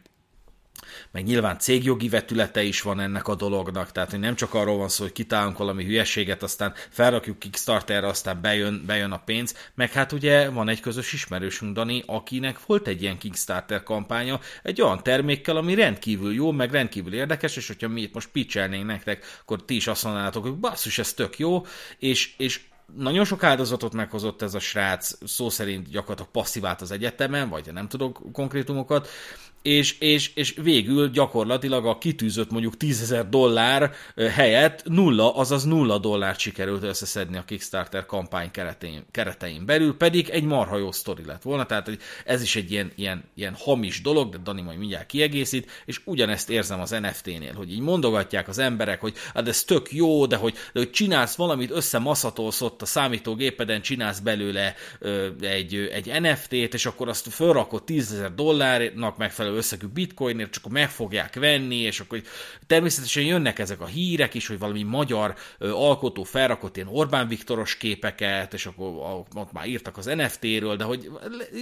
meg 1.12 1.24
nyilván 1.24 1.58
cégjogi 1.58 2.08
vetülete 2.08 2.62
is 2.62 2.82
van 2.82 3.00
ennek 3.00 3.28
a 3.28 3.34
dolognak, 3.34 3.92
tehát 3.92 4.10
hogy 4.10 4.18
nem 4.18 4.34
csak 4.34 4.54
arról 4.54 4.76
van 4.76 4.88
szó, 4.88 5.02
hogy 5.02 5.12
kitálunk 5.12 5.58
valami 5.58 5.84
hülyeséget, 5.84 6.42
aztán 6.42 6.74
felrakjuk 6.90 7.38
Kickstarterre, 7.38 8.06
aztán 8.06 8.40
bejön, 8.40 8.82
bejön 8.86 9.12
a 9.12 9.22
pénz, 9.24 9.54
meg 9.74 9.92
hát 9.92 10.12
ugye 10.12 10.50
van 10.50 10.68
egy 10.68 10.80
közös 10.80 11.12
ismerősünk, 11.12 11.74
Dani, 11.74 12.02
akinek 12.06 12.66
volt 12.66 12.86
egy 12.86 13.02
ilyen 13.02 13.18
Kickstarter 13.18 13.82
kampánya, 13.82 14.40
egy 14.62 14.82
olyan 14.82 15.02
termékkel, 15.02 15.56
ami 15.56 15.74
rendkívül 15.74 16.34
jó, 16.34 16.50
meg 16.50 16.70
rendkívül 16.70 17.14
érdekes, 17.14 17.56
és 17.56 17.66
hogyha 17.66 17.88
mi 17.88 18.00
itt 18.00 18.14
most 18.14 18.28
pitchelnénk 18.28 18.86
nektek, 18.86 19.24
akkor 19.40 19.64
ti 19.64 19.74
is 19.74 19.86
azt 19.86 20.04
mondanátok, 20.04 20.42
hogy 20.42 20.54
basszus, 20.54 20.98
ez 20.98 21.12
tök 21.12 21.38
jó, 21.38 21.66
és, 21.98 22.34
és 22.36 22.60
nagyon 22.96 23.24
sok 23.24 23.42
áldozatot 23.42 23.92
meghozott 23.92 24.42
ez 24.42 24.54
a 24.54 24.58
srác, 24.58 25.28
szó 25.28 25.50
szerint 25.50 25.90
gyakorlatilag 25.90 26.30
passzívált 26.30 26.80
az 26.80 26.90
egyetemen, 26.90 27.48
vagy 27.48 27.72
nem 27.72 27.88
tudok 27.88 28.20
konkrétumokat, 28.32 29.08
és, 29.62 29.98
és, 29.98 30.30
és 30.34 30.54
végül 30.62 31.10
gyakorlatilag 31.10 31.86
a 31.86 31.98
kitűzött 31.98 32.50
mondjuk 32.50 32.76
10 32.76 33.02
ezer 33.02 33.28
dollár 33.28 33.92
helyett 34.16 34.82
nulla, 34.84 35.34
azaz 35.34 35.64
nulla 35.64 35.98
dollárt 35.98 36.38
sikerült 36.38 36.82
összeszedni 36.82 37.36
a 37.36 37.44
Kickstarter 37.44 38.06
kampány 38.06 38.50
keretein, 38.50 39.04
keretein 39.10 39.66
belül, 39.66 39.96
pedig 39.96 40.28
egy 40.28 40.44
marha 40.44 40.76
jó 40.76 40.92
sztori 40.92 41.24
lett 41.24 41.42
volna, 41.42 41.66
tehát 41.66 41.90
ez 42.24 42.42
is 42.42 42.56
egy 42.56 42.70
ilyen, 42.70 42.92
ilyen, 42.96 43.24
ilyen 43.34 43.54
hamis 43.58 44.00
dolog, 44.00 44.30
de 44.30 44.38
Dani 44.44 44.62
majd 44.62 44.78
mindjárt 44.78 45.06
kiegészít, 45.06 45.70
és 45.84 46.00
ugyanezt 46.04 46.50
érzem 46.50 46.80
az 46.80 46.90
NFT-nél, 46.90 47.54
hogy 47.54 47.72
így 47.72 47.80
mondogatják 47.80 48.48
az 48.48 48.58
emberek, 48.58 49.00
hogy 49.00 49.14
hát 49.34 49.48
ez 49.48 49.64
tök 49.64 49.92
jó, 49.92 50.26
de 50.26 50.36
hogy, 50.36 50.54
de 50.72 50.80
hogy 50.80 50.90
csinálsz 50.90 51.34
valamit, 51.34 51.70
összemaszatolsz 51.70 52.60
ott 52.60 52.82
a 52.82 52.86
számítógépeden, 52.86 53.80
csinálsz 53.80 54.18
belőle 54.18 54.74
ö, 54.98 55.28
egy, 55.40 55.74
egy 55.92 56.20
NFT-t, 56.20 56.74
és 56.74 56.86
akkor 56.86 57.08
azt 57.08 57.28
fölrakod 57.28 57.84
10 57.84 58.12
ezer 58.12 58.34
dollárnak 58.34 59.16
megfelelő 59.16 59.51
összegű 59.52 59.86
bitcoinért, 59.86 60.50
csak 60.50 60.62
akkor 60.62 60.72
meg 60.72 60.90
fogják 60.90 61.34
venni, 61.34 61.76
és 61.76 62.00
akkor 62.00 62.22
természetesen 62.66 63.22
jönnek 63.22 63.58
ezek 63.58 63.80
a 63.80 63.86
hírek 63.86 64.34
is, 64.34 64.46
hogy 64.46 64.58
valami 64.58 64.82
magyar 64.82 65.34
alkotó 65.58 66.22
felrakott 66.22 66.76
ilyen 66.76 66.88
Orbán 66.88 67.28
Viktoros 67.28 67.76
képeket, 67.76 68.54
és 68.54 68.66
akkor 68.66 68.86
ott 69.34 69.52
már 69.52 69.66
írtak 69.66 69.96
az 69.96 70.04
NFT-ről, 70.04 70.76
de 70.76 70.84
hogy 70.84 71.10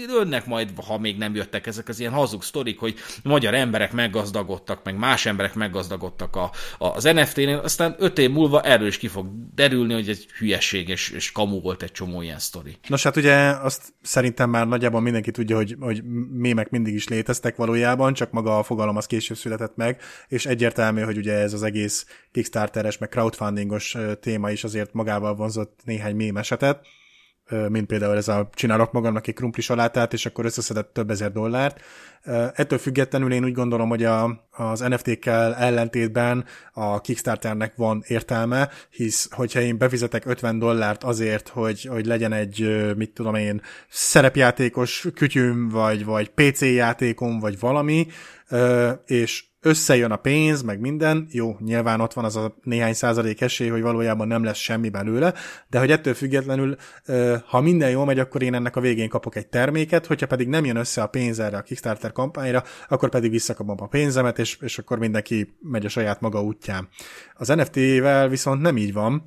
jönnek 0.08 0.46
majd, 0.46 0.70
ha 0.86 0.98
még 0.98 1.16
nem 1.16 1.34
jöttek 1.34 1.66
ezek 1.66 1.88
az 1.88 2.00
ilyen 2.00 2.12
hazug 2.12 2.42
sztorik, 2.42 2.78
hogy 2.78 2.94
magyar 3.22 3.54
emberek 3.54 3.92
meggazdagodtak, 3.92 4.84
meg 4.84 4.98
más 4.98 5.26
emberek 5.26 5.54
meggazdagodtak 5.54 6.36
a, 6.36 6.50
a, 6.78 6.86
az 6.86 7.04
NFT-nél, 7.04 7.58
aztán 7.58 7.94
öt 7.98 8.18
év 8.18 8.30
múlva 8.30 8.62
erről 8.62 8.86
is 8.86 8.98
ki 8.98 9.08
fog 9.08 9.26
derülni, 9.54 9.92
hogy 9.92 10.08
egy 10.08 10.26
hülyeség 10.38 10.88
és, 10.88 11.10
és 11.10 11.32
kamu 11.32 11.60
volt 11.60 11.82
egy 11.82 11.92
csomó 11.92 12.22
ilyen 12.22 12.38
sztori. 12.38 12.76
Nos 12.88 13.02
hát 13.02 13.16
ugye 13.16 13.34
azt 13.36 13.82
szerintem 14.02 14.50
már 14.50 14.66
nagyjából 14.66 15.00
mindenki 15.00 15.30
tudja, 15.30 15.56
hogy, 15.56 15.76
hogy 15.80 16.02
mémek 16.30 16.70
mindig 16.70 16.94
is 16.94 17.08
léteztek 17.08 17.56
valójában, 17.56 17.79
csak 18.12 18.30
maga 18.30 18.58
a 18.58 18.62
fogalom 18.62 18.96
az 18.96 19.06
később 19.06 19.36
született 19.36 19.76
meg, 19.76 20.00
és 20.28 20.46
egyértelmű, 20.46 21.00
hogy 21.00 21.16
ugye 21.16 21.32
ez 21.32 21.52
az 21.52 21.62
egész 21.62 22.06
Kickstarteres, 22.32 22.98
meg 22.98 23.08
crowdfundingos 23.08 23.96
téma 24.20 24.50
is 24.50 24.64
azért 24.64 24.92
magával 24.92 25.34
vonzott 25.34 25.80
néhány 25.84 26.16
mém 26.16 26.36
esetet, 26.36 26.86
mint 27.68 27.86
például 27.86 28.16
ez 28.16 28.28
a 28.28 28.48
csinálok 28.54 28.92
magamnak 28.92 29.26
egy 29.26 29.34
krumpli 29.34 29.62
salátát, 29.62 30.12
és 30.12 30.26
akkor 30.26 30.44
összeszedett 30.44 30.92
több 30.92 31.10
ezer 31.10 31.32
dollárt. 31.32 31.80
Ettől 32.54 32.78
függetlenül 32.78 33.32
én 33.32 33.44
úgy 33.44 33.52
gondolom, 33.52 33.88
hogy 33.88 34.04
a, 34.04 34.44
az 34.50 34.80
NFT-kkel 34.80 35.54
ellentétben 35.54 36.44
a 36.72 37.00
Kickstarternek 37.00 37.76
van 37.76 38.02
értelme, 38.06 38.68
hisz 38.90 39.28
hogyha 39.30 39.60
én 39.60 39.78
befizetek 39.78 40.26
50 40.26 40.58
dollárt 40.58 41.04
azért, 41.04 41.48
hogy, 41.48 41.84
hogy 41.84 42.06
legyen 42.06 42.32
egy, 42.32 42.86
mit 42.96 43.10
tudom 43.10 43.34
én, 43.34 43.62
szerepjátékos 43.88 45.06
kütyüm, 45.14 45.68
vagy, 45.68 46.04
vagy 46.04 46.30
PC 46.30 46.60
játékom, 46.60 47.38
vagy 47.38 47.58
valami, 47.58 48.06
és 49.06 49.44
összejön 49.62 50.10
a 50.10 50.16
pénz, 50.16 50.62
meg 50.62 50.80
minden, 50.80 51.26
jó, 51.30 51.56
nyilván 51.60 52.00
ott 52.00 52.12
van 52.12 52.24
az 52.24 52.36
a 52.36 52.54
néhány 52.62 52.94
százalék 52.94 53.40
esély, 53.40 53.68
hogy 53.68 53.82
valójában 53.82 54.28
nem 54.28 54.44
lesz 54.44 54.58
semmi 54.58 54.88
belőle, 54.88 55.34
de 55.68 55.78
hogy 55.78 55.90
ettől 55.90 56.14
függetlenül, 56.14 56.76
ha 57.46 57.60
minden 57.60 57.90
jól 57.90 58.04
megy, 58.04 58.18
akkor 58.18 58.42
én 58.42 58.54
ennek 58.54 58.76
a 58.76 58.80
végén 58.80 59.08
kapok 59.08 59.36
egy 59.36 59.46
terméket, 59.46 60.06
hogyha 60.06 60.26
pedig 60.26 60.48
nem 60.48 60.64
jön 60.64 60.76
össze 60.76 61.02
a 61.02 61.06
pénz 61.06 61.38
erre 61.38 61.56
a 61.56 61.62
Kickstarter 61.62 62.12
kampányra, 62.12 62.62
akkor 62.88 63.08
pedig 63.08 63.30
visszakapom 63.30 63.76
a 63.80 63.86
pénzemet, 63.86 64.38
és, 64.38 64.58
és 64.60 64.78
akkor 64.78 64.98
mindenki 64.98 65.56
megy 65.60 65.84
a 65.84 65.88
saját 65.88 66.20
maga 66.20 66.42
útján. 66.42 66.88
Az 67.34 67.48
NFT-vel 67.48 68.28
viszont 68.28 68.60
nem 68.60 68.76
így 68.76 68.92
van, 68.92 69.24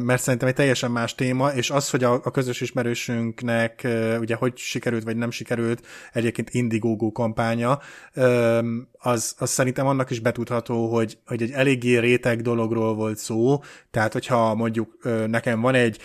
mert 0.00 0.22
szerintem 0.22 0.48
egy 0.48 0.54
teljesen 0.54 0.90
más 0.90 1.14
téma, 1.14 1.52
és 1.52 1.70
az, 1.70 1.90
hogy 1.90 2.04
a, 2.04 2.12
a 2.12 2.30
közös 2.30 2.60
ismerősünknek 2.60 3.86
ugye 4.20 4.34
hogy 4.34 4.56
sikerült, 4.56 5.04
vagy 5.04 5.16
nem 5.16 5.30
sikerült 5.30 5.86
egyébként 6.12 6.50
Indiegogo 6.50 7.12
kampánya, 7.12 7.78
az, 8.92 9.34
az 9.38 9.50
szerintem 9.50 9.86
annak 9.86 10.10
is 10.10 10.20
betudható, 10.20 10.94
hogy, 10.94 11.18
hogy 11.26 11.42
egy 11.42 11.50
eléggé 11.50 11.98
réteg 11.98 12.42
dologról 12.42 12.94
volt 12.94 13.18
szó, 13.18 13.62
tehát 13.90 14.12
hogyha 14.12 14.54
mondjuk 14.54 14.98
nekem 15.26 15.60
van 15.60 15.74
egy 15.74 16.00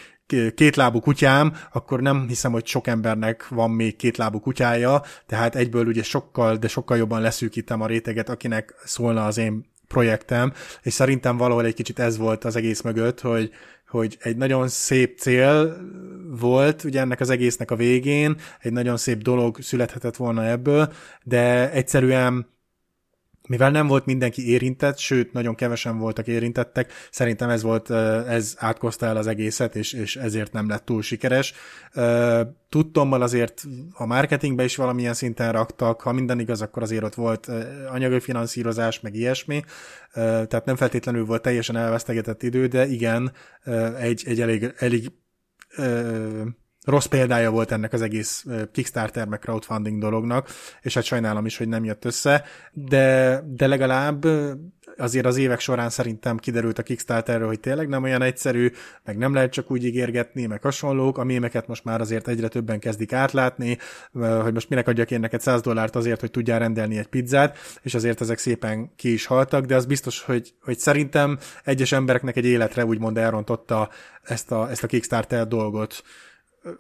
kétlábú 0.56 1.00
kutyám, 1.00 1.54
akkor 1.72 2.02
nem 2.02 2.28
hiszem, 2.28 2.52
hogy 2.52 2.66
sok 2.66 2.88
embernek 2.88 3.48
van 3.48 3.72
még 3.72 3.96
kétlábú 3.96 4.40
kutyája, 4.40 5.02
tehát 5.26 5.56
egyből 5.56 5.86
ugye 5.86 6.04
sokkal, 6.04 6.56
de 6.56 6.68
sokkal 6.68 6.98
jobban 6.98 7.22
leszűkítem 7.22 7.82
a 7.82 7.88
réteget, 7.88 8.30
akinek 8.30 8.74
szólna 8.84 9.26
az 9.26 9.38
én 9.38 9.72
projektem, 9.94 10.54
és 10.82 10.94
szerintem 10.94 11.38
valahol 11.38 11.66
egy 11.66 11.74
kicsit 11.74 12.00
ez 12.00 12.18
volt 12.18 12.44
az 12.44 12.56
egész 12.56 12.82
mögött, 12.82 13.22
hogy, 13.22 13.52
hogy 13.88 14.18
egy 14.22 14.38
nagyon 14.38 14.68
szép 14.68 15.18
cél 15.18 15.78
volt 16.40 16.84
ugye 16.84 17.00
ennek 17.00 17.20
az 17.20 17.30
egésznek 17.30 17.72
a 17.72 17.76
végén, 17.76 18.36
egy 18.60 18.72
nagyon 18.72 18.98
szép 18.98 19.22
dolog 19.22 19.62
születhetett 19.62 20.16
volna 20.16 20.46
ebből, 20.46 20.94
de 21.24 21.72
egyszerűen 21.72 22.53
mivel 23.48 23.72
nem 23.72 23.88
volt 23.88 24.06
mindenki 24.06 24.50
érintett, 24.50 24.98
sőt, 24.98 25.34
nagyon 25.34 25.56
kevesen 25.56 25.98
voltak 25.98 26.28
érintettek, 26.28 26.92
szerintem 27.12 27.50
ez 27.50 27.62
volt, 27.62 27.90
ez 28.28 28.56
átkozta 28.58 29.06
el 29.06 29.18
az 29.18 29.28
egészet, 29.28 29.76
és, 29.76 29.94
és 29.94 30.16
ezért 30.16 30.52
nem 30.52 30.70
lett 30.70 30.86
túl 30.86 31.02
sikeres. 31.02 31.54
Tudtommal 32.70 33.22
azért 33.22 33.64
a 33.94 34.06
marketingbe 34.06 34.64
is 34.64 34.76
valamilyen 34.76 35.14
szinten 35.14 35.52
raktak, 35.52 36.02
ha 36.02 36.12
minden 36.12 36.40
igaz, 36.40 36.62
akkor 36.62 36.82
azért 36.82 37.04
ott 37.04 37.16
volt 37.16 37.50
anyagi 37.92 38.20
finanszírozás, 38.20 39.00
meg 39.00 39.16
ilyesmi, 39.16 39.64
tehát 40.14 40.66
nem 40.66 40.76
feltétlenül 40.76 41.26
volt 41.26 41.42
teljesen 41.42 41.76
elvesztegetett 41.76 42.44
idő, 42.44 42.68
de 42.68 42.88
igen, 42.88 43.32
egy, 44.00 44.24
egy 44.26 44.42
elég, 44.42 44.74
elég 44.78 45.12
rossz 46.86 47.06
példája 47.06 47.52
volt 47.52 47.72
ennek 47.72 47.94
az 47.94 48.02
egész 48.02 48.46
Kickstarter 48.72 49.28
meg 49.28 49.40
crowdfunding 49.40 50.00
dolognak, 50.00 50.50
és 50.82 50.94
hát 50.94 51.04
sajnálom 51.04 51.46
is, 51.46 51.58
hogy 51.58 51.68
nem 51.68 51.84
jött 51.84 52.06
össze, 52.06 52.44
de, 52.72 53.40
de 53.48 53.68
legalább 53.68 54.26
azért 54.98 55.26
az 55.26 55.38
évek 55.38 55.60
során 55.60 55.90
szerintem 55.90 56.38
kiderült 56.38 56.80
a 56.80 56.84
Kickstarterről, 56.84 57.48
hogy 57.48 57.60
tényleg 57.60 57.88
nem 57.88 58.04
olyan 58.04 58.22
egyszerű, 58.22 58.72
meg 59.04 59.18
nem 59.18 59.34
lehet 59.34 59.52
csak 59.52 59.72
úgy 59.72 59.84
ígérgetni, 59.86 60.46
meg 60.46 60.62
hasonlók, 60.62 61.18
a 61.18 61.24
mémeket 61.24 61.68
most 61.68 61.84
már 61.84 62.02
azért 62.02 62.28
egyre 62.28 62.48
többen 62.48 62.80
kezdik 62.80 63.14
átlátni, 63.14 63.78
hogy 64.42 64.54
most 64.54 64.70
minek 64.70 64.88
adjak 64.88 65.12
én 65.12 65.20
neked 65.20 65.42
100 65.42 65.62
dollárt 65.62 65.96
azért, 65.96 66.20
hogy 66.20 66.32
tudjál 66.32 66.60
rendelni 66.60 66.98
egy 66.98 67.08
pizzát, 67.08 67.58
és 67.82 67.94
azért 67.94 68.22
ezek 68.22 68.38
szépen 68.38 68.92
ki 68.96 69.14
is 69.14 69.26
haltak, 69.26 69.66
de 69.66 69.76
az 69.76 69.86
biztos, 69.86 70.22
hogy, 70.22 70.54
hogy 70.62 70.78
szerintem 70.78 71.38
egyes 71.64 71.92
embereknek 71.92 72.36
egy 72.36 72.46
életre 72.46 72.86
úgymond 72.86 73.18
elrontotta 73.18 73.90
ezt 74.24 74.52
a, 74.52 74.70
ezt 74.70 74.84
a 74.84 74.88
Kickstarter 74.88 75.48
dolgot, 75.48 76.04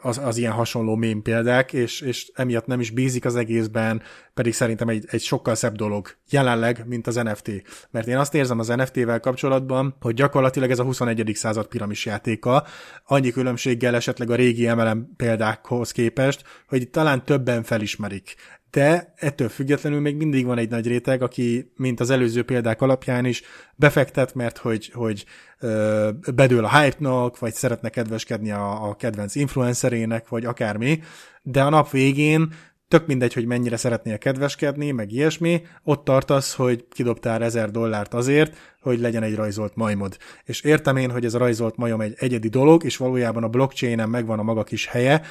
az, 0.01 0.17
az 0.17 0.38
ilyen 0.38 0.51
hasonló 0.51 0.95
mém 0.95 1.21
példák, 1.21 1.73
és, 1.73 2.01
és 2.01 2.31
emiatt 2.36 2.65
nem 2.65 2.79
is 2.79 2.89
bízik 2.91 3.25
az 3.25 3.36
egészben, 3.36 4.01
pedig 4.34 4.53
szerintem 4.53 4.88
egy, 4.88 5.05
egy 5.09 5.21
sokkal 5.21 5.55
szebb 5.55 5.75
dolog 5.75 6.15
jelenleg, 6.29 6.84
mint 6.88 7.07
az 7.07 7.15
NFT. 7.15 7.51
Mert 7.91 8.07
én 8.07 8.17
azt 8.17 8.34
érzem 8.36 8.59
az 8.59 8.67
NFT-vel 8.67 9.19
kapcsolatban, 9.19 9.95
hogy 9.99 10.13
gyakorlatilag 10.13 10.71
ez 10.71 10.79
a 10.79 10.84
21. 10.84 11.31
század 11.34 11.67
piramis 11.67 12.05
játéka, 12.05 12.63
annyi 13.05 13.31
különbséggel 13.31 13.95
esetleg 13.95 14.29
a 14.29 14.36
régi 14.36 14.73
MLM 14.73 15.15
példákhoz 15.15 15.91
képest, 15.91 16.43
hogy 16.67 16.89
talán 16.89 17.25
többen 17.25 17.63
felismerik 17.63 18.36
de 18.74 19.13
ettől 19.15 19.49
függetlenül 19.49 19.99
még 19.99 20.15
mindig 20.15 20.45
van 20.45 20.57
egy 20.57 20.69
nagy 20.69 20.88
réteg, 20.88 21.21
aki, 21.21 21.71
mint 21.76 21.99
az 21.99 22.09
előző 22.09 22.43
példák 22.43 22.82
alapján 22.82 23.26
is, 23.26 23.41
befektet, 23.76 24.34
mert 24.34 24.57
hogy, 24.57 24.91
hogy 24.93 25.26
ö, 25.59 26.09
bedől 26.36 26.65
a 26.65 26.80
hype-nak, 26.80 27.39
vagy 27.39 27.53
szeretne 27.53 27.89
kedveskedni 27.89 28.51
a, 28.51 28.89
a 28.89 28.95
kedvenc 28.95 29.36
influencerének, 29.36 30.28
vagy 30.28 30.45
akármi, 30.45 30.99
de 31.41 31.63
a 31.63 31.69
nap 31.69 31.89
végén 31.89 32.53
tök 32.88 33.07
mindegy, 33.07 33.34
hogy 33.34 33.45
mennyire 33.45 33.78
szeretnél 33.78 34.17
kedveskedni, 34.17 34.91
meg 34.91 35.11
ilyesmi, 35.11 35.61
ott 35.84 36.03
tartasz, 36.03 36.55
hogy 36.55 36.88
kidobtál 36.89 37.43
ezer 37.43 37.71
dollárt 37.71 38.13
azért, 38.13 38.57
hogy 38.82 38.99
legyen 38.99 39.24
egy 39.24 39.36
rajzolt 39.36 39.76
majmod. 39.76 40.17
És 40.43 40.61
értem 40.61 40.97
én, 40.97 41.11
hogy 41.11 41.26
ez 41.26 41.34
a 41.34 41.38
rajzolt 41.38 41.76
majom 41.76 42.01
egy 42.01 42.15
egyedi 42.17 42.47
dolog, 42.47 42.84
és 42.84 42.97
valójában 42.97 43.43
a 43.43 43.47
blockchainen 43.47 44.09
megvan 44.09 44.39
a 44.39 44.43
maga 44.43 44.63
kis 44.63 44.86
helye, 44.86 45.21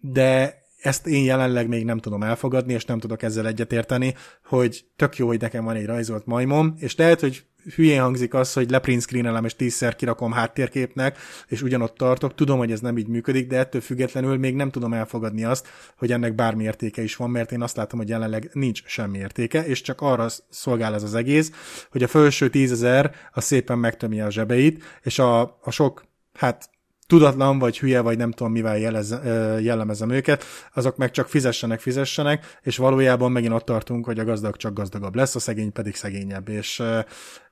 de 0.00 0.59
ezt 0.82 1.06
én 1.06 1.24
jelenleg 1.24 1.68
még 1.68 1.84
nem 1.84 1.98
tudom 1.98 2.22
elfogadni, 2.22 2.72
és 2.72 2.84
nem 2.84 2.98
tudok 2.98 3.22
ezzel 3.22 3.46
egyetérteni, 3.46 4.14
hogy 4.44 4.84
tök 4.96 5.16
jó, 5.16 5.26
hogy 5.26 5.40
nekem 5.40 5.64
van 5.64 5.76
egy 5.76 5.86
rajzolt 5.86 6.26
majmom, 6.26 6.74
és 6.78 6.96
lehet, 6.96 7.20
hogy 7.20 7.44
hülyén 7.74 8.00
hangzik 8.00 8.34
az, 8.34 8.52
hogy 8.52 8.70
leprint 8.70 9.02
screenelem 9.02 9.44
és 9.44 9.56
tízszer 9.56 9.96
kirakom 9.96 10.32
háttérképnek, 10.32 11.18
és 11.46 11.62
ugyanott 11.62 11.96
tartok. 11.96 12.34
Tudom, 12.34 12.58
hogy 12.58 12.72
ez 12.72 12.80
nem 12.80 12.98
így 12.98 13.08
működik, 13.08 13.46
de 13.46 13.58
ettől 13.58 13.80
függetlenül 13.80 14.38
még 14.38 14.54
nem 14.54 14.70
tudom 14.70 14.92
elfogadni 14.92 15.44
azt, 15.44 15.68
hogy 15.96 16.12
ennek 16.12 16.34
bármi 16.34 16.64
értéke 16.64 17.02
is 17.02 17.16
van, 17.16 17.30
mert 17.30 17.52
én 17.52 17.62
azt 17.62 17.76
látom, 17.76 17.98
hogy 17.98 18.08
jelenleg 18.08 18.50
nincs 18.52 18.82
semmi 18.86 19.18
értéke, 19.18 19.66
és 19.66 19.80
csak 19.80 20.00
arra 20.00 20.26
szolgál 20.48 20.94
ez 20.94 21.02
az 21.02 21.14
egész, 21.14 21.52
hogy 21.90 22.02
a 22.02 22.08
felső 22.08 22.50
tízezer 22.50 23.14
a 23.32 23.40
szépen 23.40 23.78
megtömi 23.78 24.20
a 24.20 24.30
zsebeit, 24.30 24.82
és 25.02 25.18
a, 25.18 25.40
a 25.40 25.70
sok 25.70 26.04
hát 26.32 26.70
tudatlan, 27.10 27.58
vagy 27.58 27.78
hülye, 27.78 28.00
vagy 28.00 28.16
nem 28.16 28.30
tudom 28.30 28.52
mivel 28.52 28.78
jelez, 28.78 29.14
jellemezem 29.62 30.10
őket, 30.10 30.44
azok 30.74 30.96
meg 30.96 31.10
csak 31.10 31.28
fizessenek, 31.28 31.80
fizessenek, 31.80 32.58
és 32.62 32.76
valójában 32.76 33.32
megint 33.32 33.52
ott 33.52 33.64
tartunk, 33.64 34.04
hogy 34.04 34.18
a 34.18 34.24
gazdag 34.24 34.56
csak 34.56 34.72
gazdagabb 34.72 35.14
lesz, 35.14 35.34
a 35.34 35.38
szegény 35.38 35.72
pedig 35.72 35.94
szegényebb, 35.94 36.48
és 36.48 36.82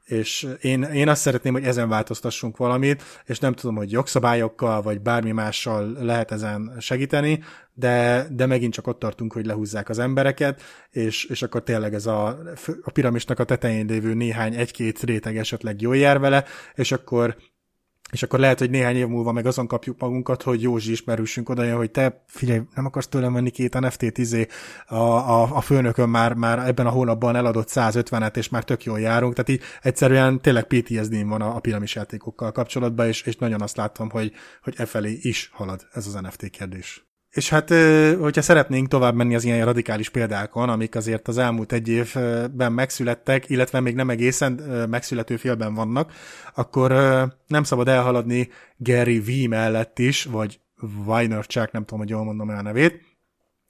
és 0.05 0.49
én, 0.61 0.83
én 0.83 1.09
azt 1.09 1.21
szeretném, 1.21 1.53
hogy 1.53 1.65
ezen 1.65 1.89
változtassunk 1.89 2.57
valamit, 2.57 3.03
és 3.25 3.39
nem 3.39 3.53
tudom, 3.53 3.77
hogy 3.77 3.91
jogszabályokkal, 3.93 4.83
vagy 4.83 5.01
bármi 5.01 5.33
mással 5.33 5.93
lehet 6.01 6.33
ezen 6.33 6.73
segíteni, 6.79 7.43
de, 7.75 8.27
de 8.31 8.47
megint 8.47 8.73
csak 8.73 8.87
ott 8.87 8.99
tartunk, 8.99 9.33
hogy 9.33 9.47
lehúzzák 9.47 9.89
az 9.89 9.99
embereket, 9.99 10.63
és, 10.91 11.25
és 11.25 11.43
akkor 11.43 11.63
tényleg 11.63 11.95
ez 11.95 12.07
a, 12.07 12.27
a 12.83 12.91
piramisnak 12.91 13.39
a 13.39 13.45
tetején 13.45 13.87
lévő 13.87 14.15
néhány, 14.15 14.55
egy-két 14.55 15.03
réteg 15.03 15.37
esetleg 15.37 15.81
jól 15.81 15.97
jár 15.97 16.19
vele, 16.19 16.45
és 16.75 16.93
akkor 16.93 17.37
és 18.13 18.23
akkor 18.23 18.39
lehet, 18.39 18.59
hogy 18.59 18.71
néhány 18.71 18.97
év 18.97 19.07
múlva 19.07 19.33
meg 19.33 19.47
azon 19.47 19.67
kapjuk 19.67 20.01
magunkat, 20.01 20.43
hogy 20.43 20.63
Józsi 20.63 20.91
ismerősünk 20.91 21.49
oda, 21.49 21.77
hogy 21.77 21.91
te 21.91 22.25
figyelj, 22.27 22.61
nem 22.75 22.87
akarsz 22.87 23.07
tőlem 23.07 23.33
venni 23.33 23.51
két 23.51 23.81
NFT-t, 23.81 24.19
izé, 24.19 24.47
a, 24.87 24.95
a, 24.95 25.57
a 25.57 25.61
főnökön 25.61 26.09
már, 26.09 26.35
már 26.35 26.59
ebben 26.59 26.87
a 26.87 26.91
hónapban 26.91 27.37
eladott 27.37 27.69
150-et, 27.71 28.37
és 28.37 28.49
már 28.49 28.65
tök 28.65 28.85
jól 28.85 29.01
járunk, 29.01 29.35
tehát 29.35 29.51
így 29.51 29.63
egyszerűen 29.83 30.41
tényleg 30.41 30.65
ptsd 30.65 31.27
van 31.27 31.43
a, 31.43 31.57
a 31.57 31.61
piramis 31.61 31.95
játékokkal 31.95 32.53
kapcsolatban, 32.53 33.07
és, 33.07 33.23
és 33.23 33.37
nagyon 33.37 33.63
azt 33.63 33.77
látom, 33.77 34.11
hogy, 34.11 34.33
hogy 34.63 34.75
e 34.77 34.87
felé 34.87 35.19
is 35.23 35.51
halad 35.53 35.87
ez 35.93 36.07
az 36.07 36.15
NFT 36.15 36.51
kérdés. 36.51 37.08
És 37.31 37.49
hát, 37.49 37.69
hogyha 38.19 38.43
szeretnénk 38.43 38.89
tovább 38.89 39.15
menni 39.15 39.35
az 39.35 39.45
ilyen 39.45 39.65
radikális 39.65 40.09
példákon, 40.09 40.69
amik 40.69 40.95
azért 40.95 41.29
az 41.29 41.39
elmúlt 41.39 41.73
egy 41.73 41.89
évben 41.89 42.73
megszülettek, 42.73 43.51
illetve 43.51 43.81
még 43.81 43.95
nem 43.95 44.11
egészen 44.11 44.53
megszülető 44.91 45.37
félben 45.37 45.75
vannak, 45.75 46.13
akkor 46.55 46.91
nem 47.47 47.63
szabad 47.63 47.89
elhaladni 47.89 48.49
Gary 48.77 49.21
V 49.21 49.49
mellett 49.49 49.99
is, 49.99 50.25
vagy 50.25 50.61
Vaynerchuk, 51.05 51.73
nem 51.73 51.85
tudom, 51.85 51.99
hogy 51.99 52.09
jól 52.09 52.25
mondom 52.25 52.51
el 52.51 52.59
a 52.59 52.63
nevét. 52.63 53.03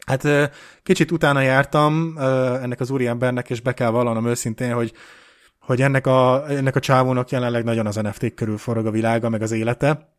Hát 0.07 0.53
kicsit 0.83 1.11
utána 1.11 1.41
jártam 1.41 2.15
ennek 2.63 2.81
az 2.81 2.91
úriembernek, 2.91 3.51
és 3.51 3.61
be 3.61 3.75
kell 3.75 3.91
vallanom 3.91 4.27
őszintén, 4.27 4.73
hogy 4.73 4.93
hogy 5.69 5.83
ennek 5.83 6.07
a, 6.07 6.51
ennek 6.51 6.77
a 6.77 6.81
csávónak 6.81 7.31
jelenleg 7.31 7.65
nagyon 7.65 7.87
az 7.87 7.95
NFT 7.95 8.35
körül 8.35 8.59
forog 8.59 8.87
a 8.87 8.91
világa, 8.91 9.29
meg 9.29 9.43
az 9.43 9.53
élete. 9.53 10.15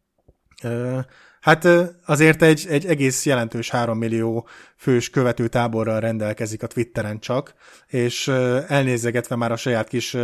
Hát 1.41 1.67
azért 2.05 2.41
egy, 2.41 2.65
egy 2.69 2.85
egész 2.85 3.25
jelentős 3.25 3.69
3 3.69 3.97
millió 3.97 4.47
fős 4.75 5.09
követő 5.09 5.47
táborral 5.47 5.99
rendelkezik 5.99 6.63
a 6.63 6.67
Twitteren 6.67 7.19
csak, 7.19 7.53
és 7.87 8.27
elnézegetve 8.67 9.35
már 9.35 9.51
a 9.51 9.55
saját 9.55 9.87
kis, 9.87 10.17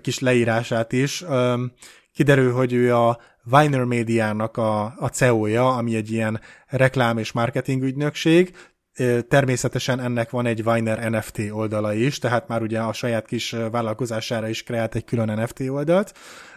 kis 0.00 0.18
leírását 0.18 0.92
is, 0.92 1.24
kiderül, 2.14 2.52
hogy 2.52 2.72
ő 2.72 2.94
a 2.94 3.18
Viner 3.44 3.84
médiának 3.84 4.56
a, 4.56 4.84
a 4.84 5.08
CEO-ja, 5.08 5.76
ami 5.76 5.96
egy 5.96 6.10
ilyen 6.10 6.40
reklám 6.66 7.18
és 7.18 7.32
marketing 7.32 7.82
ügynökség, 7.82 8.54
Természetesen 9.28 10.00
ennek 10.00 10.30
van 10.30 10.46
egy 10.46 10.64
Viner 10.64 11.10
NFT 11.10 11.40
oldala 11.50 11.94
is, 11.94 12.18
tehát 12.18 12.48
már 12.48 12.62
ugye 12.62 12.80
a 12.80 12.92
saját 12.92 13.26
kis 13.26 13.56
vállalkozására 13.70 14.48
is 14.48 14.62
kreált 14.62 14.94
egy 14.94 15.04
külön 15.04 15.40
NFT 15.40 15.60
oldalt. 15.60 16.12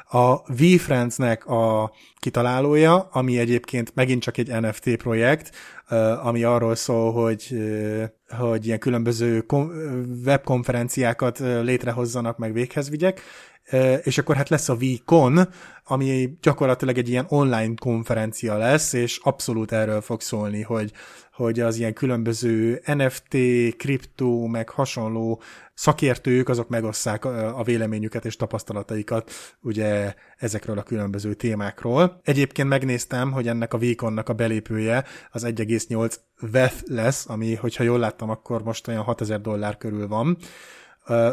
A 0.09 0.53
VFriends-nek 0.53 1.45
a 1.45 1.91
kitalálója, 2.19 3.07
ami 3.11 3.37
egyébként 3.37 3.91
megint 3.95 4.21
csak 4.21 4.37
egy 4.37 4.61
NFT 4.61 4.95
projekt, 4.95 5.51
ami 6.23 6.43
arról 6.43 6.75
szól, 6.75 7.11
hogy, 7.11 7.57
hogy 8.37 8.65
ilyen 8.65 8.79
különböző 8.79 9.45
webkonferenciákat 10.25 11.39
létrehozzanak, 11.39 12.37
meg 12.37 12.53
véghez 12.53 12.89
vigyek, 12.89 13.21
és 14.03 14.17
akkor 14.17 14.35
hát 14.35 14.49
lesz 14.49 14.69
a 14.69 14.77
VCon, 14.79 15.39
ami 15.83 16.37
gyakorlatilag 16.41 16.97
egy 16.97 17.09
ilyen 17.09 17.25
online 17.29 17.73
konferencia 17.75 18.57
lesz, 18.57 18.93
és 18.93 19.19
abszolút 19.23 19.71
erről 19.71 20.01
fog 20.01 20.21
szólni, 20.21 20.61
hogy, 20.61 20.91
hogy 21.33 21.59
az 21.59 21.77
ilyen 21.77 21.93
különböző 21.93 22.81
NFT, 22.85 23.37
kriptó, 23.77 24.47
meg 24.47 24.69
hasonló 24.69 25.41
szakértők, 25.75 26.49
azok 26.49 26.69
megosszák 26.69 27.25
a 27.25 27.63
véleményüket 27.63 28.25
és 28.25 28.35
tapasztalataikat 28.35 29.31
ugye 29.61 30.13
ezekről 30.37 30.77
a 30.77 30.83
különböző 30.83 31.33
témákról. 31.33 32.19
Egyébként 32.23 32.67
megnéztem, 32.67 33.31
hogy 33.31 33.47
ennek 33.47 33.73
a 33.73 33.77
Vékonnak 33.77 34.29
a 34.29 34.33
belépője 34.33 35.03
az 35.31 35.45
1,8 35.45 36.15
VETH 36.39 36.83
lesz, 36.85 37.29
ami, 37.29 37.55
hogyha 37.55 37.83
jól 37.83 37.99
láttam, 37.99 38.29
akkor 38.29 38.63
most 38.63 38.87
olyan 38.87 39.03
6000 39.03 39.41
dollár 39.41 39.77
körül 39.77 40.07
van. 40.07 40.37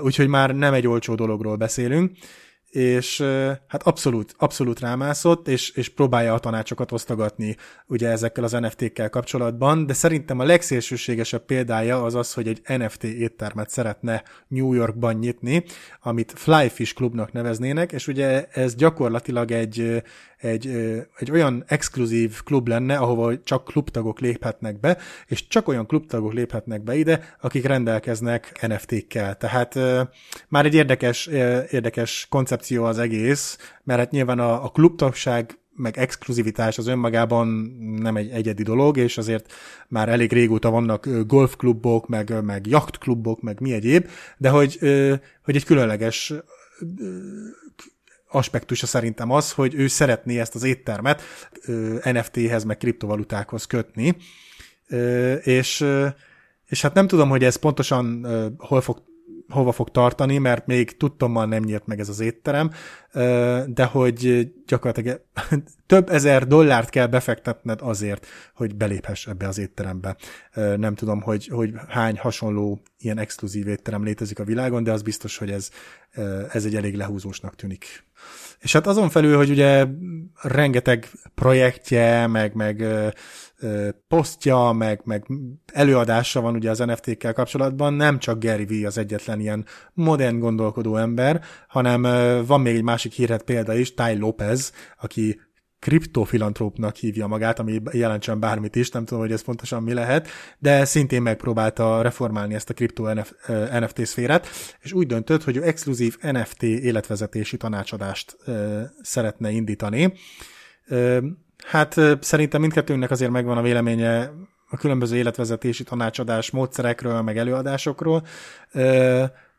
Úgyhogy 0.02 0.28
már 0.28 0.54
nem 0.54 0.74
egy 0.74 0.86
olcsó 0.86 1.14
dologról 1.14 1.56
beszélünk 1.56 2.12
és 2.72 3.20
hát 3.66 3.82
abszolút, 3.82 4.34
abszolút 4.38 4.80
rámászott, 4.80 5.48
és, 5.48 5.70
és 5.70 5.88
próbálja 5.88 6.34
a 6.34 6.38
tanácsokat 6.38 6.92
osztogatni 6.92 7.56
ugye 7.86 8.08
ezekkel 8.08 8.44
az 8.44 8.52
NFT-kkel 8.52 9.10
kapcsolatban, 9.10 9.86
de 9.86 9.92
szerintem 9.92 10.38
a 10.38 10.44
legszélsőségesebb 10.44 11.44
példája 11.44 12.02
az 12.02 12.14
az, 12.14 12.34
hogy 12.34 12.48
egy 12.48 12.78
NFT 12.78 13.04
éttermet 13.04 13.70
szeretne 13.70 14.22
New 14.48 14.72
Yorkban 14.72 15.14
nyitni, 15.14 15.64
amit 16.02 16.32
Flyfish 16.36 16.94
klubnak 16.94 17.32
neveznének, 17.32 17.92
és 17.92 18.06
ugye 18.06 18.46
ez 18.50 18.74
gyakorlatilag 18.74 19.50
egy, 19.50 20.02
egy, 20.42 20.66
egy 21.16 21.30
olyan 21.30 21.64
exkluzív 21.66 22.42
klub 22.42 22.68
lenne, 22.68 22.96
ahova 22.96 23.42
csak 23.42 23.64
klubtagok 23.64 24.20
léphetnek 24.20 24.80
be, 24.80 24.98
és 25.26 25.46
csak 25.46 25.68
olyan 25.68 25.86
klubtagok 25.86 26.32
léphetnek 26.32 26.82
be 26.82 26.96
ide, 26.96 27.36
akik 27.40 27.64
rendelkeznek 27.64 28.66
NFT-kkel. 28.66 29.36
Tehát 29.36 29.78
már 30.48 30.64
egy 30.64 30.74
érdekes, 30.74 31.26
érdekes 31.70 32.26
koncepció 32.30 32.84
az 32.84 32.98
egész, 32.98 33.58
mert 33.84 34.00
hát 34.00 34.10
nyilván 34.10 34.38
a, 34.38 34.64
a 34.64 34.68
klubtagság 34.68 35.56
meg 35.74 35.98
exkluzivitás 35.98 36.78
az 36.78 36.86
önmagában 36.86 37.48
nem 38.00 38.16
egy 38.16 38.30
egyedi 38.30 38.62
dolog, 38.62 38.96
és 38.96 39.18
azért 39.18 39.52
már 39.88 40.08
elég 40.08 40.32
régóta 40.32 40.70
vannak 40.70 41.08
golfklubok, 41.26 42.08
meg, 42.08 42.44
meg 42.44 42.66
jachtklubok, 42.66 43.40
meg 43.40 43.60
mi 43.60 43.72
egyéb, 43.72 44.08
de 44.38 44.48
hogy, 44.48 44.78
hogy 45.42 45.56
egy 45.56 45.64
különleges 45.64 46.32
aspektusa 48.32 48.86
szerintem 48.86 49.30
az, 49.30 49.52
hogy 49.52 49.74
ő 49.74 49.86
szeretné 49.86 50.40
ezt 50.40 50.54
az 50.54 50.62
éttermet 50.62 51.22
NFT-hez, 52.02 52.64
meg 52.64 52.76
kriptovalutákhoz 52.76 53.64
kötni, 53.64 54.16
és, 55.42 55.86
és 56.66 56.82
hát 56.82 56.94
nem 56.94 57.06
tudom, 57.06 57.28
hogy 57.28 57.44
ez 57.44 57.56
pontosan 57.56 58.26
hol 58.58 58.80
fog 58.80 59.02
hova 59.52 59.72
fog 59.72 59.90
tartani, 59.90 60.38
mert 60.38 60.66
még 60.66 60.96
tudtommal 60.96 61.46
nem 61.46 61.62
nyílt 61.62 61.86
meg 61.86 62.00
ez 62.00 62.08
az 62.08 62.20
étterem, 62.20 62.70
de 63.66 63.84
hogy 63.84 64.52
gyakorlatilag 64.66 65.24
több 65.86 66.10
ezer 66.10 66.46
dollárt 66.46 66.90
kell 66.90 67.06
befektetned 67.06 67.80
azért, 67.82 68.26
hogy 68.54 68.74
beléphess 68.74 69.26
ebbe 69.26 69.48
az 69.48 69.58
étterembe. 69.58 70.16
Nem 70.76 70.94
tudom, 70.94 71.20
hogy, 71.20 71.46
hogy 71.46 71.72
hány 71.88 72.18
hasonló 72.18 72.82
ilyen 72.98 73.18
exkluzív 73.18 73.66
étterem 73.66 74.04
létezik 74.04 74.38
a 74.38 74.44
világon, 74.44 74.84
de 74.84 74.92
az 74.92 75.02
biztos, 75.02 75.36
hogy 75.38 75.50
ez, 75.50 75.70
ez 76.52 76.64
egy 76.64 76.76
elég 76.76 76.94
lehúzósnak 76.94 77.54
tűnik. 77.54 78.04
És 78.58 78.72
hát 78.72 78.86
azon 78.86 79.10
felül, 79.10 79.36
hogy 79.36 79.50
ugye 79.50 79.86
rengeteg 80.42 81.08
projektje, 81.34 82.26
meg, 82.26 82.54
meg 82.54 82.84
posztja, 84.08 84.72
meg, 84.72 85.00
meg 85.04 85.26
előadása 85.72 86.40
van 86.40 86.54
ugye 86.54 86.70
az 86.70 86.78
NFT-kkel 86.78 87.32
kapcsolatban, 87.32 87.94
nem 87.94 88.18
csak 88.18 88.44
Gary 88.44 88.64
Vee 88.64 88.86
az 88.86 88.98
egyetlen 88.98 89.40
ilyen 89.40 89.66
modern 89.92 90.38
gondolkodó 90.38 90.96
ember, 90.96 91.40
hanem 91.68 92.02
van 92.46 92.60
még 92.60 92.74
egy 92.76 92.82
másik 92.82 93.12
hírhet 93.12 93.42
példa 93.42 93.74
is, 93.74 93.94
Ty 93.94 94.18
Lopez, 94.18 94.72
aki 95.00 95.40
kriptofilantrópnak 95.82 96.96
hívja 96.96 97.26
magát, 97.26 97.58
ami 97.58 97.82
jelentsen 97.92 98.40
bármit 98.40 98.76
is, 98.76 98.90
nem 98.90 99.04
tudom, 99.04 99.22
hogy 99.22 99.32
ez 99.32 99.42
pontosan 99.42 99.82
mi 99.82 99.92
lehet, 99.92 100.28
de 100.58 100.84
szintén 100.84 101.22
megpróbálta 101.22 102.02
reformálni 102.02 102.54
ezt 102.54 102.70
a 102.70 102.74
kripto 102.74 103.12
NFT 103.80 104.06
szférát, 104.06 104.46
és 104.80 104.92
úgy 104.92 105.06
döntött, 105.06 105.44
hogy 105.44 105.56
ő 105.56 105.62
exkluzív 105.62 106.16
NFT 106.20 106.62
életvezetési 106.62 107.56
tanácsadást 107.56 108.36
szeretne 109.00 109.50
indítani. 109.50 110.12
Hát 111.66 112.00
szerintem 112.20 112.60
mindkettőnknek 112.60 113.10
azért 113.10 113.30
megvan 113.30 113.58
a 113.58 113.62
véleménye 113.62 114.30
a 114.68 114.76
különböző 114.76 115.16
életvezetési 115.16 115.84
tanácsadás 115.84 116.50
módszerekről, 116.50 117.22
meg 117.22 117.38
előadásokról, 117.38 118.26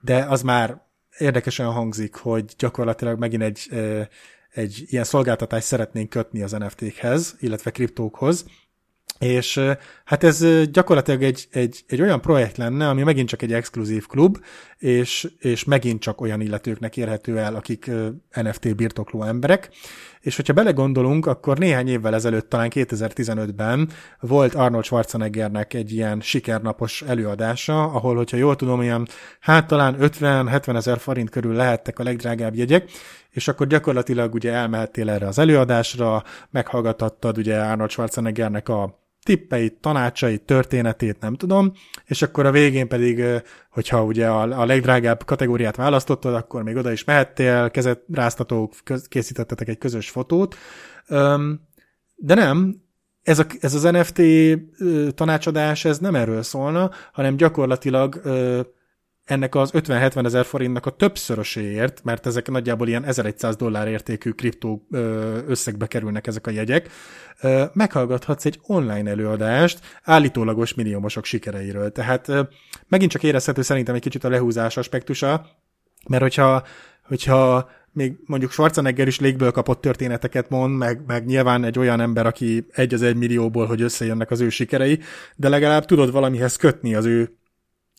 de 0.01 0.25
az 0.27 0.41
már 0.41 0.81
érdekesen 1.17 1.71
hangzik, 1.71 2.15
hogy 2.15 2.53
gyakorlatilag 2.57 3.19
megint 3.19 3.43
egy, 3.43 3.69
egy 4.53 4.83
ilyen 4.85 5.03
szolgáltatást 5.03 5.65
szeretnénk 5.65 6.09
kötni 6.09 6.41
az 6.41 6.51
NFT-khez, 6.51 7.35
illetve 7.39 7.71
kriptókhoz, 7.71 8.45
és 9.19 9.59
hát 10.05 10.23
ez 10.23 10.45
gyakorlatilag 10.71 11.23
egy, 11.23 11.47
egy, 11.51 11.83
egy 11.87 12.01
olyan 12.01 12.21
projekt 12.21 12.57
lenne, 12.57 12.89
ami 12.89 13.03
megint 13.03 13.27
csak 13.27 13.41
egy 13.41 13.53
exkluzív 13.53 14.05
klub, 14.05 14.37
és, 14.77 15.31
és 15.39 15.63
megint 15.63 16.01
csak 16.01 16.21
olyan 16.21 16.41
illetőknek 16.41 16.97
érhető 16.97 17.37
el, 17.37 17.55
akik 17.55 17.91
NFT 18.31 18.75
birtokló 18.75 19.23
emberek. 19.23 19.69
És 20.19 20.35
hogyha 20.35 20.53
belegondolunk, 20.53 21.25
akkor 21.25 21.57
néhány 21.57 21.87
évvel 21.87 22.13
ezelőtt, 22.13 22.49
talán 22.49 22.71
2015-ben 22.73 23.89
volt 24.19 24.55
Arnold 24.55 24.83
Schwarzeneggernek 24.83 25.73
egy 25.73 25.91
ilyen 25.91 26.21
sikernapos 26.21 27.01
előadása, 27.01 27.83
ahol, 27.83 28.15
hogyha 28.15 28.37
jól 28.37 28.55
tudom, 28.55 28.81
ilyen 28.81 29.07
hát 29.39 29.67
talán 29.67 29.95
50-70 29.99 30.75
ezer 30.75 30.99
forint 30.99 31.29
körül 31.29 31.53
lehettek 31.53 31.99
a 31.99 32.03
legdrágább 32.03 32.55
jegyek, 32.55 32.89
és 33.33 33.47
akkor 33.47 33.67
gyakorlatilag 33.67 34.33
ugye 34.33 34.51
elmehettél 34.51 35.09
erre 35.09 35.27
az 35.27 35.39
előadásra, 35.39 36.23
meghallgathattad 36.49 37.37
ugye 37.37 37.59
Arnold 37.59 37.89
Schwarzeneggernek 37.89 38.69
a 38.69 39.01
tippeit, 39.23 39.73
tanácsait, 39.73 40.41
történetét, 40.41 41.19
nem 41.19 41.35
tudom, 41.35 41.71
és 42.05 42.21
akkor 42.21 42.45
a 42.45 42.51
végén 42.51 42.87
pedig, 42.87 43.23
hogyha 43.69 44.03
ugye 44.03 44.27
a, 44.27 44.61
a 44.61 44.65
legdrágább 44.65 45.23
kategóriát 45.25 45.75
választottad, 45.75 46.33
akkor 46.33 46.63
még 46.63 46.75
oda 46.75 46.91
is 46.91 47.03
mehettél, 47.03 47.69
kezet 47.69 48.01
ráztatók, 48.13 48.73
készítettetek 49.07 49.67
egy 49.67 49.77
közös 49.77 50.09
fotót, 50.09 50.55
de 52.15 52.33
nem, 52.33 52.81
ez, 53.23 53.39
a, 53.39 53.45
ez 53.59 53.73
az 53.73 53.83
NFT 53.83 54.21
tanácsadás, 55.15 55.85
ez 55.85 55.97
nem 55.97 56.15
erről 56.15 56.43
szólna, 56.43 56.91
hanem 57.11 57.37
gyakorlatilag 57.37 58.21
ennek 59.25 59.55
az 59.55 59.71
50-70 59.73 60.25
ezer 60.25 60.45
forintnak 60.45 60.85
a 60.85 60.89
többszöröséért, 60.89 62.03
mert 62.03 62.25
ezek 62.25 62.47
nagyjából 62.47 62.87
ilyen 62.87 63.03
1100 63.03 63.55
dollár 63.55 63.87
értékű 63.87 64.31
kriptó 64.31 64.87
összegbe 65.47 65.87
kerülnek 65.87 66.27
ezek 66.27 66.47
a 66.47 66.51
jegyek, 66.51 66.89
meghallgathatsz 67.73 68.45
egy 68.45 68.59
online 68.61 69.09
előadást 69.09 69.79
állítólagos 70.03 70.73
milliómosok 70.73 71.25
sikereiről. 71.25 71.91
Tehát 71.91 72.31
megint 72.87 73.11
csak 73.11 73.23
érezhető 73.23 73.61
szerintem 73.61 73.95
egy 73.95 74.01
kicsit 74.01 74.23
a 74.23 74.29
lehúzás 74.29 74.77
aspektusa, 74.77 75.45
mert 76.09 76.21
hogyha 76.21 76.63
hogyha 77.03 77.69
még 77.91 78.13
mondjuk 78.25 78.51
Schwarzenegger 78.51 79.07
is 79.07 79.19
légből 79.19 79.51
kapott 79.51 79.81
történeteket 79.81 80.49
mond, 80.49 80.77
meg, 80.77 81.01
meg 81.07 81.25
nyilván 81.25 81.63
egy 81.63 81.79
olyan 81.79 81.99
ember, 81.99 82.25
aki 82.25 82.65
egy 82.71 82.93
az 82.93 83.01
egy 83.01 83.15
millióból, 83.15 83.65
hogy 83.65 83.81
összejönnek 83.81 84.31
az 84.31 84.39
ő 84.39 84.49
sikerei, 84.49 84.99
de 85.35 85.49
legalább 85.49 85.85
tudod 85.85 86.11
valamihez 86.11 86.55
kötni 86.55 86.95
az 86.95 87.05
ő, 87.05 87.37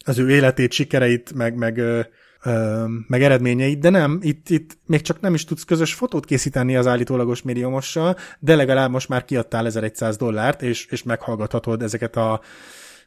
az 0.04 0.18
ő 0.18 0.30
életét, 0.30 0.72
sikereit, 0.72 1.32
meg, 1.34 1.54
meg, 1.54 1.78
ö, 1.78 2.00
ö, 2.44 2.84
meg 3.06 3.22
eredményeit, 3.22 3.78
de 3.78 3.90
nem, 3.90 4.18
itt, 4.22 4.48
itt 4.48 4.78
még 4.86 5.00
csak 5.00 5.20
nem 5.20 5.34
is 5.34 5.44
tudsz 5.44 5.64
közös 5.64 5.94
fotót 5.94 6.24
készíteni 6.24 6.76
az 6.76 6.86
állítólagos 6.86 7.42
médiumossal, 7.42 8.16
de 8.38 8.56
legalább 8.56 8.90
most 8.90 9.08
már 9.08 9.24
kiadtál 9.24 9.66
1100 9.66 10.16
dollárt, 10.16 10.62
és, 10.62 10.86
és 10.86 11.02
meghallgathatod 11.02 11.82
ezeket 11.82 12.16
a 12.16 12.40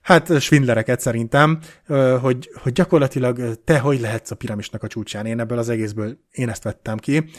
hát 0.02 0.42
svindlereket 0.42 1.00
szerintem, 1.00 1.60
hogy, 2.22 2.50
hogy 2.62 2.72
gyakorlatilag 2.72 3.60
te 3.64 3.80
hogy 3.80 4.00
lehetsz 4.00 4.32
a 4.32 4.36
piramisnak 4.36 4.84
a 4.84 4.88
csúcsán. 4.88 5.26
Én 5.26 5.40
ebből 5.40 5.58
az 5.58 5.70
egészből 5.70 6.18
én 6.32 6.50
ezt 6.50 6.64
vettem 6.64 6.98
ki. 6.98 7.30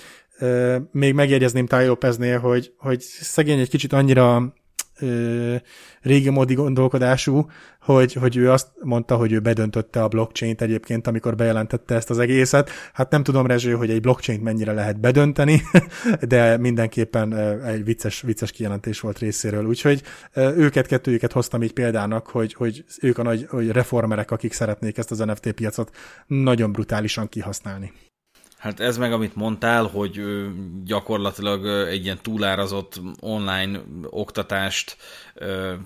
Még 0.93 1.15
megjegyezném 1.15 1.67
Ty 1.67 1.85
Lopeznél, 1.85 2.39
hogy, 2.39 2.73
hogy 2.79 3.01
szegény 3.01 3.59
egy 3.59 3.69
kicsit 3.69 3.93
annyira 3.93 4.55
ö, 5.01 5.55
régi 6.03 6.31
módi 6.31 6.55
gondolkodású, 6.55 7.47
hogy, 7.81 8.13
hogy 8.13 8.37
ő 8.37 8.51
azt 8.51 8.69
mondta, 8.83 9.17
hogy 9.17 9.33
ő 9.33 9.41
bedöntötte 9.41 10.03
a 10.03 10.09
blockchain-t 10.09 10.63
egyébként, 10.63 11.07
amikor 11.07 11.35
bejelentette 11.35 11.95
ezt 11.95 12.11
az 12.11 12.19
egészet. 12.19 12.71
Hát 12.93 13.11
nem 13.11 13.23
tudom, 13.23 13.47
Rezső, 13.47 13.73
hogy 13.73 13.91
egy 13.91 14.01
blockchain 14.01 14.41
mennyire 14.41 14.73
lehet 14.73 15.01
bedönteni, 15.01 15.63
de 16.29 16.57
mindenképpen 16.57 17.33
egy 17.65 17.85
vicces, 17.85 18.21
vicces 18.21 18.51
kijelentés 18.51 19.01
volt 19.01 19.19
részéről. 19.19 19.65
Úgyhogy 19.65 20.03
őket, 20.35 20.87
kettőjüket 20.87 21.33
hoztam 21.33 21.63
így 21.63 21.73
példának, 21.73 22.27
hogy, 22.27 22.55
hogy 22.55 22.85
ők 23.01 23.19
a 23.19 23.23
nagy 23.23 23.47
hogy 23.49 23.71
reformerek, 23.71 24.31
akik 24.31 24.53
szeretnék 24.53 24.99
ezt 24.99 25.11
az 25.11 25.19
NFT 25.19 25.53
piacot 25.53 25.91
nagyon 26.27 26.73
brutálisan 26.73 27.29
kihasználni. 27.29 27.93
Hát 28.59 28.81
ez 28.81 28.97
meg, 28.97 29.13
amit 29.13 29.35
mondtál, 29.35 29.85
hogy 29.85 30.23
gyakorlatilag 30.85 31.67
egy 31.67 32.05
ilyen 32.05 32.19
túlárazott 32.23 33.01
online 33.21 33.81
oktatást 34.05 34.97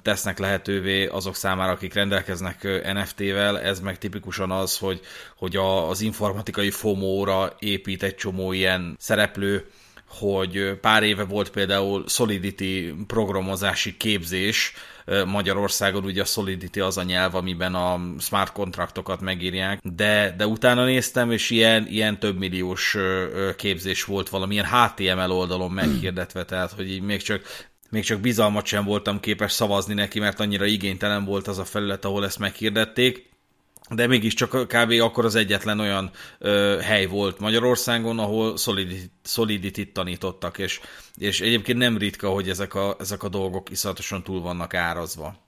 tesznek 0.03 0.39
lehetővé 0.39 1.07
azok 1.07 1.35
számára, 1.35 1.73
akik 1.73 1.95
rendelkeznek 1.95 2.63
NFT-vel, 2.93 3.61
ez 3.61 3.81
meg 3.81 3.99
tipikusan 3.99 4.51
az, 4.51 4.79
hogy, 4.79 5.01
hogy 5.37 5.57
az 5.57 6.01
informatikai 6.01 6.71
FOMO-ra 6.71 7.57
épít 7.59 8.03
egy 8.03 8.15
csomó 8.15 8.53
ilyen 8.53 8.97
szereplő, 8.99 9.67
hogy 10.13 10.79
pár 10.81 11.03
éve 11.03 11.25
volt 11.25 11.51
például 11.51 12.05
Solidity 12.09 12.95
programozási 13.07 13.97
képzés, 13.97 14.73
Magyarországon 15.27 16.05
ugye 16.05 16.23
a 16.23 16.25
Solidity 16.25 16.81
az 16.81 16.97
a 16.97 17.03
nyelv, 17.03 17.35
amiben 17.35 17.75
a 17.75 18.01
smart 18.19 18.53
kontraktokat 18.53 19.21
megírják, 19.21 19.81
de, 19.83 20.35
de 20.37 20.47
utána 20.47 20.85
néztem, 20.85 21.31
és 21.31 21.51
ilyen, 21.51 21.87
ilyen 21.89 22.19
több 22.19 22.39
milliós 22.39 22.97
képzés 23.57 24.05
volt 24.05 24.29
valamilyen 24.29 24.67
HTML 24.67 25.31
oldalon 25.31 25.71
meghirdetve, 25.71 26.45
tehát 26.45 26.73
hogy 26.73 26.91
így 26.91 27.03
még 27.03 27.23
csak 27.23 27.71
még 27.91 28.05
csak 28.05 28.21
bizalmat 28.21 28.67
sem 28.67 28.85
voltam 28.85 29.21
képes 29.21 29.53
szavazni 29.53 29.95
neki, 29.95 30.19
mert 30.19 30.41
annyira 30.41 30.65
igénytelen 30.65 31.25
volt 31.25 31.49
az 31.49 31.59
a 31.59 31.65
felület, 31.65 32.05
ahol 32.05 32.25
ezt 32.25 32.39
meghirdették 32.39 33.31
de 33.95 34.07
mégiscsak 34.07 34.69
kb. 34.69 34.91
akkor 35.01 35.25
az 35.25 35.35
egyetlen 35.35 35.81
olyan 35.81 36.11
ö, 36.39 36.79
hely 36.83 37.07
volt 37.07 37.39
Magyarországon, 37.39 38.19
ahol 38.19 38.57
Solidity-t 39.25 39.93
tanítottak, 39.93 40.59
és, 40.59 40.81
és 41.17 41.41
egyébként 41.41 41.79
nem 41.79 41.99
ritka, 41.99 42.29
hogy 42.29 42.49
ezek 42.49 42.75
a, 42.75 42.97
ezek 43.01 43.23
a 43.23 43.29
dolgok 43.29 43.71
iszonyatosan 43.71 44.23
túl 44.23 44.41
vannak 44.41 44.75
árazva. 44.75 45.42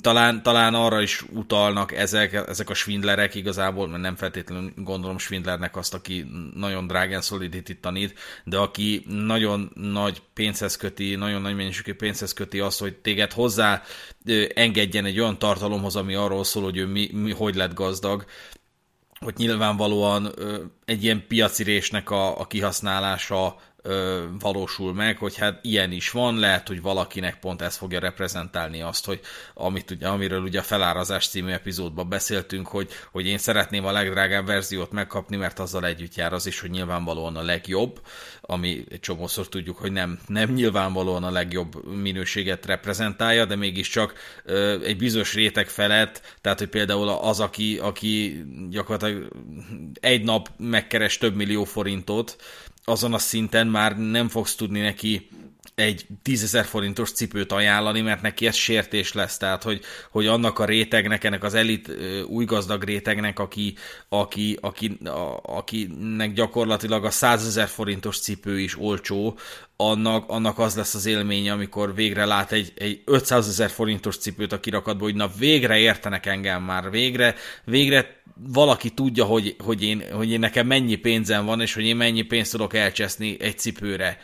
Talán, 0.00 0.42
talán 0.42 0.74
arra 0.74 1.02
is 1.02 1.22
utalnak 1.22 1.92
ezek, 1.92 2.32
ezek 2.32 2.70
a 2.70 2.74
svindlerek 2.74 3.34
igazából, 3.34 3.88
mert 3.88 4.02
nem 4.02 4.16
feltétlenül 4.16 4.72
gondolom 4.76 5.18
svindlernek 5.18 5.76
azt, 5.76 5.94
aki 5.94 6.26
nagyon 6.54 6.86
drágán 6.86 7.20
solidity 7.20 7.72
tanít, 7.80 8.18
de 8.44 8.56
aki 8.56 9.04
nagyon 9.06 9.70
nagy 9.74 10.22
pénzhez 10.34 10.76
köti, 10.76 11.14
nagyon 11.14 11.40
nagy 11.40 11.56
mennyiségű 11.56 11.94
pénzhez 11.94 12.32
köti 12.32 12.60
azt, 12.60 12.80
hogy 12.80 12.94
téged 12.94 13.32
hozzá 13.32 13.82
engedjen 14.54 15.04
egy 15.04 15.20
olyan 15.20 15.38
tartalomhoz, 15.38 15.96
ami 15.96 16.14
arról 16.14 16.44
szól, 16.44 16.62
hogy 16.62 16.76
ő 16.76 16.86
mi, 16.86 17.10
mi 17.12 17.32
hogy 17.32 17.54
lett 17.54 17.74
gazdag, 17.74 18.24
hogy 19.20 19.34
nyilvánvalóan 19.36 20.34
egy 20.84 21.04
ilyen 21.04 21.26
piacirésnek 21.28 22.10
a, 22.10 22.40
a 22.40 22.46
kihasználása 22.46 23.56
ö, 23.88 24.24
valósul 24.38 24.94
meg, 24.94 25.18
hogy 25.18 25.36
hát 25.36 25.58
ilyen 25.62 25.92
is 25.92 26.10
van, 26.10 26.38
lehet, 26.38 26.68
hogy 26.68 26.82
valakinek 26.82 27.38
pont 27.38 27.62
ez 27.62 27.76
fogja 27.76 27.98
reprezentálni 27.98 28.82
azt, 28.82 29.04
hogy 29.04 29.20
amit, 29.54 29.90
ugye, 29.90 30.08
amiről 30.08 30.42
ugye 30.42 30.58
a 30.58 30.62
felárazás 30.62 31.28
című 31.28 31.50
epizódban 31.50 32.08
beszéltünk, 32.08 32.68
hogy, 32.68 32.90
hogy 33.12 33.26
én 33.26 33.38
szeretném 33.38 33.84
a 33.84 33.92
legdrágább 33.92 34.46
verziót 34.46 34.92
megkapni, 34.92 35.36
mert 35.36 35.58
azzal 35.58 35.86
együtt 35.86 36.14
jár 36.14 36.32
az 36.32 36.46
is, 36.46 36.60
hogy 36.60 36.70
nyilvánvalóan 36.70 37.36
a 37.36 37.42
legjobb, 37.42 38.00
ami 38.50 38.84
egy 38.88 39.00
csomószor 39.00 39.48
tudjuk, 39.48 39.76
hogy 39.76 39.92
nem, 39.92 40.18
nem 40.26 40.52
nyilvánvalóan 40.52 41.24
a 41.24 41.30
legjobb 41.30 41.84
minőséget 41.96 42.66
reprezentálja, 42.66 43.44
de 43.44 43.56
mégiscsak 43.56 44.14
ö, 44.44 44.82
egy 44.84 44.96
bizonyos 44.96 45.34
réteg 45.34 45.68
felett, 45.68 46.36
tehát 46.40 46.58
hogy 46.58 46.68
például 46.68 47.08
az, 47.08 47.40
aki, 47.40 47.78
aki 47.78 48.44
gyakorlatilag 48.70 49.28
egy 50.00 50.24
nap 50.24 50.50
megkeres 50.56 51.18
több 51.18 51.34
millió 51.34 51.64
forintot, 51.64 52.36
azon 52.84 53.14
a 53.14 53.18
szinten 53.18 53.66
már 53.66 53.98
nem 53.98 54.28
fogsz 54.28 54.54
tudni 54.54 54.80
neki 54.80 55.28
egy 55.74 56.06
tízezer 56.22 56.64
forintos 56.64 57.12
cipőt 57.12 57.52
ajánlani, 57.52 58.00
mert 58.00 58.22
neki 58.22 58.46
ez 58.46 58.54
sértés 58.54 59.12
lesz, 59.12 59.36
tehát 59.36 59.62
hogy, 59.62 59.80
hogy 60.10 60.26
annak 60.26 60.58
a 60.58 60.64
rétegnek, 60.64 61.24
ennek 61.24 61.44
az 61.44 61.54
elit 61.54 61.90
új 62.26 62.44
gazdag 62.44 62.82
rétegnek, 62.82 63.38
aki, 63.38 63.74
aki, 64.08 64.58
aki, 64.60 64.98
a, 65.04 65.40
akinek 65.42 66.32
gyakorlatilag 66.32 67.04
a 67.04 67.10
százezer 67.10 67.68
forintos 67.68 68.18
cipő 68.20 68.60
is 68.60 68.78
olcsó, 68.78 69.38
annak, 69.80 70.28
annak 70.28 70.58
az 70.58 70.76
lesz 70.76 70.94
az 70.94 71.06
élménye, 71.06 71.52
amikor 71.52 71.94
végre 71.94 72.24
lát 72.24 72.52
egy, 72.52 72.72
egy 72.76 73.02
500 73.04 73.48
ezer 73.48 73.70
forintos 73.70 74.16
cipőt 74.16 74.52
a 74.52 74.60
kirakatból, 74.60 75.08
hogy 75.08 75.16
na 75.16 75.30
végre 75.38 75.78
értenek 75.78 76.26
engem 76.26 76.62
már, 76.62 76.90
végre, 76.90 77.34
végre 77.64 78.22
valaki 78.52 78.90
tudja, 78.90 79.24
hogy, 79.24 79.56
hogy, 79.64 79.82
én, 79.82 80.02
hogy 80.12 80.30
én 80.30 80.38
nekem 80.38 80.66
mennyi 80.66 80.94
pénzem 80.94 81.44
van, 81.44 81.60
és 81.60 81.74
hogy 81.74 81.84
én 81.84 81.96
mennyi 81.96 82.22
pénzt 82.22 82.50
tudok 82.50 82.74
elcseszni 82.74 83.36
egy 83.40 83.58
cipőre 83.58 84.18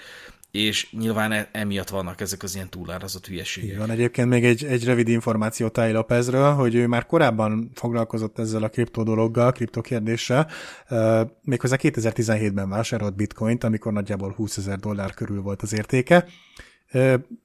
és 0.55 0.91
nyilván 0.91 1.33
e, 1.33 1.49
emiatt 1.53 1.89
vannak 1.89 2.21
ezek 2.21 2.43
az 2.43 2.55
ilyen 2.55 2.69
túlárazott 2.69 3.27
hülyeségek. 3.27 3.79
Van 3.79 3.91
egyébként 3.91 4.29
még 4.29 4.45
egy, 4.45 4.65
egy 4.65 4.85
rövid 4.85 5.09
információ 5.09 5.69
Tai 5.69 5.93
Lopezről, 5.93 6.53
hogy 6.53 6.75
ő 6.75 6.87
már 6.87 7.07
korábban 7.07 7.71
foglalkozott 7.75 8.39
ezzel 8.39 8.63
a 8.63 8.69
kriptó 8.69 9.03
dologgal, 9.03 9.53
kriptokérdéssel, 9.53 10.49
uh, 10.91 11.21
méghozzá 11.43 11.77
2017-ben 11.79 12.69
vásárolt 12.69 13.17
bitcoint, 13.17 13.65
amikor 13.65 13.93
nagyjából 13.93 14.33
20 14.33 14.57
ezer 14.57 14.79
dollár 14.79 15.15
körül 15.15 15.43
volt 15.43 15.63
az 15.63 15.73
értéke. 15.73 16.27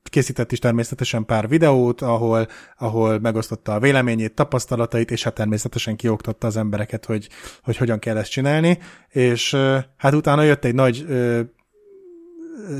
Készített 0.03 0.51
is 0.51 0.59
természetesen 0.59 1.25
pár 1.25 1.47
videót, 1.47 2.01
ahol, 2.01 2.47
ahol 2.77 3.19
megosztotta 3.19 3.73
a 3.73 3.79
véleményét, 3.79 4.33
tapasztalatait, 4.33 5.11
és 5.11 5.23
hát 5.23 5.33
természetesen 5.33 5.95
kioktatta 5.95 6.47
az 6.47 6.57
embereket, 6.57 7.05
hogy, 7.05 7.29
hogy 7.63 7.77
hogyan 7.77 7.99
kell 7.99 8.17
ezt 8.17 8.31
csinálni, 8.31 8.79
és 9.09 9.55
hát 9.97 10.13
utána 10.13 10.43
jött 10.43 10.65
egy 10.65 10.75
nagy 10.75 11.05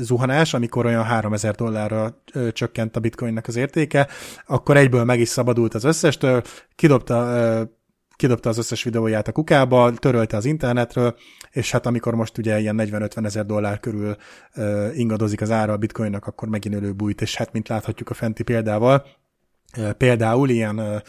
zuhanás, 0.00 0.54
amikor 0.54 0.86
olyan 0.86 1.04
3000 1.04 1.54
dollárra 1.54 2.22
csökkent 2.52 2.96
a 2.96 3.00
bitcoinnak 3.00 3.46
az 3.46 3.56
értéke, 3.56 4.08
akkor 4.46 4.76
egyből 4.76 5.04
meg 5.04 5.20
is 5.20 5.28
szabadult 5.28 5.74
az 5.74 5.84
összestől, 5.84 6.42
kidobta, 6.74 7.68
kidobta 8.16 8.48
az 8.48 8.58
összes 8.58 8.82
videóját 8.82 9.28
a 9.28 9.32
kukába, 9.32 9.92
törölte 9.94 10.36
az 10.36 10.44
internetről, 10.44 11.16
és 11.50 11.70
hát 11.70 11.86
amikor 11.86 12.14
most 12.14 12.38
ugye 12.38 12.60
ilyen 12.60 12.76
40-50 12.78 13.24
ezer 13.24 13.46
dollár 13.46 13.80
körül 13.80 14.16
ingadozik 14.94 15.40
az 15.40 15.50
ára 15.50 15.72
a 15.72 15.76
bitcoinnak, 15.76 16.26
akkor 16.26 16.48
megint 16.48 16.74
előbújt, 16.74 17.20
és 17.20 17.36
hát 17.36 17.52
mint 17.52 17.68
láthatjuk 17.68 18.10
a 18.10 18.14
fenti 18.14 18.42
példával, 18.42 19.06
például 19.96 20.48
ilyen 20.48 21.02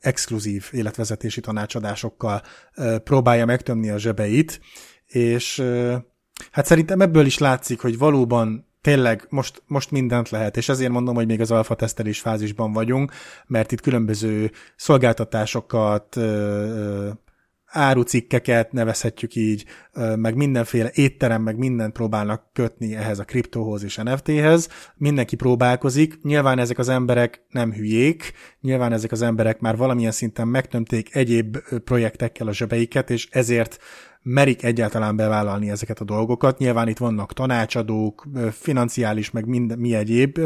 exkluzív 0.00 0.68
életvezetési 0.72 1.40
tanácsadásokkal 1.40 2.42
próbálja 3.04 3.44
megtömni 3.44 3.90
a 3.90 3.98
zsebeit, 3.98 4.60
és 5.06 5.62
Hát 6.50 6.66
szerintem 6.66 7.00
ebből 7.00 7.26
is 7.26 7.38
látszik, 7.38 7.80
hogy 7.80 7.98
valóban 7.98 8.68
tényleg 8.80 9.26
most, 9.28 9.62
most 9.66 9.90
mindent 9.90 10.30
lehet, 10.30 10.56
és 10.56 10.68
ezért 10.68 10.92
mondom, 10.92 11.14
hogy 11.14 11.26
még 11.26 11.40
az 11.40 11.50
alfa 11.50 11.74
tesztelés 11.74 12.20
fázisban 12.20 12.72
vagyunk, 12.72 13.12
mert 13.46 13.72
itt 13.72 13.80
különböző 13.80 14.50
szolgáltatásokat, 14.76 16.16
árucikkeket 17.72 18.72
nevezhetjük 18.72 19.34
így, 19.34 19.64
meg 20.16 20.34
mindenféle 20.34 20.90
étterem, 20.94 21.42
meg 21.42 21.56
mindent 21.56 21.92
próbálnak 21.92 22.42
kötni 22.52 22.96
ehhez 22.96 23.18
a 23.18 23.24
kriptóhoz 23.24 23.84
és 23.84 23.96
NFT-hez. 23.96 24.68
Mindenki 24.96 25.36
próbálkozik. 25.36 26.22
Nyilván 26.22 26.58
ezek 26.58 26.78
az 26.78 26.88
emberek 26.88 27.42
nem 27.48 27.72
hülyék, 27.72 28.32
nyilván 28.60 28.92
ezek 28.92 29.12
az 29.12 29.22
emberek 29.22 29.60
már 29.60 29.76
valamilyen 29.76 30.12
szinten 30.12 30.48
megtömték 30.48 31.14
egyéb 31.14 31.58
projektekkel 31.84 32.46
a 32.46 32.52
zsebeiket, 32.52 33.10
és 33.10 33.28
ezért 33.30 33.78
merik 34.22 34.62
egyáltalán 34.62 35.16
bevállalni 35.16 35.70
ezeket 35.70 36.00
a 36.00 36.04
dolgokat. 36.04 36.58
Nyilván 36.58 36.88
itt 36.88 36.98
vannak 36.98 37.32
tanácsadók, 37.32 38.26
financiális, 38.52 39.30
meg 39.30 39.46
mind, 39.46 39.78
mi 39.78 39.94
egyéb, 39.94 40.38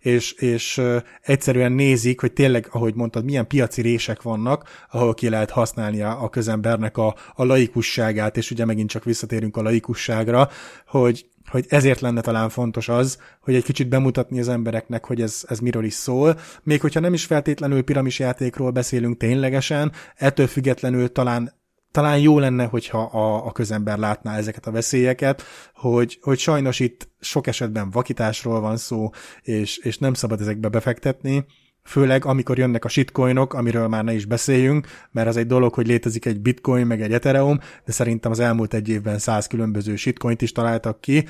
és, 0.00 0.32
és 0.32 0.80
egyszerűen 1.20 1.72
nézik, 1.72 2.20
hogy 2.20 2.32
tényleg, 2.32 2.68
ahogy 2.70 2.94
mondtad, 2.94 3.24
milyen 3.24 3.46
piaci 3.46 3.82
rések 3.82 4.22
vannak, 4.22 4.86
ahol 4.90 5.14
ki 5.14 5.28
lehet 5.28 5.50
használni 5.50 6.02
a, 6.02 6.22
a 6.22 6.28
közembernek 6.28 6.96
a, 6.96 7.14
a 7.34 7.44
laikusságát, 7.44 8.36
és 8.36 8.50
ugye 8.50 8.64
megint 8.64 8.90
csak 8.90 9.04
visszatérünk 9.04 9.56
a 9.56 9.62
laikusságra, 9.62 10.48
hogy 10.86 11.26
hogy 11.50 11.66
ezért 11.68 12.00
lenne 12.00 12.20
talán 12.20 12.48
fontos 12.48 12.88
az, 12.88 13.18
hogy 13.40 13.54
egy 13.54 13.64
kicsit 13.64 13.88
bemutatni 13.88 14.40
az 14.40 14.48
embereknek, 14.48 15.06
hogy 15.06 15.20
ez, 15.20 15.44
ez 15.48 15.58
miről 15.58 15.84
is 15.84 15.92
szól. 15.92 16.38
Még 16.62 16.80
hogyha 16.80 17.00
nem 17.00 17.14
is 17.14 17.24
feltétlenül 17.24 17.82
piramisjátékról 17.82 18.70
beszélünk 18.70 19.16
ténylegesen, 19.16 19.92
ettől 20.16 20.46
függetlenül 20.46 21.12
talán 21.12 21.61
talán 21.92 22.18
jó 22.18 22.38
lenne, 22.38 22.64
hogyha 22.64 23.02
a, 23.02 23.46
a 23.46 23.52
közember 23.52 23.98
látná 23.98 24.36
ezeket 24.36 24.66
a 24.66 24.70
veszélyeket, 24.70 25.42
hogy, 25.74 26.18
hogy 26.22 26.38
sajnos 26.38 26.80
itt 26.80 27.08
sok 27.20 27.46
esetben 27.46 27.90
vakításról 27.90 28.60
van 28.60 28.76
szó, 28.76 29.10
és, 29.42 29.76
és 29.78 29.98
nem 29.98 30.14
szabad 30.14 30.40
ezekbe 30.40 30.68
befektetni, 30.68 31.44
főleg 31.84 32.24
amikor 32.24 32.58
jönnek 32.58 32.84
a 32.84 32.88
shitcoinok, 32.88 33.54
amiről 33.54 33.88
már 33.88 34.04
ne 34.04 34.14
is 34.14 34.24
beszéljünk, 34.24 34.86
mert 35.10 35.28
az 35.28 35.36
egy 35.36 35.46
dolog, 35.46 35.74
hogy 35.74 35.86
létezik 35.86 36.24
egy 36.24 36.40
bitcoin, 36.40 36.86
meg 36.86 37.02
egy 37.02 37.12
ethereum, 37.12 37.58
de 37.84 37.92
szerintem 37.92 38.30
az 38.30 38.40
elmúlt 38.40 38.74
egy 38.74 38.88
évben 38.88 39.18
száz 39.18 39.46
különböző 39.46 39.96
shitcoint 39.96 40.42
is 40.42 40.52
találtak 40.52 41.00
ki, 41.00 41.24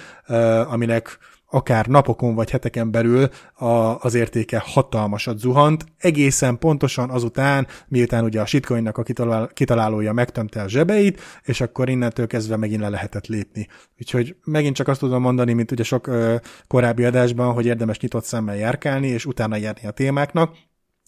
aminek 0.66 1.18
akár 1.53 1.87
napokon 1.87 2.35
vagy 2.35 2.51
heteken 2.51 2.91
belül 2.91 3.29
a, 3.55 3.66
az 4.01 4.15
értéke 4.15 4.62
hatalmasat 4.65 5.39
zuhant, 5.39 5.85
egészen 5.99 6.59
pontosan 6.59 7.11
azután, 7.11 7.66
miután 7.89 8.24
ugye 8.24 8.41
a 8.41 8.47
shitcoinnak 8.47 8.99
a 8.99 9.03
kitalál, 9.03 9.47
kitalálója 9.47 10.12
megtömte 10.12 10.62
a 10.62 10.69
zsebeit, 10.69 11.20
és 11.43 11.61
akkor 11.61 11.89
innentől 11.89 12.27
kezdve 12.27 12.57
megint 12.57 12.81
le 12.81 12.89
lehetett 12.89 13.27
lépni. 13.27 13.69
Úgyhogy 13.99 14.37
megint 14.45 14.74
csak 14.74 14.89
azt 14.89 15.01
tudom 15.01 15.23
mondani, 15.23 15.53
mint 15.53 15.70
ugye 15.70 15.83
sok 15.83 16.07
ö, 16.07 16.37
korábbi 16.66 17.05
adásban, 17.05 17.53
hogy 17.53 17.66
érdemes 17.66 17.99
nyitott 17.99 18.24
szemmel 18.24 18.57
járkálni, 18.57 19.07
és 19.07 19.27
utána 19.27 19.57
járni 19.57 19.87
a 19.89 19.91
témáknak, 19.91 20.57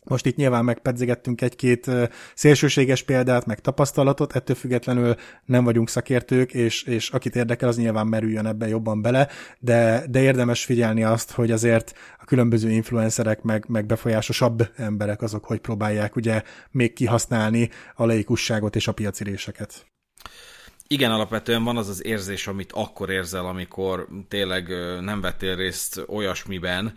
most 0.05 0.27
itt 0.27 0.37
nyilván 0.37 0.65
megpedzegettünk 0.65 1.41
egy-két 1.41 1.91
szélsőséges 2.35 3.03
példát, 3.03 3.47
meg 3.47 3.61
tapasztalatot, 3.61 4.37
ettől 4.37 4.57
függetlenül 4.57 5.15
nem 5.45 5.65
vagyunk 5.65 5.89
szakértők, 5.89 6.55
és, 6.55 6.83
és 6.83 7.11
akit 7.11 7.37
érdekel, 7.37 7.69
az 7.69 7.77
nyilván 7.77 8.07
merüljön 8.07 8.47
ebbe 8.47 8.69
jobban 8.69 9.03
bele, 9.03 9.29
de, 9.59 10.05
de 10.11 10.21
érdemes 10.21 10.65
figyelni 10.65 11.05
azt, 11.05 11.31
hogy 11.31 11.51
azért 11.51 11.93
a 12.21 12.25
különböző 12.25 12.71
influencerek, 12.71 13.43
meg, 13.43 13.65
meg 13.69 13.87
befolyásosabb 13.87 14.69
emberek 14.77 15.23
azok, 15.23 15.45
hogy 15.45 15.61
próbálják 15.61 16.17
ugye 16.17 16.43
még 16.71 16.93
kihasználni 16.93 17.71
a 17.95 18.07
laikusságot 18.07 18.77
és 18.77 18.89
a 18.89 18.93
piaciréseket 18.93 19.87
igen, 20.95 21.11
alapvetően 21.11 21.65
van 21.65 21.77
az 21.77 21.89
az 21.89 22.05
érzés, 22.05 22.47
amit 22.47 22.73
akkor 22.73 23.11
érzel, 23.11 23.47
amikor 23.47 24.09
tényleg 24.29 24.69
nem 25.01 25.21
vettél 25.21 25.57
részt 25.57 26.05
olyasmiben, 26.07 26.95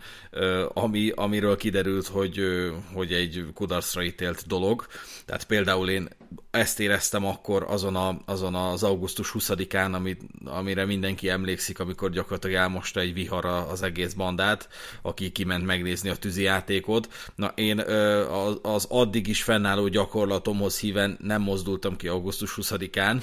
ami, 0.74 1.12
amiről 1.14 1.56
kiderült, 1.56 2.06
hogy, 2.06 2.40
hogy 2.92 3.12
egy 3.12 3.46
kudarcra 3.54 4.02
ítélt 4.02 4.46
dolog. 4.46 4.86
Tehát 5.24 5.44
például 5.44 5.90
én 5.90 6.08
ezt 6.50 6.80
éreztem 6.80 7.26
akkor 7.26 7.64
azon, 7.68 7.96
a, 7.96 8.18
azon 8.24 8.54
az 8.54 8.82
augusztus 8.82 9.34
20-án, 9.38 9.92
amit, 9.92 10.20
amire 10.44 10.84
mindenki 10.84 11.28
emlékszik, 11.28 11.78
amikor 11.78 12.10
gyakorlatilag 12.10 12.56
elmosta 12.56 13.00
egy 13.00 13.12
vihar 13.12 13.44
az 13.44 13.82
egész 13.82 14.12
bandát, 14.12 14.68
aki 15.02 15.32
kiment 15.32 15.66
megnézni 15.66 16.08
a 16.08 16.16
tűzijátékot. 16.16 17.08
Na 17.34 17.52
én 17.54 17.78
az 18.62 18.86
addig 18.88 19.26
is 19.26 19.42
fennálló 19.42 19.88
gyakorlatomhoz 19.88 20.78
híven 20.78 21.18
nem 21.20 21.42
mozdultam 21.42 21.96
ki 21.96 22.08
augusztus 22.08 22.54
20-án, 22.56 23.22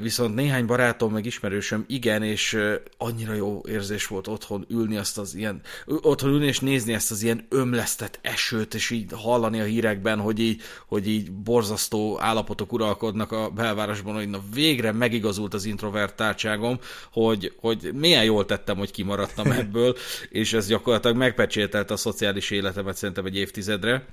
viszont 0.00 0.34
néhány 0.34 0.66
barátom 0.66 1.12
meg 1.12 1.24
ismerősöm 1.26 1.84
igen, 1.88 2.22
és 2.22 2.58
annyira 2.98 3.34
jó 3.34 3.60
érzés 3.68 4.06
volt 4.06 4.28
otthon 4.28 4.66
ülni 4.68 4.96
azt 4.96 5.18
az 5.18 5.34
ilyen, 5.34 5.60
otthon 5.86 6.30
ülni 6.30 6.46
és 6.46 6.60
nézni 6.60 6.92
ezt 6.92 7.10
az 7.10 7.22
ilyen 7.22 7.46
ömlesztett 7.48 8.18
esőt, 8.22 8.74
és 8.74 8.90
így 8.90 9.10
hallani 9.12 9.60
a 9.60 9.64
hírekben, 9.64 10.20
hogy 10.20 10.38
így, 10.38 10.62
hogy 10.86 11.08
így 11.08 11.32
borzasztó 11.32 12.18
állapotok 12.36 12.72
uralkodnak 12.72 13.32
a 13.32 13.50
belvárosban, 13.50 14.14
hogy 14.14 14.28
na 14.28 14.40
végre 14.54 14.92
megigazult 14.92 15.54
az 15.54 15.64
introvertáltságom, 15.64 16.78
hogy, 17.12 17.52
hogy 17.60 17.90
milyen 17.94 18.24
jól 18.24 18.44
tettem, 18.46 18.76
hogy 18.76 18.90
kimaradtam 18.90 19.50
ebből, 19.50 19.96
és 20.28 20.52
ez 20.52 20.66
gyakorlatilag 20.66 21.16
megpecsételt 21.16 21.90
a 21.90 21.96
szociális 21.96 22.50
életemet 22.50 22.96
szerintem 22.96 23.24
egy 23.24 23.36
évtizedre. 23.36 24.04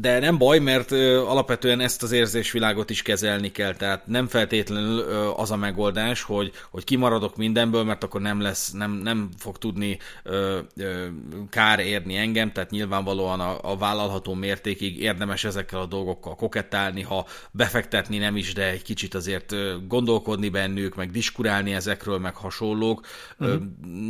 De 0.00 0.18
nem 0.18 0.38
baj, 0.38 0.58
mert 0.58 0.90
ö, 0.90 1.24
alapvetően 1.26 1.80
ezt 1.80 2.02
az 2.02 2.12
érzésvilágot 2.12 2.90
is 2.90 3.02
kezelni 3.02 3.50
kell, 3.50 3.74
tehát 3.74 4.06
nem 4.06 4.26
feltétlenül 4.26 4.98
ö, 4.98 5.28
az 5.36 5.50
a 5.50 5.56
megoldás, 5.56 6.22
hogy, 6.22 6.52
hogy 6.70 6.84
kimaradok 6.84 7.36
mindenből, 7.36 7.84
mert 7.84 8.04
akkor 8.04 8.20
nem 8.20 8.40
lesz, 8.40 8.70
nem, 8.70 8.92
nem 8.92 9.28
fog 9.38 9.58
tudni 9.58 9.98
ö, 10.22 10.58
ö, 10.76 11.06
kár 11.50 11.78
érni 11.78 12.16
engem, 12.16 12.52
tehát 12.52 12.70
nyilvánvalóan 12.70 13.40
a, 13.40 13.70
a 13.70 13.76
vállalható 13.76 14.34
mértékig 14.34 15.00
érdemes 15.00 15.44
ezekkel 15.44 15.80
a 15.80 15.86
dolgokkal 15.86 16.34
kokettálni, 16.34 17.02
ha 17.02 17.26
befektetni 17.50 18.18
nem 18.18 18.36
is, 18.36 18.52
de 18.52 18.70
egy 18.70 18.82
kicsit 18.82 19.14
azért 19.14 19.54
gondolkodni 19.88 20.48
bennük, 20.48 20.94
meg 20.94 21.10
diskurálni 21.10 21.74
ezekről, 21.74 22.18
meg 22.18 22.34
hasonlók. 22.34 23.06
Uh-huh. 23.38 23.62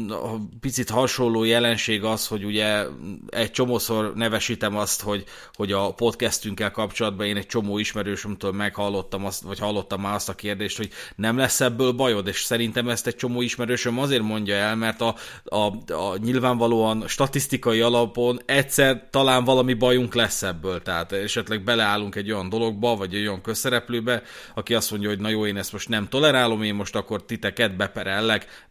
Ö, 0.09 0.15
picit 0.61 0.91
hasonló 0.91 1.45
jelenség 1.45 2.05
az, 2.05 2.27
hogy 2.27 2.45
ugye 2.45 2.85
egy 3.29 3.51
csomószor 3.51 4.15
nevesítem 4.15 4.77
azt, 4.77 5.03
hogy 5.03 5.25
hogy 5.53 5.71
a 5.73 5.93
podcastünkkel 5.95 6.71
kapcsolatban 6.71 7.27
én 7.27 7.37
egy 7.37 7.47
csomó 7.47 7.79
ismerősömtől 7.79 8.53
meghallottam 8.53 9.25
azt, 9.25 9.43
vagy 9.43 9.59
hallottam 9.59 10.01
már 10.01 10.15
azt 10.15 10.29
a 10.29 10.35
kérdést, 10.35 10.77
hogy 10.77 10.91
nem 11.17 11.37
lesz 11.37 11.61
ebből 11.61 11.93
bajod, 11.93 12.27
és 12.27 12.43
szerintem 12.43 12.89
ezt 12.89 13.07
egy 13.07 13.17
csomó 13.17 13.43
ismerősöm 13.43 13.99
azért 13.99 14.23
mondja 14.23 14.55
el, 14.55 14.77
mert 14.77 15.01
a, 15.01 15.15
a, 15.45 15.93
a 15.93 16.17
nyilvánvalóan 16.17 17.05
statisztikai 17.07 17.81
alapon 17.81 18.41
egyszer 18.47 19.09
talán 19.11 19.45
valami 19.45 19.75
bajunk 19.75 20.15
lesz 20.15 20.43
ebből, 20.43 20.83
tehát 20.83 21.13
esetleg 21.13 21.65
beleállunk 21.65 22.15
egy 22.15 22.33
olyan 22.33 22.49
dologba, 22.49 22.97
vagy 22.97 23.15
egy 23.15 23.27
olyan 23.27 23.43
közszereplőbe, 23.43 24.23
aki 24.55 24.75
azt 24.75 24.91
mondja, 24.91 25.09
hogy 25.09 25.21
na 25.21 25.29
jó, 25.29 25.47
én 25.47 25.57
ezt 25.57 25.73
most 25.73 25.89
nem 25.89 26.09
tolerálom, 26.09 26.63
én 26.63 26.75
most 26.75 26.97
akkor 26.97 27.25
titeket 27.25 27.77
beperellek, 27.77 28.67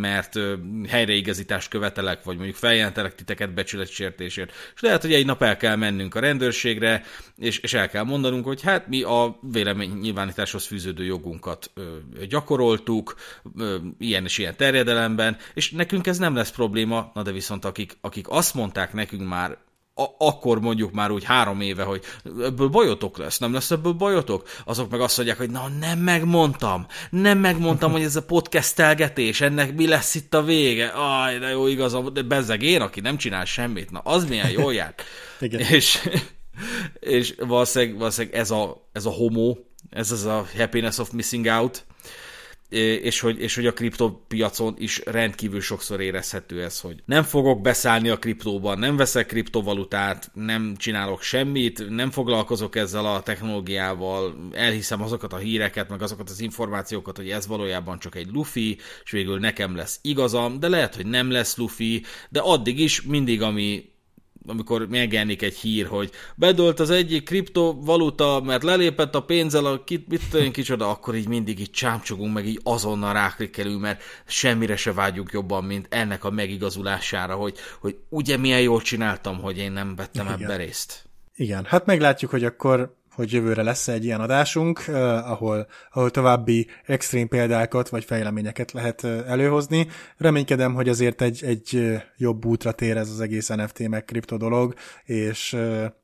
mert 0.00 0.38
helyreigazítást 0.88 1.68
követelek, 1.68 2.24
vagy 2.24 2.36
mondjuk 2.36 2.56
feljelentelek 2.56 3.14
titeket 3.14 3.54
becsületsértésért. 3.54 4.52
És 4.74 4.80
lehet, 4.80 5.02
hogy 5.02 5.12
egy 5.12 5.26
nap 5.26 5.42
el 5.42 5.56
kell 5.56 5.76
mennünk 6.00 6.14
a 6.14 6.20
rendőrségre, 6.20 7.02
és, 7.36 7.58
és 7.58 7.74
el 7.74 7.88
kell 7.88 8.04
mondanunk, 8.04 8.44
hogy 8.44 8.62
hát 8.62 8.88
mi 8.88 9.02
a 9.02 9.38
vélemény 9.40 9.90
nyilvánításhoz 9.90 10.66
fűződő 10.66 11.04
jogunkat 11.04 11.70
ö, 11.74 11.82
gyakoroltuk, 12.28 13.14
ö, 13.56 13.76
ilyen 13.98 14.24
és 14.24 14.38
ilyen 14.38 14.56
terjedelemben, 14.56 15.36
és 15.54 15.70
nekünk 15.70 16.06
ez 16.06 16.18
nem 16.18 16.34
lesz 16.34 16.50
probléma, 16.50 17.10
na 17.14 17.22
de 17.22 17.32
viszont 17.32 17.64
akik, 17.64 17.96
akik 18.00 18.28
azt 18.28 18.54
mondták 18.54 18.92
nekünk 18.92 19.28
már 19.28 19.58
a- 19.94 20.14
akkor 20.26 20.60
mondjuk 20.60 20.92
már 20.92 21.10
úgy 21.10 21.24
három 21.24 21.60
éve, 21.60 21.82
hogy 21.82 22.02
ebből 22.42 22.68
bajotok 22.68 23.18
lesz, 23.18 23.38
nem 23.38 23.52
lesz 23.52 23.70
ebből 23.70 23.92
bajotok, 23.92 24.48
azok 24.64 24.90
meg 24.90 25.00
azt 25.00 25.16
mondják, 25.16 25.38
hogy 25.38 25.50
na 25.50 25.68
nem 25.80 25.98
megmondtam, 25.98 26.86
nem 27.10 27.38
megmondtam, 27.38 27.92
hogy 27.92 28.02
ez 28.02 28.16
a 28.16 28.22
podcastelgetés, 28.22 29.40
ennek 29.40 29.74
mi 29.74 29.88
lesz 29.88 30.14
itt 30.14 30.34
a 30.34 30.42
vége, 30.42 30.86
aj, 30.86 31.38
de 31.38 31.48
jó 31.48 31.66
igazam, 31.66 32.12
de 32.12 32.22
bezzeg 32.22 32.62
én, 32.62 32.80
aki 32.80 33.00
nem 33.00 33.16
csinál 33.16 33.44
semmit, 33.44 33.90
na 33.90 33.98
az 33.98 34.24
milyen 34.24 34.50
jól 34.50 34.74
jár. 34.74 34.94
Igen. 35.40 35.60
És, 35.60 36.08
és 37.00 37.34
valószínűleg, 37.38 37.98
valószínűleg 37.98 38.36
ez, 38.36 38.50
a, 38.50 38.88
ez 38.92 39.04
a 39.04 39.10
homo, 39.10 39.56
ez 39.90 40.10
az 40.10 40.24
a 40.24 40.46
happiness 40.56 40.98
of 40.98 41.10
missing 41.10 41.46
out, 41.46 41.86
és 42.70 43.20
hogy, 43.20 43.40
és 43.40 43.54
hogy 43.54 43.66
a 43.66 43.72
kriptopiacon 43.72 44.74
is 44.78 45.02
rendkívül 45.04 45.60
sokszor 45.60 46.00
érezhető 46.00 46.62
ez, 46.62 46.80
hogy 46.80 47.02
nem 47.04 47.22
fogok 47.22 47.60
beszállni 47.60 48.08
a 48.08 48.18
kriptóban, 48.18 48.78
nem 48.78 48.96
veszek 48.96 49.26
kriptovalutát, 49.26 50.30
nem 50.34 50.74
csinálok 50.76 51.22
semmit, 51.22 51.88
nem 51.88 52.10
foglalkozok 52.10 52.76
ezzel 52.76 53.06
a 53.06 53.22
technológiával, 53.22 54.50
elhiszem 54.52 55.02
azokat 55.02 55.32
a 55.32 55.36
híreket, 55.36 55.88
meg 55.88 56.02
azokat 56.02 56.30
az 56.30 56.40
információkat, 56.40 57.16
hogy 57.16 57.30
ez 57.30 57.46
valójában 57.46 57.98
csak 57.98 58.14
egy 58.14 58.28
lufi, 58.32 58.78
és 59.04 59.10
végül 59.10 59.38
nekem 59.38 59.76
lesz 59.76 59.98
igazam, 60.02 60.60
de 60.60 60.68
lehet, 60.68 60.94
hogy 60.94 61.06
nem 61.06 61.30
lesz 61.30 61.56
lufi, 61.56 62.04
de 62.28 62.40
addig 62.40 62.80
is 62.80 63.02
mindig, 63.02 63.42
ami 63.42 63.90
amikor 64.46 64.88
megjelenik 64.88 65.42
egy 65.42 65.54
hír, 65.54 65.86
hogy 65.86 66.10
bedölt 66.34 66.80
az 66.80 66.90
egyik 66.90 67.24
kriptovaluta, 67.24 68.40
mert 68.44 68.62
lelépett 68.62 69.14
a 69.14 69.22
pénzzel 69.22 69.66
a 69.66 69.84
kit, 69.84 70.08
mit 70.08 70.22
tudom 70.30 70.50
kicsoda, 70.50 70.90
akkor 70.90 71.14
így 71.14 71.28
mindig 71.28 71.60
így 71.60 71.70
csámcsogunk, 71.70 72.34
meg 72.34 72.46
így 72.46 72.60
azonnal 72.62 73.12
ráklikkelünk, 73.12 73.80
mert 73.80 74.02
semmire 74.26 74.76
se 74.76 74.92
vágyunk 74.92 75.30
jobban, 75.32 75.64
mint 75.64 75.86
ennek 75.90 76.24
a 76.24 76.30
megigazulására, 76.30 77.34
hogy, 77.34 77.54
hogy 77.80 77.96
ugye 78.08 78.36
milyen 78.36 78.60
jól 78.60 78.80
csináltam, 78.80 79.40
hogy 79.40 79.58
én 79.58 79.72
nem 79.72 79.96
vettem 79.96 80.26
Igen. 80.26 80.42
ebbe 80.42 80.56
részt. 80.56 81.04
Igen, 81.34 81.64
hát 81.64 81.86
meglátjuk, 81.86 82.30
hogy 82.30 82.44
akkor 82.44 82.98
hogy 83.20 83.32
jövőre 83.32 83.62
lesz 83.62 83.88
egy 83.88 84.04
ilyen 84.04 84.20
adásunk, 84.20 84.84
uh, 84.88 84.96
ahol, 85.30 85.66
ahol 85.92 86.10
további 86.10 86.66
extrém 86.84 87.28
példákat 87.28 87.88
vagy 87.88 88.04
fejleményeket 88.04 88.72
lehet 88.72 89.04
előhozni. 89.04 89.88
Reménykedem, 90.16 90.74
hogy 90.74 90.88
azért 90.88 91.22
egy, 91.22 91.44
egy 91.44 91.98
jobb 92.16 92.44
útra 92.44 92.72
tér 92.72 92.96
ez 92.96 93.10
az 93.10 93.20
egész 93.20 93.48
NFT 93.48 93.88
meg 93.88 94.04
kripto 94.04 94.36
dolog, 94.36 94.74
és, 95.04 95.56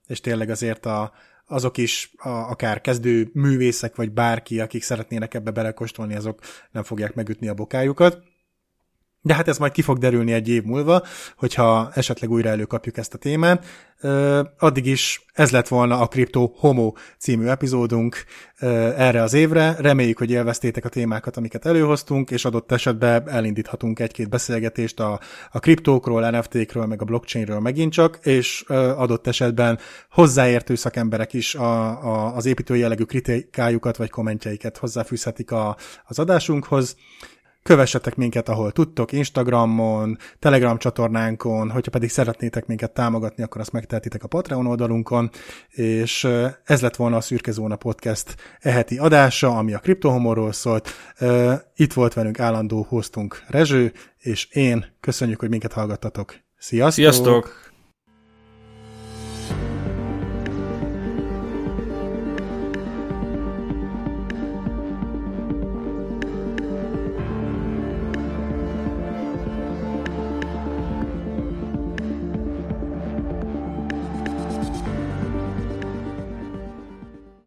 és 0.06 0.20
tényleg 0.20 0.51
azért 0.51 0.86
a, 0.86 1.12
azok 1.47 1.76
is 1.76 2.12
a, 2.16 2.28
akár 2.28 2.80
kezdő 2.80 3.30
művészek, 3.32 3.97
vagy 3.97 4.12
bárki, 4.12 4.60
akik 4.60 4.82
szeretnének 4.82 5.34
ebbe 5.34 5.51
belekostolni, 5.51 6.14
azok 6.14 6.40
nem 6.70 6.82
fogják 6.82 7.14
megütni 7.14 7.48
a 7.48 7.55
bokájukat. 7.55 8.22
De 9.27 9.35
hát 9.35 9.48
ez 9.48 9.59
majd 9.59 9.73
ki 9.73 9.82
fog 9.82 9.98
derülni 9.98 10.32
egy 10.32 10.48
év 10.48 10.62
múlva, 10.62 11.03
hogyha 11.36 11.90
esetleg 11.94 12.31
újra 12.31 12.48
előkapjuk 12.48 12.97
ezt 12.97 13.15
a 13.15 13.19
témát. 13.19 13.65
Addig 14.59 14.86
is 14.86 15.24
ez 15.32 15.51
lett 15.51 15.69
volna 15.69 16.01
a 16.01 16.07
Crypto 16.07 16.51
Homo 16.57 16.93
című 17.19 17.47
epizódunk 17.47 18.24
erre 18.97 19.23
az 19.23 19.32
évre. 19.32 19.77
Reméljük, 19.78 20.19
hogy 20.19 20.31
élveztétek 20.31 20.85
a 20.85 20.89
témákat, 20.89 21.36
amiket 21.36 21.66
előhoztunk, 21.66 22.31
és 22.31 22.44
adott 22.44 22.73
esetben 22.73 23.28
elindíthatunk 23.28 23.98
egy-két 23.98 24.28
beszélgetést 24.28 25.01
a, 25.01 25.20
a 25.53 25.59
kriptókról, 25.59 26.31
NFT-kről, 26.31 26.86
meg 26.86 27.03
a 27.03 27.05
blockchainről 27.05 27.61
megint 27.61 27.93
csak, 27.93 28.19
és 28.23 28.65
adott 28.97 29.27
esetben 29.27 29.78
hozzáértő 30.11 30.74
szakemberek 30.74 31.32
is 31.32 31.55
a, 31.55 31.86
a, 32.05 32.36
az 32.36 32.47
építői 32.47 32.78
jellegű 32.78 33.05
kritikájukat 33.05 33.97
vagy 33.97 34.11
kommentjeiket 34.11 34.77
hozzáfűzhetik 34.77 35.51
a, 35.51 35.77
az 36.05 36.19
adásunkhoz. 36.19 36.97
Kövessetek 37.66 38.16
minket, 38.16 38.48
ahol 38.48 38.72
tudtok, 38.72 39.12
Instagramon, 39.12 40.18
Telegram 40.38 40.78
csatornánkon, 40.78 41.70
hogyha 41.70 41.90
pedig 41.90 42.10
szeretnétek 42.10 42.66
minket 42.66 42.90
támogatni, 42.90 43.43
akkor 43.43 43.60
azt 43.60 43.72
megtehetitek 43.72 44.24
a 44.24 44.26
Patreon 44.26 44.66
oldalunkon, 44.66 45.30
és 45.70 46.28
ez 46.64 46.80
lett 46.80 46.97
volna 46.97 47.16
a 47.16 47.20
Szürke 47.20 47.51
Zóna 47.51 47.76
Podcast 47.76 48.34
eheti 48.60 48.98
adása, 48.98 49.56
ami 49.56 49.74
a 49.74 49.78
kriptohomorról 49.78 50.52
szólt. 50.52 50.90
Itt 51.76 51.93
volt 51.93 52.14
velünk 52.14 52.40
állandó 52.40 52.86
hoztunk 52.88 53.43
Rezső, 53.48 53.93
és 54.18 54.48
én. 54.51 54.86
Köszönjük, 55.01 55.40
hogy 55.40 55.48
minket 55.48 55.72
hallgattatok. 55.72 56.34
Sziasztok! 56.59 56.93
Sziasztok! 56.93 57.65